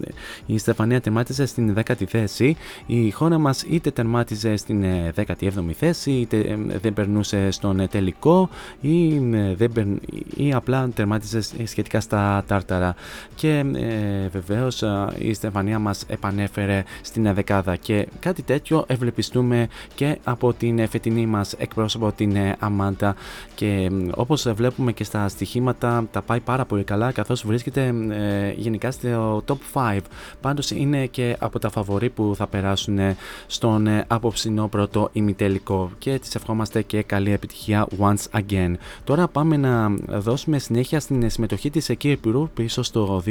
η 0.46 0.58
Στεφανία 0.58 1.00
τερμάτισε 1.00 1.46
στην 1.46 1.76
10η 1.76 2.04
θέση 2.04 2.56
η 2.86 3.10
χώρα 3.10 3.38
μας 3.38 3.62
είτε 3.62 3.90
τερμάτιζε 3.90 4.56
στην 4.56 4.84
17η 5.16 5.70
θέση 5.76 6.10
είτε 6.10 6.58
δεν 6.80 6.92
περνούσε 6.92 7.50
στον 7.50 7.88
τελικό 7.90 8.48
ή, 8.80 9.18
δεν 9.54 9.72
περν... 9.72 10.00
ή 10.36 10.52
απλά 10.52 10.88
τερμάτιζε 10.94 11.40
σχετικά 11.64 12.00
στα 12.00 12.44
τάρταρα. 12.46 12.94
Και 13.34 13.64
ε, 13.74 14.28
βεβαίως 14.28 14.82
η 15.18 15.32
Στεφανία 15.32 15.78
μας 15.78 16.04
επανέφερε 16.20 16.82
στην 17.02 17.34
δεκάδα 17.34 17.76
και 17.76 18.08
κάτι 18.20 18.42
τέτοιο 18.42 18.84
ευλεπιστούμε 18.86 19.68
και 19.94 20.18
από 20.24 20.52
την 20.52 20.88
φετινή 20.88 21.26
μας 21.26 21.52
εκπρόσωπο 21.52 22.12
την 22.12 22.36
Αμάντα. 22.58 23.14
Και 23.54 23.90
όπως 24.14 24.48
βλέπουμε 24.52 24.92
και 24.92 25.04
στα 25.04 25.28
στοιχήματα 25.28 26.06
τα 26.10 26.22
πάει 26.22 26.40
πάρα 26.40 26.64
πολύ 26.64 26.84
καλά 26.84 27.12
καθώς 27.12 27.46
βρίσκεται 27.46 27.94
ε, 28.10 28.52
γενικά 28.56 28.90
στο 28.90 29.44
top 29.46 29.56
5 29.72 29.98
πάντως 30.40 30.70
είναι 30.70 31.06
και 31.06 31.36
από 31.38 31.58
τα 31.58 31.70
φαβορή 31.70 32.10
που 32.10 32.32
θα 32.36 32.46
περάσουν 32.46 32.98
στον 33.46 33.86
ε, 33.86 34.04
απόψινό 34.06 34.68
πρώτο 34.68 35.08
ημιτελικό. 35.12 35.90
Και 35.98 36.18
της 36.18 36.34
ευχόμαστε 36.34 36.82
και 36.82 37.02
καλή 37.02 37.32
επιτυχία 37.32 37.86
once 37.98 38.40
again. 38.40 38.74
Τώρα 39.04 39.28
πάμε 39.28 39.56
να 39.56 39.88
δώσουμε 40.08 40.58
συνέχεια 40.58 41.00
στην 41.00 41.30
συμμετοχή 41.30 41.70
της 41.70 41.90
Κύπρου 41.98 42.48
πίσω 42.54 42.82
στο 42.82 43.22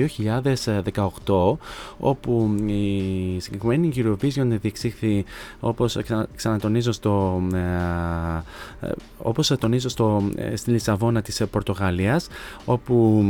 2018 1.25 1.57
όπου 1.99 2.55
η 2.79 3.39
συγκεκριμένη 3.39 3.91
Eurovision 3.95 4.57
διεξήχθη 4.61 5.25
όπως 5.59 5.97
ξανατονίζω 6.35 6.91
στο, 6.91 7.41
ε, 7.53 8.87
ε, 8.87 8.91
όπως 9.17 9.47
τονίζω 9.59 9.89
στο, 9.89 10.29
στη 10.53 10.71
Λισαβόνα 10.71 11.21
της 11.21 11.41
Πορτογαλίας 11.51 12.27
όπου 12.65 13.23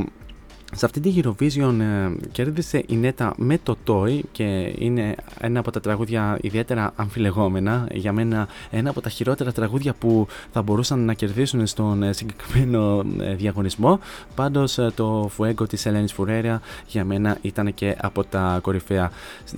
σε 0.76 0.86
αυτή 0.86 1.00
τη 1.00 1.22
Eurovision 1.24 1.80
ε, 1.80 2.28
κέρδισε 2.32 2.84
η 2.88 2.96
Νέτα 2.96 3.34
με 3.38 3.60
το 3.64 3.78
Toy 3.88 4.20
και 4.32 4.74
είναι 4.78 5.16
ένα 5.40 5.60
από 5.60 5.72
τα 5.72 5.80
τραγούδια 5.80 6.38
ιδιαίτερα 6.42 6.92
αμφιλεγόμενα. 6.96 7.88
Για 7.92 8.14
μένα 8.14 8.48
ένα 8.72 8.90
από 8.90 9.02
τα 9.02 9.10
χειρότερα 9.10 9.52
τραγούδια 9.52 9.94
που 9.94 10.28
θα 10.52 10.62
μπορούσαν 10.62 11.00
να 11.06 11.14
κερδίσουν 11.14 11.68
στον 11.68 12.04
ε, 12.04 12.14
συγκεκριμένο 12.14 13.04
ε, 13.20 13.36
διαγωνισμό. 13.36 14.00
Πάντως 14.36 14.80
το 14.96 15.30
Fuego 15.38 15.70
της 15.70 15.86
Ελένης 15.86 16.14
Φουρέρα 16.14 16.62
για 16.88 17.06
μένα 17.06 17.38
ήταν 17.42 17.74
και 17.74 17.96
από 18.02 18.24
τα 18.24 18.60
κορυφαία. 18.62 19.12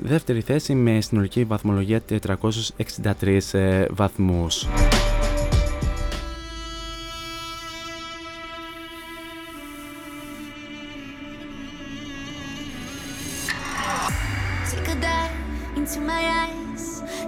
Δεύτερη 0.04 0.42
θέση 0.42 0.74
με 0.76 1.02
συνολική 1.02 1.44
βαθμολογία 1.44 2.02
463 3.20 3.86
βαθμούς. 3.90 4.68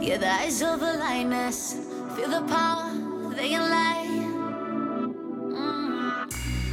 Yeah, 0.03 0.17
the 0.17 0.29
eyes 0.29 0.61
of 0.61 0.81
the 0.81 0.93
lioness. 0.97 1.77
Feel 2.17 2.27
the 2.27 2.41
power, 2.41 2.91
they 3.37 3.47
can 3.47 3.61
lie. 3.69 4.05
Mm. 5.47 6.27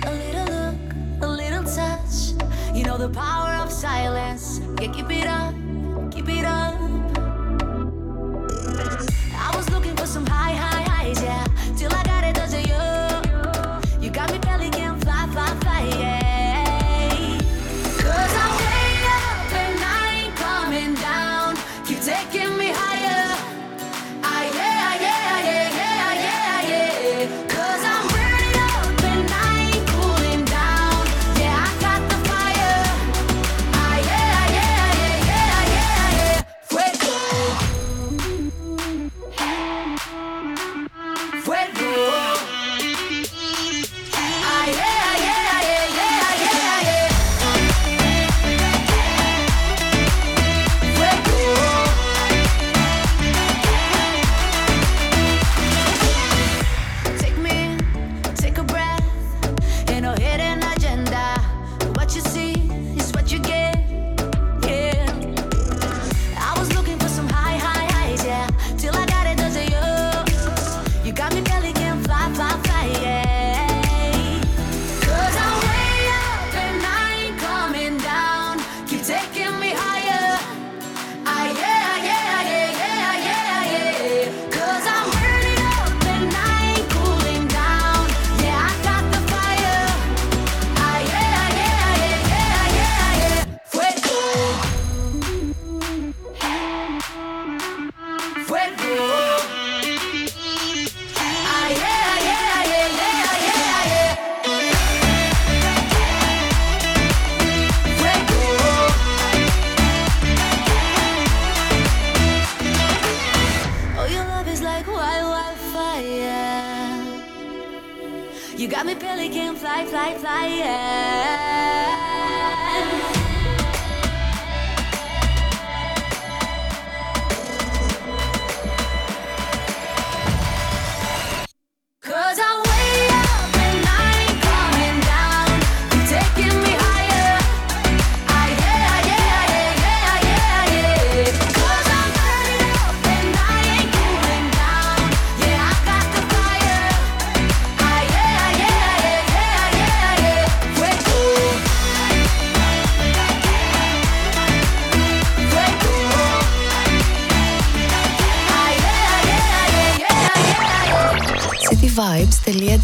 A 0.04 0.10
little 0.10 0.48
look, 0.56 0.74
a 1.22 1.28
little 1.28 1.62
touch. 1.62 2.34
You 2.74 2.82
know 2.82 2.98
the 2.98 3.08
power 3.08 3.54
of 3.62 3.70
silence. 3.70 4.60
Yeah, 4.82 4.90
keep 4.90 5.08
it 5.12 5.28
up, 5.28 5.54
keep 6.10 6.28
it 6.28 6.44
up. 6.44 6.74
I 9.38 9.56
was 9.56 9.70
looking 9.70 9.94
for 9.94 10.06
some 10.06 10.26
high, 10.26 10.56
high 10.56 10.82
highs, 10.82 11.22
yeah. 11.22 11.46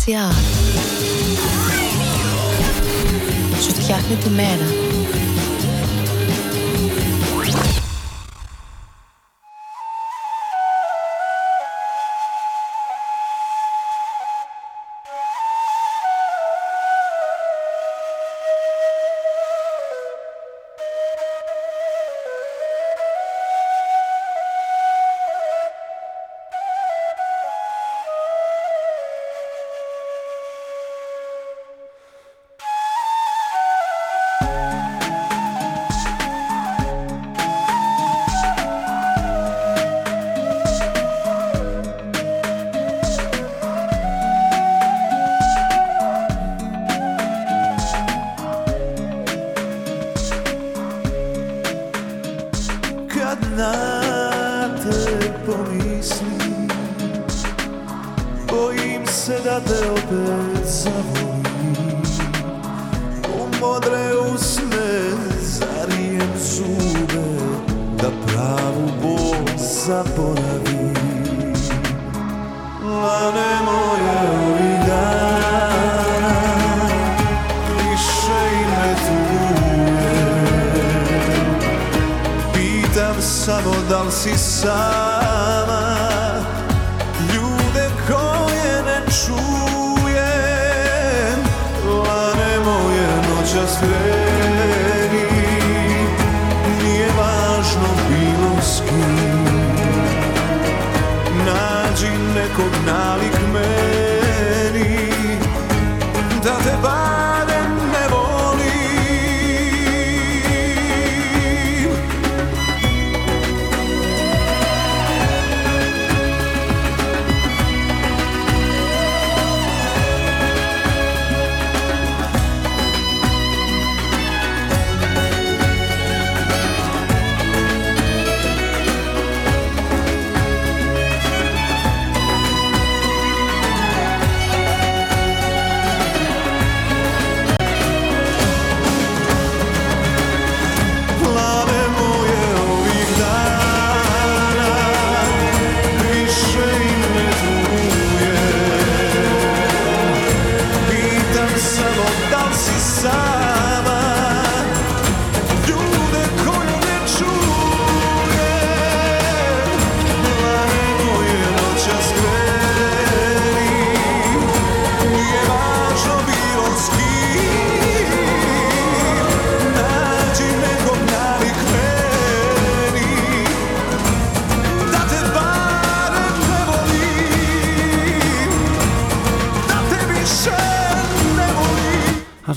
掉。 0.06 0.55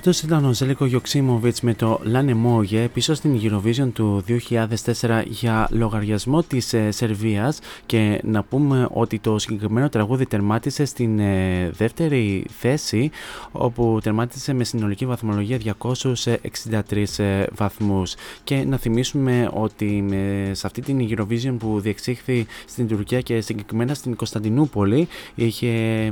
Αυτός 0.10 0.28
ήταν 0.28 0.46
ο 0.46 0.54
Ζέλικο 0.54 0.86
Γιοξίμοβιτς 0.86 1.62
με 1.62 1.74
το 1.74 2.00
Λάνε 2.04 2.34
Μόγε 2.34 2.88
πίσω 2.94 3.14
στην 3.14 3.40
Eurovision 3.44 3.90
του 3.94 4.24
2004 4.28 5.24
για 5.26 5.68
λογαριασμό 5.72 6.44
της 6.44 6.74
ε, 6.74 6.92
Σερβίας. 6.92 7.60
Και 7.86 8.22
να 8.24 8.44
πούμε 8.44 8.88
ότι 8.92 9.20
το 9.20 9.40
συγκεκριμένο 9.40 9.90
τραγούδι 9.90 10.26
τερμάτισε 10.26 10.86
στην 10.86 11.20
ε, 11.20 11.70
δεύτερη 11.74 12.46
θέση, 12.60 13.10
όπου 13.52 14.00
τερμάτισε 14.04 14.54
με 14.54 14.64
συνολική 14.64 15.06
βαθμολογία 15.06 15.76
263 15.80 17.04
ε, 17.18 17.44
βαθμούς. 17.56 18.16
Και 18.44 18.64
να 18.68 18.78
θυμίσουμε 18.78 19.50
ότι 19.54 19.86
με, 20.08 20.52
σε 20.54 20.68
αυτή 20.68 20.82
την 20.82 21.08
Eurovision 21.10 21.56
που 21.60 21.80
διεξήχθη 21.80 22.46
στην 22.68 22.88
Τουρκία 22.88 23.22
και 23.22 23.42
συγκεκριμένα 23.42 23.94
στην 23.94 24.16
Κωνσταντινούπολη 24.16 25.08
είχε 25.36 25.68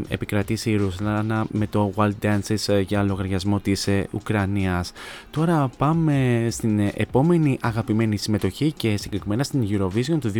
επικρατήσει 0.08 0.70
η 0.70 0.76
Ρουσλάνα 0.76 1.46
με 1.52 1.68
το 1.68 1.92
Wild 1.96 2.14
Dances 2.22 2.68
ε, 2.68 2.80
για 2.80 3.04
λογαριασμό 3.04 3.60
της 3.60 3.87
ε, 3.88 4.08
Ουκρανίας. 4.12 4.92
Τώρα 5.32 5.70
πάμε 5.78 6.48
στην 6.52 6.80
ε, 6.80 6.92
επόμενη 6.96 7.58
αγαπημένη 7.62 8.18
συμμετοχή 8.18 8.72
και 8.72 8.98
συγκεκριμένα 8.98 9.44
στην 9.44 9.68
Eurovision 9.70 10.18
του 10.20 10.32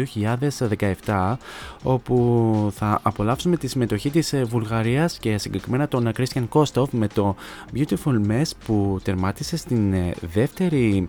2017 1.06 1.36
όπου 1.84 2.72
θα 2.76 3.00
απολαύσουμε 3.04 3.58
τη 3.58 3.68
συμμετοχή 3.68 4.10
της 4.10 4.34
ε, 4.34 4.44
Βουλγαρίας 4.44 5.18
και 5.18 5.38
συγκεκριμένα 5.38 5.88
τον 5.88 6.12
Christian 6.18 6.48
Kostov 6.50 6.90
με 6.92 7.08
το 7.08 7.36
Beautiful 7.76 8.28
Mess 8.28 8.50
που 8.66 9.00
τερμάτισε 9.04 9.58
στην 9.58 9.94
ε, 9.94 10.14
δεύτερη 10.34 11.08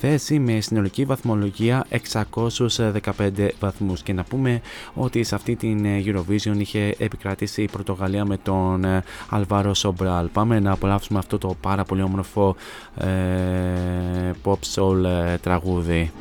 θέση 0.00 0.38
με 0.38 0.60
συνολική 0.60 1.04
βαθμολογία 1.04 1.86
615 2.12 3.48
βαθμούς 3.60 4.02
και 4.02 4.12
να 4.12 4.22
πούμε 4.24 4.60
ότι 4.94 5.24
σε 5.24 5.34
αυτή 5.34 5.56
την 5.56 5.84
ε, 5.84 6.02
Eurovision 6.06 6.54
είχε 6.56 6.94
επικρατήσει 6.98 7.62
η 7.62 7.68
Πορτογαλία 7.72 8.24
με 8.24 8.36
τον 8.36 8.84
ε, 8.84 9.02
Αλβάρο 9.28 9.74
Σομπράλ. 9.74 10.26
Πάμε 10.26 10.60
να 10.60 10.72
απολαύσουμε 10.72 11.18
αυτό 11.18 11.38
το 11.38 11.56
πάρα 11.60 11.79
πολύ 11.84 12.02
όμορφο 12.02 12.56
ε, 12.96 13.06
pop 14.44 14.58
soul 14.74 15.04
ε, 15.04 15.36
τραγούδι. 15.36 16.12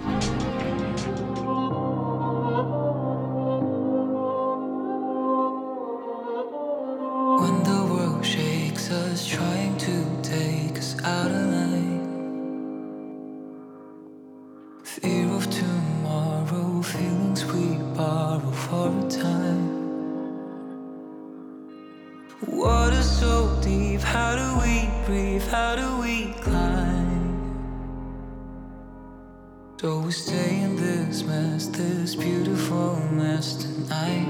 We 30.10 30.14
stay 30.14 30.62
in 30.62 30.76
this 30.76 31.22
mess, 31.22 31.68
this 31.68 32.16
beautiful 32.16 32.96
mess 33.12 33.54
tonight. 33.54 34.28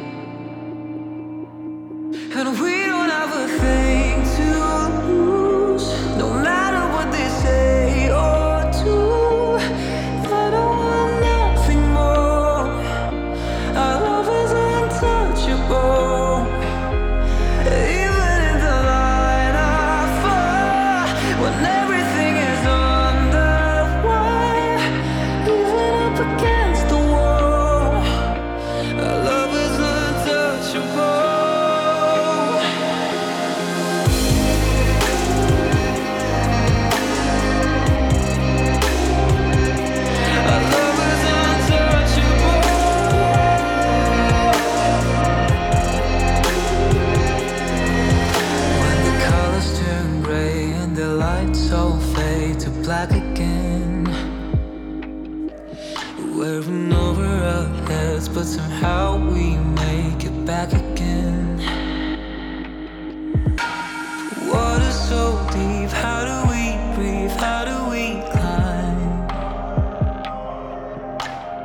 And 2.36 2.60
we 2.60 2.79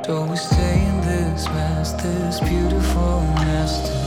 Don't 0.07 0.29
we 0.29 0.35
stay 0.35 0.85
in 0.85 1.01
this 1.01 1.47
mess, 1.47 1.93
this 1.93 2.39
beautiful 2.39 3.21
mess? 3.37 4.04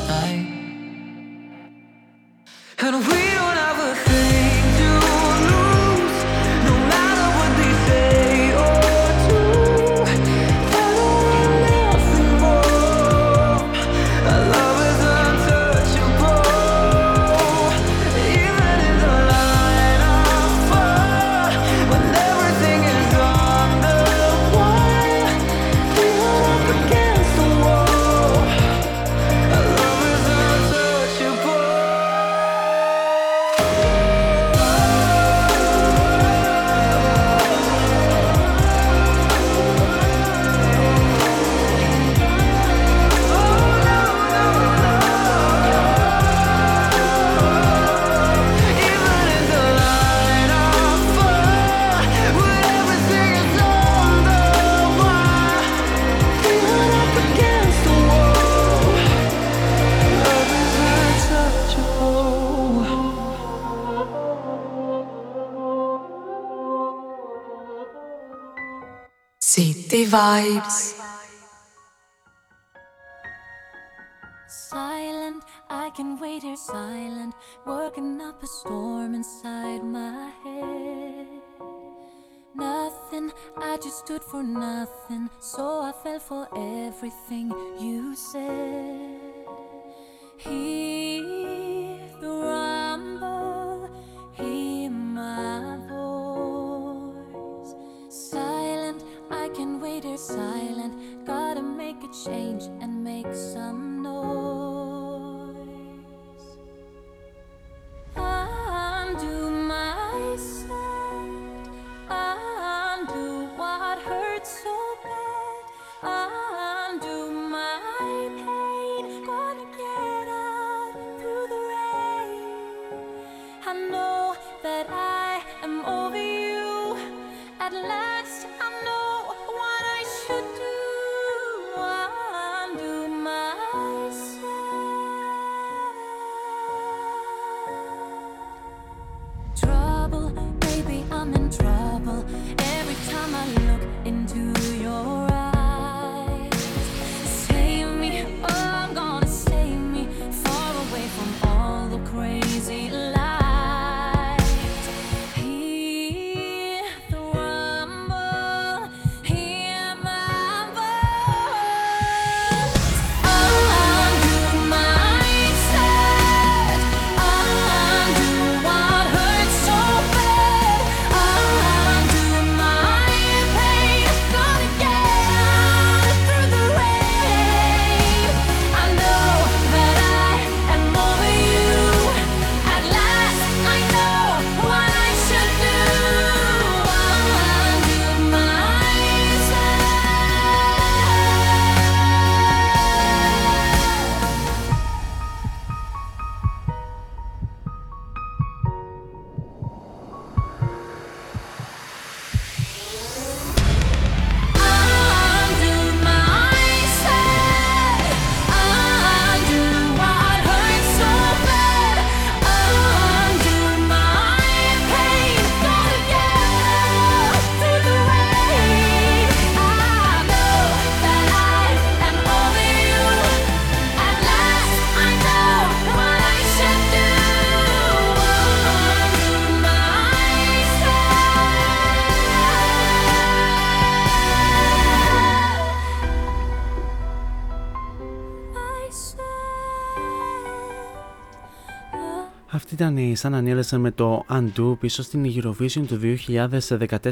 Ήταν 242.88 243.10
η 243.10 243.16
Σαν 243.16 243.34
Ανέλεσεν 243.34 243.80
με 243.80 243.90
το 243.90 244.24
Undo 244.30 244.78
πίσω 244.80 245.02
στην 245.02 245.24
Eurovision 245.34 245.82
του 245.86 246.00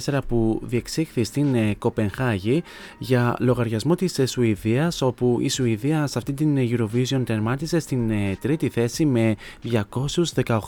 2014 0.07 0.19
που 0.29 0.61
διεξήχθη 0.63 1.25
στην 1.25 1.55
ε, 1.55 1.75
Κοπενχάγη 1.79 2.63
για 2.99 3.37
λογαριασμό 3.39 3.95
της 3.95 4.19
ε, 4.19 4.27
Σουηδίας 4.27 5.03
όπου 5.03 5.39
η 5.41 5.49
Σουηδία 5.49 6.07
σε 6.07 6.19
αυτή 6.19 6.33
την 6.33 6.57
Eurovision 6.59 7.23
τερμάτισε 7.25 7.79
στην 7.79 8.11
ε, 8.11 8.37
τρίτη 8.41 8.69
θέση 8.69 9.05
με 9.05 9.35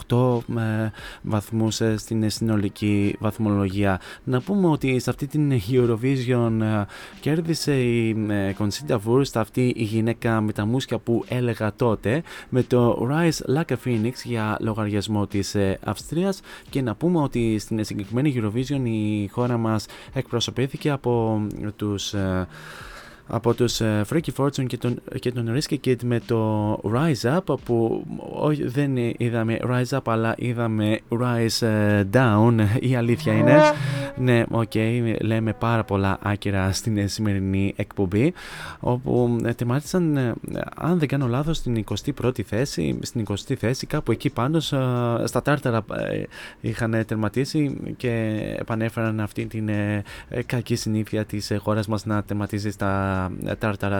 218 0.08 0.38
ε, 0.56 0.90
βαθμούς 1.22 1.80
ε, 1.80 1.96
στην 1.96 2.22
ε, 2.22 2.28
συνολική 2.28 3.16
βαθμολογία. 3.18 4.00
Να 4.24 4.40
πούμε 4.40 4.68
ότι 4.68 4.98
σε 4.98 5.10
αυτή 5.10 5.26
την 5.26 5.52
Eurovision 5.70 6.60
ε, 6.60 6.84
κέρδισε 7.20 7.74
η 7.74 8.26
ε, 8.28 8.54
Conchita 8.58 8.98
Wurst 9.06 9.32
αυτή 9.34 9.72
η 9.76 9.82
γυναίκα 9.82 10.40
με 10.40 10.52
τα 10.52 10.66
μουσια 10.66 10.98
που 10.98 11.24
έλεγα 11.28 11.74
τότε 11.74 12.22
με 12.48 12.62
το 12.62 13.08
Rise 13.10 13.56
Like 13.56 13.72
a 13.72 13.76
Phoenix 13.84 14.12
για 14.24 14.56
λογαριασμό 14.60 14.96
της 15.28 15.54
ε, 15.54 15.78
Αυστρίας. 15.84 16.40
Και 16.70 16.82
να 16.82 16.94
πούμε 16.94 17.18
ότι 17.22 17.58
στην 17.58 17.84
συγκεκριμένη 17.84 18.34
Eurovision 18.36 18.80
η 18.84 19.26
χώρα 19.26 19.56
μας 19.56 19.86
εκπροσωπήθηκε 20.12 20.90
από 20.90 21.42
τους 21.76 22.14
ε, 22.14 22.46
από 23.28 23.54
τους 23.54 23.80
ε, 23.80 24.04
Freaky 24.12 24.30
Fortune 24.36 24.66
και 24.66 24.78
τον, 24.78 25.00
και 25.18 25.32
τον 25.32 25.58
Risky 25.58 25.76
Kid 25.84 25.96
με 26.04 26.20
το 26.26 26.72
Rise 26.74 27.36
Up 27.36 27.58
που 27.64 28.04
όχι, 28.40 28.66
δεν 28.66 28.96
είδαμε 29.16 29.58
Rise 29.62 29.98
Up 29.98 30.00
αλλά 30.06 30.34
είδαμε 30.38 31.00
Rise 31.08 31.66
ε, 31.66 32.04
Down 32.12 32.54
η 32.80 32.96
αλήθεια 32.96 33.32
είναι. 33.32 33.60
Ναι, 34.20 34.44
οκ, 34.50 34.72
λέμε 35.20 35.52
πάρα 35.52 35.84
πολλά 35.84 36.18
άκυρα 36.22 36.72
στην 36.72 36.98
ε, 36.98 37.06
σημερινή 37.06 37.74
εκπομπή 37.76 38.32
όπου 38.80 39.38
ε, 39.44 39.52
τεμάτισαν 39.52 40.16
ε, 40.16 40.34
αν 40.76 40.98
δεν 40.98 41.08
κάνω 41.08 41.26
λάθος 41.26 41.56
στην 41.56 41.84
21η 42.22 42.42
θέση 42.42 42.98
στην 43.02 43.24
20η 43.28 43.54
θέση 43.54 43.86
κάπου 43.86 44.12
εκεί 44.12 44.30
πάνω 44.30 44.60
στα 44.60 45.22
στα 45.26 45.42
τάρταρα 45.42 45.84
ε, 46.10 46.22
είχαν 46.60 47.04
τερματίσει 47.06 47.76
και 47.96 48.34
επανέφεραν 48.58 49.20
αυτή 49.20 49.46
την 49.46 49.68
ε, 49.68 50.02
ε, 50.28 50.42
κακή 50.42 50.76
συνήθεια 50.76 51.24
της 51.24 51.50
ε, 51.50 51.56
χώρας 51.56 51.86
μας 51.86 52.04
να 52.04 52.22
τερματίζει 52.22 52.70
στα 52.70 52.86
ε, 52.86 53.17
τάρταρα 53.17 53.17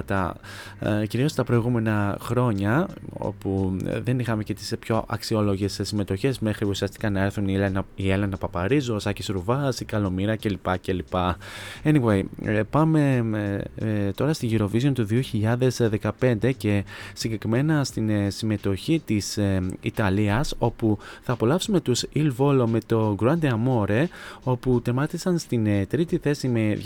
τα, 0.06 0.36
ε, 0.80 1.06
κυρίως 1.06 1.34
τα 1.34 1.44
προηγούμενα 1.44 2.16
χρόνια 2.20 2.88
όπου 3.12 3.76
ε, 3.84 4.00
δεν 4.00 4.18
είχαμε 4.18 4.42
και 4.42 4.54
τις 4.54 4.72
ε, 4.72 4.76
πιο 4.76 5.04
αξιόλογες 5.08 5.78
ε, 5.78 5.84
συμμετοχές 5.84 6.38
μέχρι 6.38 6.66
ουσιαστικά 6.66 7.10
να 7.10 7.22
έρθουν 7.22 7.48
η 7.48 7.54
Έλενα, 7.54 7.84
η 7.94 8.10
Έλενα 8.10 8.36
Παπαρίζου, 8.36 8.94
ο 8.94 8.98
Σάκης 8.98 9.26
Ρουβάς, 9.26 9.80
η 9.80 9.84
Καλομήρα 9.84 10.36
κλπ. 10.36 10.78
κλπ. 10.78 11.14
Anyway, 11.84 12.22
ε, 12.44 12.62
πάμε 12.70 13.24
ε, 13.76 14.06
ε, 14.06 14.10
τώρα 14.10 14.32
στη 14.32 14.58
Eurovision 14.58 14.92
του 14.94 15.06
2015 16.20 16.50
και 16.56 16.84
συγκεκριμένα 17.12 17.84
στην 17.84 18.10
ε, 18.10 18.30
συμμετοχή 18.30 19.02
της 19.04 19.36
ε, 19.36 19.66
Ιταλίας 19.80 20.54
όπου 20.58 20.98
θα 21.22 21.32
απολαύσουμε 21.32 21.80
τους 21.80 22.04
Il 22.14 22.30
Volo 22.38 22.64
με 22.66 22.78
το 22.86 23.16
Grande 23.20 23.50
Amore 23.50 24.04
όπου 24.42 24.80
τεμάτισαν 24.82 25.38
στην 25.38 25.66
ε, 25.66 25.86
τρίτη 25.86 26.18
θέση 26.18 26.48
με 26.48 26.78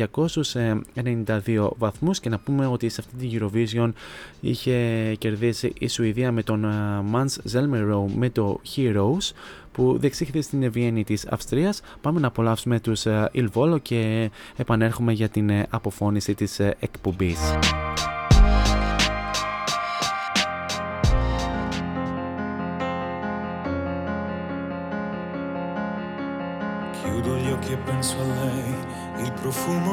292 1.35 1.69
βαθμούς 1.79 2.21
και 2.23 2.29
να 2.29 2.39
πούμε 2.39 2.67
ότι 2.67 2.89
σε 2.89 3.01
αυτή 3.01 3.29
τη 3.29 3.39
Eurovision 3.39 3.93
είχε 4.41 4.77
κερδίσει 5.19 5.73
η 5.79 5.89
Σουηδία 5.89 6.33
με 6.33 6.43
τον 6.43 6.65
ε, 6.65 6.69
Mans 7.13 7.53
Zelmerlöw 7.53 8.05
με 8.17 8.31
το 8.31 8.61
Heroes 8.77 9.33
που 9.73 9.99
διεξήχθη 9.99 10.43
στην 10.43 10.71
Βιέννη 10.73 11.05
της 11.05 11.27
Αυστρίας. 11.27 11.81
Πάμε 12.01 12.21
να 12.21 12.27
απολαύσουμε 12.27 12.81
τους 12.81 13.07
ε, 13.07 13.31
Il 13.35 13.49
Volo 13.55 13.83
και 13.83 14.31
επανέρχομαι 14.57 15.13
για 15.13 15.29
την 15.29 15.51
ε, 15.51 15.67
αποφώνηση 15.71 16.35
της 16.35 16.59
ε, 16.59 16.77
εκπομπής. 16.81 17.39
Chiudo 27.23 27.33
gli 27.43 27.51
occhi 27.57 27.73
e 27.73 27.79
penso 27.89 28.15
a 28.25 28.27
lei, 28.41 28.75
il 29.25 29.33
profumo 29.41 29.93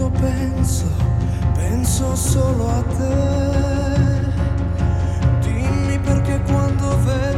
quando 0.00 0.18
penso, 0.18 0.86
penso 1.54 2.16
solo 2.16 2.70
a 2.70 2.82
te. 2.82 4.30
Dimmi 5.42 5.98
perché 5.98 6.40
quando 6.46 6.96
vedo, 7.04 7.29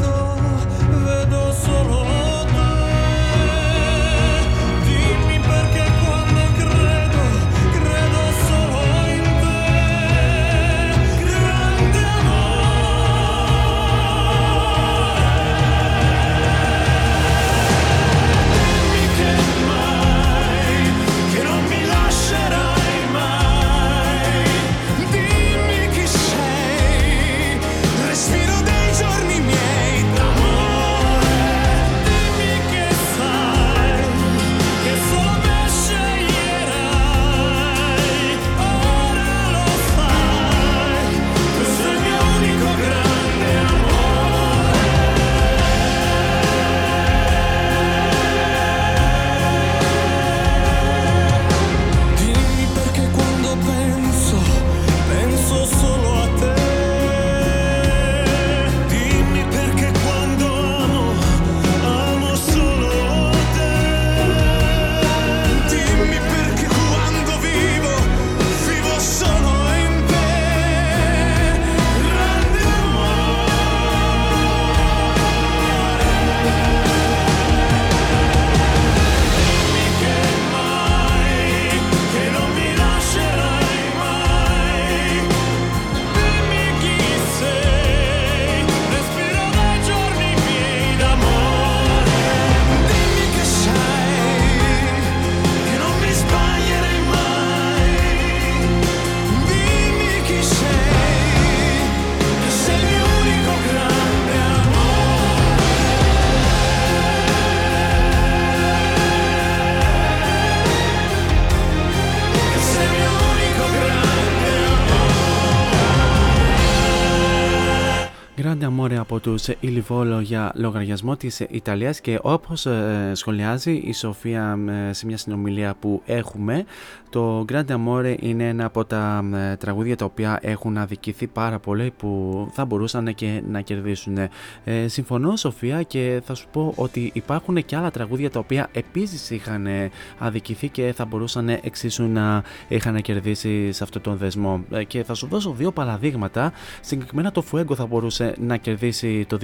τους 119.33 119.49
Ηλιβόλο 119.61 120.21
για 120.21 120.53
λογαριασμό 120.55 121.17
της 121.17 121.41
Ιταλίας 121.41 122.01
και 122.01 122.19
όπως 122.23 122.67
ε, 122.67 123.13
σχολιάζει 123.15 123.73
η 123.73 123.93
Σοφία 123.93 124.59
ε, 124.89 124.93
σε 124.93 125.07
μια 125.07 125.17
συνομιλία 125.17 125.75
που 125.81 126.03
έχουμε 126.05 126.65
το 127.13 127.45
Grande 127.53 127.67
Amore 127.67 128.17
είναι 128.21 128.49
ένα 128.49 128.65
από 128.65 128.85
τα 128.85 129.25
ε, 129.35 129.57
τραγούδια 129.57 129.97
τα 129.97 130.05
οποία 130.05 130.39
έχουν 130.43 130.79
αδικηθεί 130.79 131.27
πάρα 131.27 131.59
πολύ 131.59 131.93
που 131.97 132.49
θα 132.53 132.65
μπορούσαν 132.65 133.15
και 133.15 133.43
να 133.49 133.61
κερδίσουν. 133.61 134.19
Ε, 134.65 134.89
συμφωνώ 134.89 135.37
Σοφία 135.37 135.83
και 135.83 136.23
θα 136.25 136.35
σου 136.35 136.47
πω 136.53 136.73
ότι 136.77 137.11
υπάρχουν 137.15 137.65
και 137.65 137.77
άλλα 137.77 137.91
τραγούδια 137.91 138.31
τα 138.31 138.39
οποία 138.39 138.69
επίσης 138.73 139.31
είχαν 139.31 139.67
ε, 139.67 139.91
αδικηθεί 140.19 140.69
και 140.69 140.93
θα 140.97 141.05
μπορούσαν 141.05 141.49
εξίσου 141.49 142.09
να 142.09 142.43
είχαν 142.69 143.03
κερδίσει 143.03 143.73
σε 143.73 143.85
αυτόν 143.85 144.03
τον 144.03 144.17
δεσμό. 144.17 144.65
Ε, 144.71 144.85
και 144.85 145.05
θα 145.05 145.15
σου 145.15 145.27
δώσω 145.27 145.51
δύο 145.51 145.73
παραδείγματα. 145.73 146.53
Συγκεκριμένα 146.81 147.33
το 147.33 147.45
Fuego 147.53 147.75
θα 147.75 147.87
μπορούσε 147.87 148.35
να 148.41 148.57
κερδίσει 148.57 149.22
το 149.27 149.39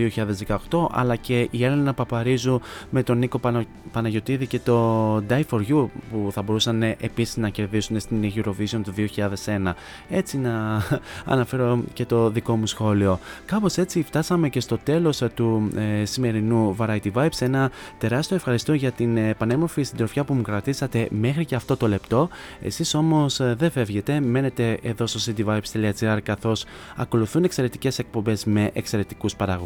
2018 0.71 0.87
αλλά 0.91 1.17
και 1.17 1.49
η 1.51 1.65
Έλενα 1.65 1.95
Παπαρίζου 1.95 2.61
με 2.91 3.03
τον 3.03 3.19
Νίκο 3.19 3.39
Πανα... 3.39 3.65
Παναγιωτίδη 3.93 4.47
και 4.47 4.59
το 4.59 5.17
Die 5.17 5.43
For 5.51 5.61
You 5.69 5.87
που 6.11 6.29
θα 6.31 6.43
μπορούσαν 6.43 6.83
επίσης 6.83 7.37
να 7.37 7.49
κερδίσουν 7.49 8.01
στην 8.01 8.33
Eurovision 8.35 8.81
του 8.85 8.95
2001. 9.45 9.73
Έτσι 10.11 10.39
να 10.39 10.83
αναφέρω 11.35 11.83
και 11.93 12.05
το 12.05 12.31
δικό 12.31 12.57
μου 12.57 12.67
σχόλιο. 12.67 13.19
Κάπως 13.47 13.77
έτσι 13.77 14.03
φτάσαμε 14.03 14.49
και 14.49 14.61
στο 14.61 14.79
τέλος 14.79 15.23
του 15.35 15.71
ε, 16.01 16.05
σημερινού 16.05 16.77
Variety 16.79 17.13
Vibes. 17.15 17.41
Ένα 17.41 17.71
τεράστιο 17.99 18.37
ευχαριστώ 18.37 18.73
για 18.73 18.91
την 18.91 19.17
ε, 19.17 19.35
πανέμορφη 19.35 19.83
συντροφιά 19.83 20.25
που 20.25 20.35
μου 20.35 20.43
κρατήσατε 20.43 21.09
μέχρι 21.11 21.45
και 21.45 21.55
αυτό 21.55 21.77
το 21.77 21.89
λεπτό. 21.89 22.29
Εσείς 22.63 22.95
όμως 22.95 23.41
ε, 23.41 23.55
δεν 23.59 23.71
φεύγετε, 23.71 24.21
μένετε 24.21 24.79
εδώ 24.83 25.07
στο 25.07 25.33
cityvibes.gr 25.33 26.19
καθώς 26.23 26.65
ακολουθούν 26.97 27.45
εξαιρετικές 27.45 27.99
εκπομπές 27.99 28.45
με 28.45 28.71
εξαιρετικούς 28.73 29.37
παραγωγούς. 29.37 29.58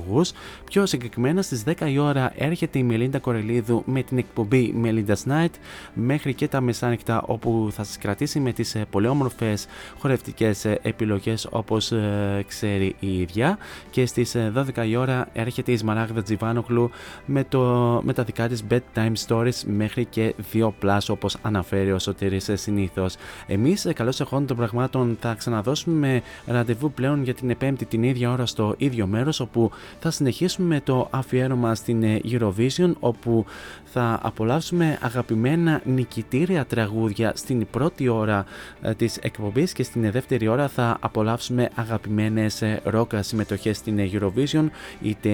Πιο 0.65 0.87
συγκεκριμένα 0.87 1.43
στις 1.43 1.63
10 1.67 1.91
η 1.91 1.99
ώρα 1.99 2.33
έρχεται 2.37 2.79
η 2.79 2.83
Μελίντα 2.83 3.19
Κορελίδου 3.19 3.83
με 3.87 4.03
την 4.03 4.19
εκπομπή 4.19 4.75
Melinda's 4.85 5.31
Night. 5.33 5.51
Μέχρι 5.95 6.35
και 6.35 6.49
τα 6.49 6.61
μεσάνυχτα 6.61 7.23
όπου 7.27 7.69
θα 7.73 7.85
σας 7.85 7.99
κρατήσει 7.99 8.41
με 8.41 8.53
τις 8.53 8.75
ε, 8.75 8.87
πολύ 8.91 9.07
όμορφες 9.07 9.67
χορευτικές 9.99 10.65
ε, 10.65 10.79
επιλογές 10.83 11.49
όπως 11.51 11.93
ε, 11.93 12.45
ξέρει 12.47 12.97
η 13.01 13.21
ίδια. 13.21 13.59
Και 13.91 14.07
στις 14.07 14.35
ε, 14.35 14.53
12 14.77 14.87
η 14.87 14.97
ώρα 14.97 15.29
έρχεται 15.33 15.73
η 15.73 15.77
Σμαράγδα 15.77 16.23
Τζιβάνογλου 16.23 16.91
με, 17.27 17.45
το, 17.45 17.61
με 18.05 18.13
τα 18.13 18.23
δικά 18.23 18.49
της 18.49 18.65
bedtime 18.71 19.13
stories 19.27 19.63
μέχρι 19.65 20.05
και 20.05 20.35
2 20.53 20.71
plus 20.83 20.99
όπως 21.09 21.37
αναφέρει 21.43 21.93
ο 21.93 21.99
Σωτήρης 21.99 22.49
ε, 22.49 22.57
συνήθως. 22.57 23.15
Εμείς 23.47 23.85
ε, 23.85 23.93
καλώς 23.93 24.21
εχόντων 24.21 24.47
των 24.47 24.57
πραγμάτων 24.57 25.17
θα 25.21 25.35
ξαναδώσουμε 25.35 26.23
ραντεβού 26.47 26.93
πλέον 26.93 27.23
για 27.23 27.35
την 27.35 27.51
επέμπτη 27.51 27.85
την 27.85 28.03
ίδια 28.03 28.31
ώρα 28.31 28.47
στο 28.47 28.75
ίδιο 28.79 29.07
μέρος 29.07 29.41
όπου 29.41 29.71
θα 30.01 30.11
συνεχίσουμε 30.11 30.81
το 30.81 31.09
αφιέρωμα 31.11 31.75
στην 31.75 32.03
ε, 32.03 32.21
Eurovision 32.25 32.93
όπου 33.01 33.45
θα 33.93 34.19
απολαύσουμε 34.23 34.99
αγαπημένα 35.01 35.81
νικητήρια 35.85 36.65
τραγούδια 36.65 37.33
στην 37.37 37.67
πρώτη 37.71 38.09
ώρα 38.09 38.45
ε, 38.83 38.95
της 38.95 39.17
εκπομπής 39.17 39.73
και 39.73 39.83
στην 39.83 40.11
δεύτερη 40.11 40.49
ώρα 40.49 40.69
θα 40.69 40.97
απολαύσουμε 41.01 41.69
αγαπημένες 41.75 42.63
ε, 42.63 42.81
ρόκα 42.85 43.23
συμμετοχές 43.23 43.77
στην 43.77 43.99
ε, 43.99 44.11
Eurovision 44.13 44.67
είτε 45.03 45.29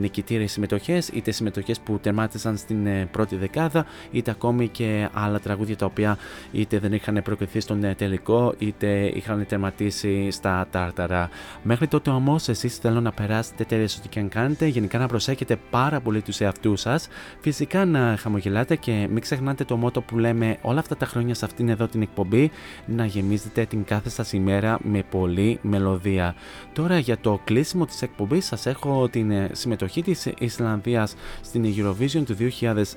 νικητήρια 0.00 0.48
συμμετοχές 0.48 1.08
είτε 1.08 1.30
συμμετοχές 1.30 1.80
που 1.80 1.98
τερμάτισαν 2.02 2.56
στην 2.56 2.86
ε, 2.86 3.08
πρώτη 3.10 3.36
δεκάδα 3.36 3.86
είτε 4.10 4.30
ακόμη 4.30 4.68
και 4.68 5.08
άλλα 5.12 5.40
τραγούδια 5.40 5.76
τα 5.76 5.86
οποία 5.86 6.18
είτε 6.52 6.78
δεν 6.78 6.92
είχαν 6.92 7.20
προκριθεί 7.24 7.60
στον 7.60 7.84
ε, 7.84 7.94
τελικό 7.94 8.54
είτε 8.58 9.10
είχαν 9.14 9.46
τερματίσει 9.48 10.30
στα 10.30 10.66
τάρταρα. 10.70 11.28
Μέχρι 11.62 11.86
τότε 11.86 12.10
όμως 12.10 12.48
εσείς 12.48 12.76
θέλω 12.76 13.00
να 13.00 13.12
περάσετε 13.12 13.62
εταιρείε, 13.62 13.86
ό,τι 13.98 14.08
και 14.08 14.20
αν 14.20 14.28
κάνετε. 14.28 14.66
Γενικά 14.66 14.98
να 14.98 15.06
προσέχετε 15.06 15.56
πάρα 15.70 16.00
πολύ 16.00 16.22
τους 16.22 16.40
εαυτούς 16.40 16.80
σας. 16.80 17.08
Φυσικά 17.40 17.83
να 17.84 18.16
χαμογελάτε 18.16 18.76
και 18.76 19.08
μην 19.10 19.20
ξεχνάτε 19.20 19.64
το 19.64 19.76
μότο 19.76 20.00
που 20.00 20.18
λέμε 20.18 20.56
όλα 20.62 20.78
αυτά 20.78 20.96
τα 20.96 21.06
χρόνια 21.06 21.34
σε 21.34 21.44
αυτήν 21.44 21.68
εδώ 21.68 21.86
την 21.86 22.02
εκπομπή 22.02 22.50
να 22.86 23.04
γεμίζετε 23.06 23.64
την 23.64 23.84
κάθε 23.84 24.08
σας 24.08 24.32
ημέρα 24.32 24.78
με 24.82 25.02
πολλή 25.10 25.58
μελωδία. 25.62 26.34
Τώρα 26.72 26.98
για 26.98 27.18
το 27.18 27.40
κλείσιμο 27.44 27.86
της 27.86 28.02
εκπομπής 28.02 28.46
σας 28.46 28.66
έχω 28.66 29.08
την 29.08 29.30
ε, 29.30 29.48
συμμετοχή 29.52 30.02
της 30.02 30.26
Ισλανδίας 30.38 31.14
στην 31.40 31.64
Eurovision 31.76 32.22
του 32.26 32.36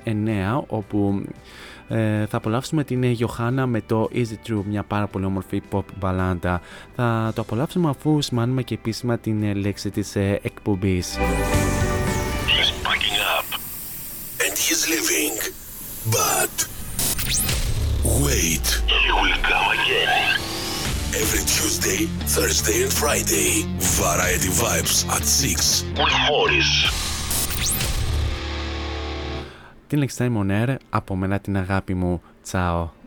2009 0.04 0.62
όπου 0.66 1.22
ε, 1.88 2.26
θα 2.26 2.36
απολαύσουμε 2.36 2.84
την 2.84 3.02
Γιωχάννα 3.02 3.66
με 3.66 3.80
το 3.80 4.08
Easy 4.12 4.48
True, 4.48 4.62
μια 4.68 4.82
πάρα 4.82 5.06
πολύ 5.06 5.24
όμορφη 5.24 5.62
pop 5.70 5.82
μπαλάντα. 5.98 6.60
Θα 6.94 7.32
το 7.34 7.40
απολαύσουμε 7.40 7.88
αφού 7.88 8.20
σημάνουμε 8.20 8.62
και 8.62 8.74
επίσημα 8.74 9.18
την 9.18 9.42
ε, 9.42 9.54
λέξη 9.54 9.90
της 9.90 10.16
ε, 10.16 10.38
εκπομπής. 10.42 11.18
He's 14.68 14.84
leaving. 14.92 15.36
But 16.16 16.54
wait, 18.24 18.66
he 19.02 19.10
will 19.20 19.38
come 19.50 19.68
again. 19.78 20.12
Every 21.22 21.44
Tuesday, 21.56 22.00
Thursday, 22.36 22.82
and 22.84 22.92
Friday. 22.92 23.50
Variety 24.02 24.50
Vibes 24.60 24.96
at 25.16 25.24
6 25.24 25.84
with 25.98 26.16
Morris. 26.28 26.70
Την 29.86 30.04
Next 30.04 30.16
Time 30.18 30.36
on 30.36 30.50
Air, 30.50 30.76
από 30.90 31.16
μένα 31.16 31.38
την 31.38 31.56
αγάπη 31.56 31.94
μου. 31.94 32.22
Τσάω. 32.42 32.97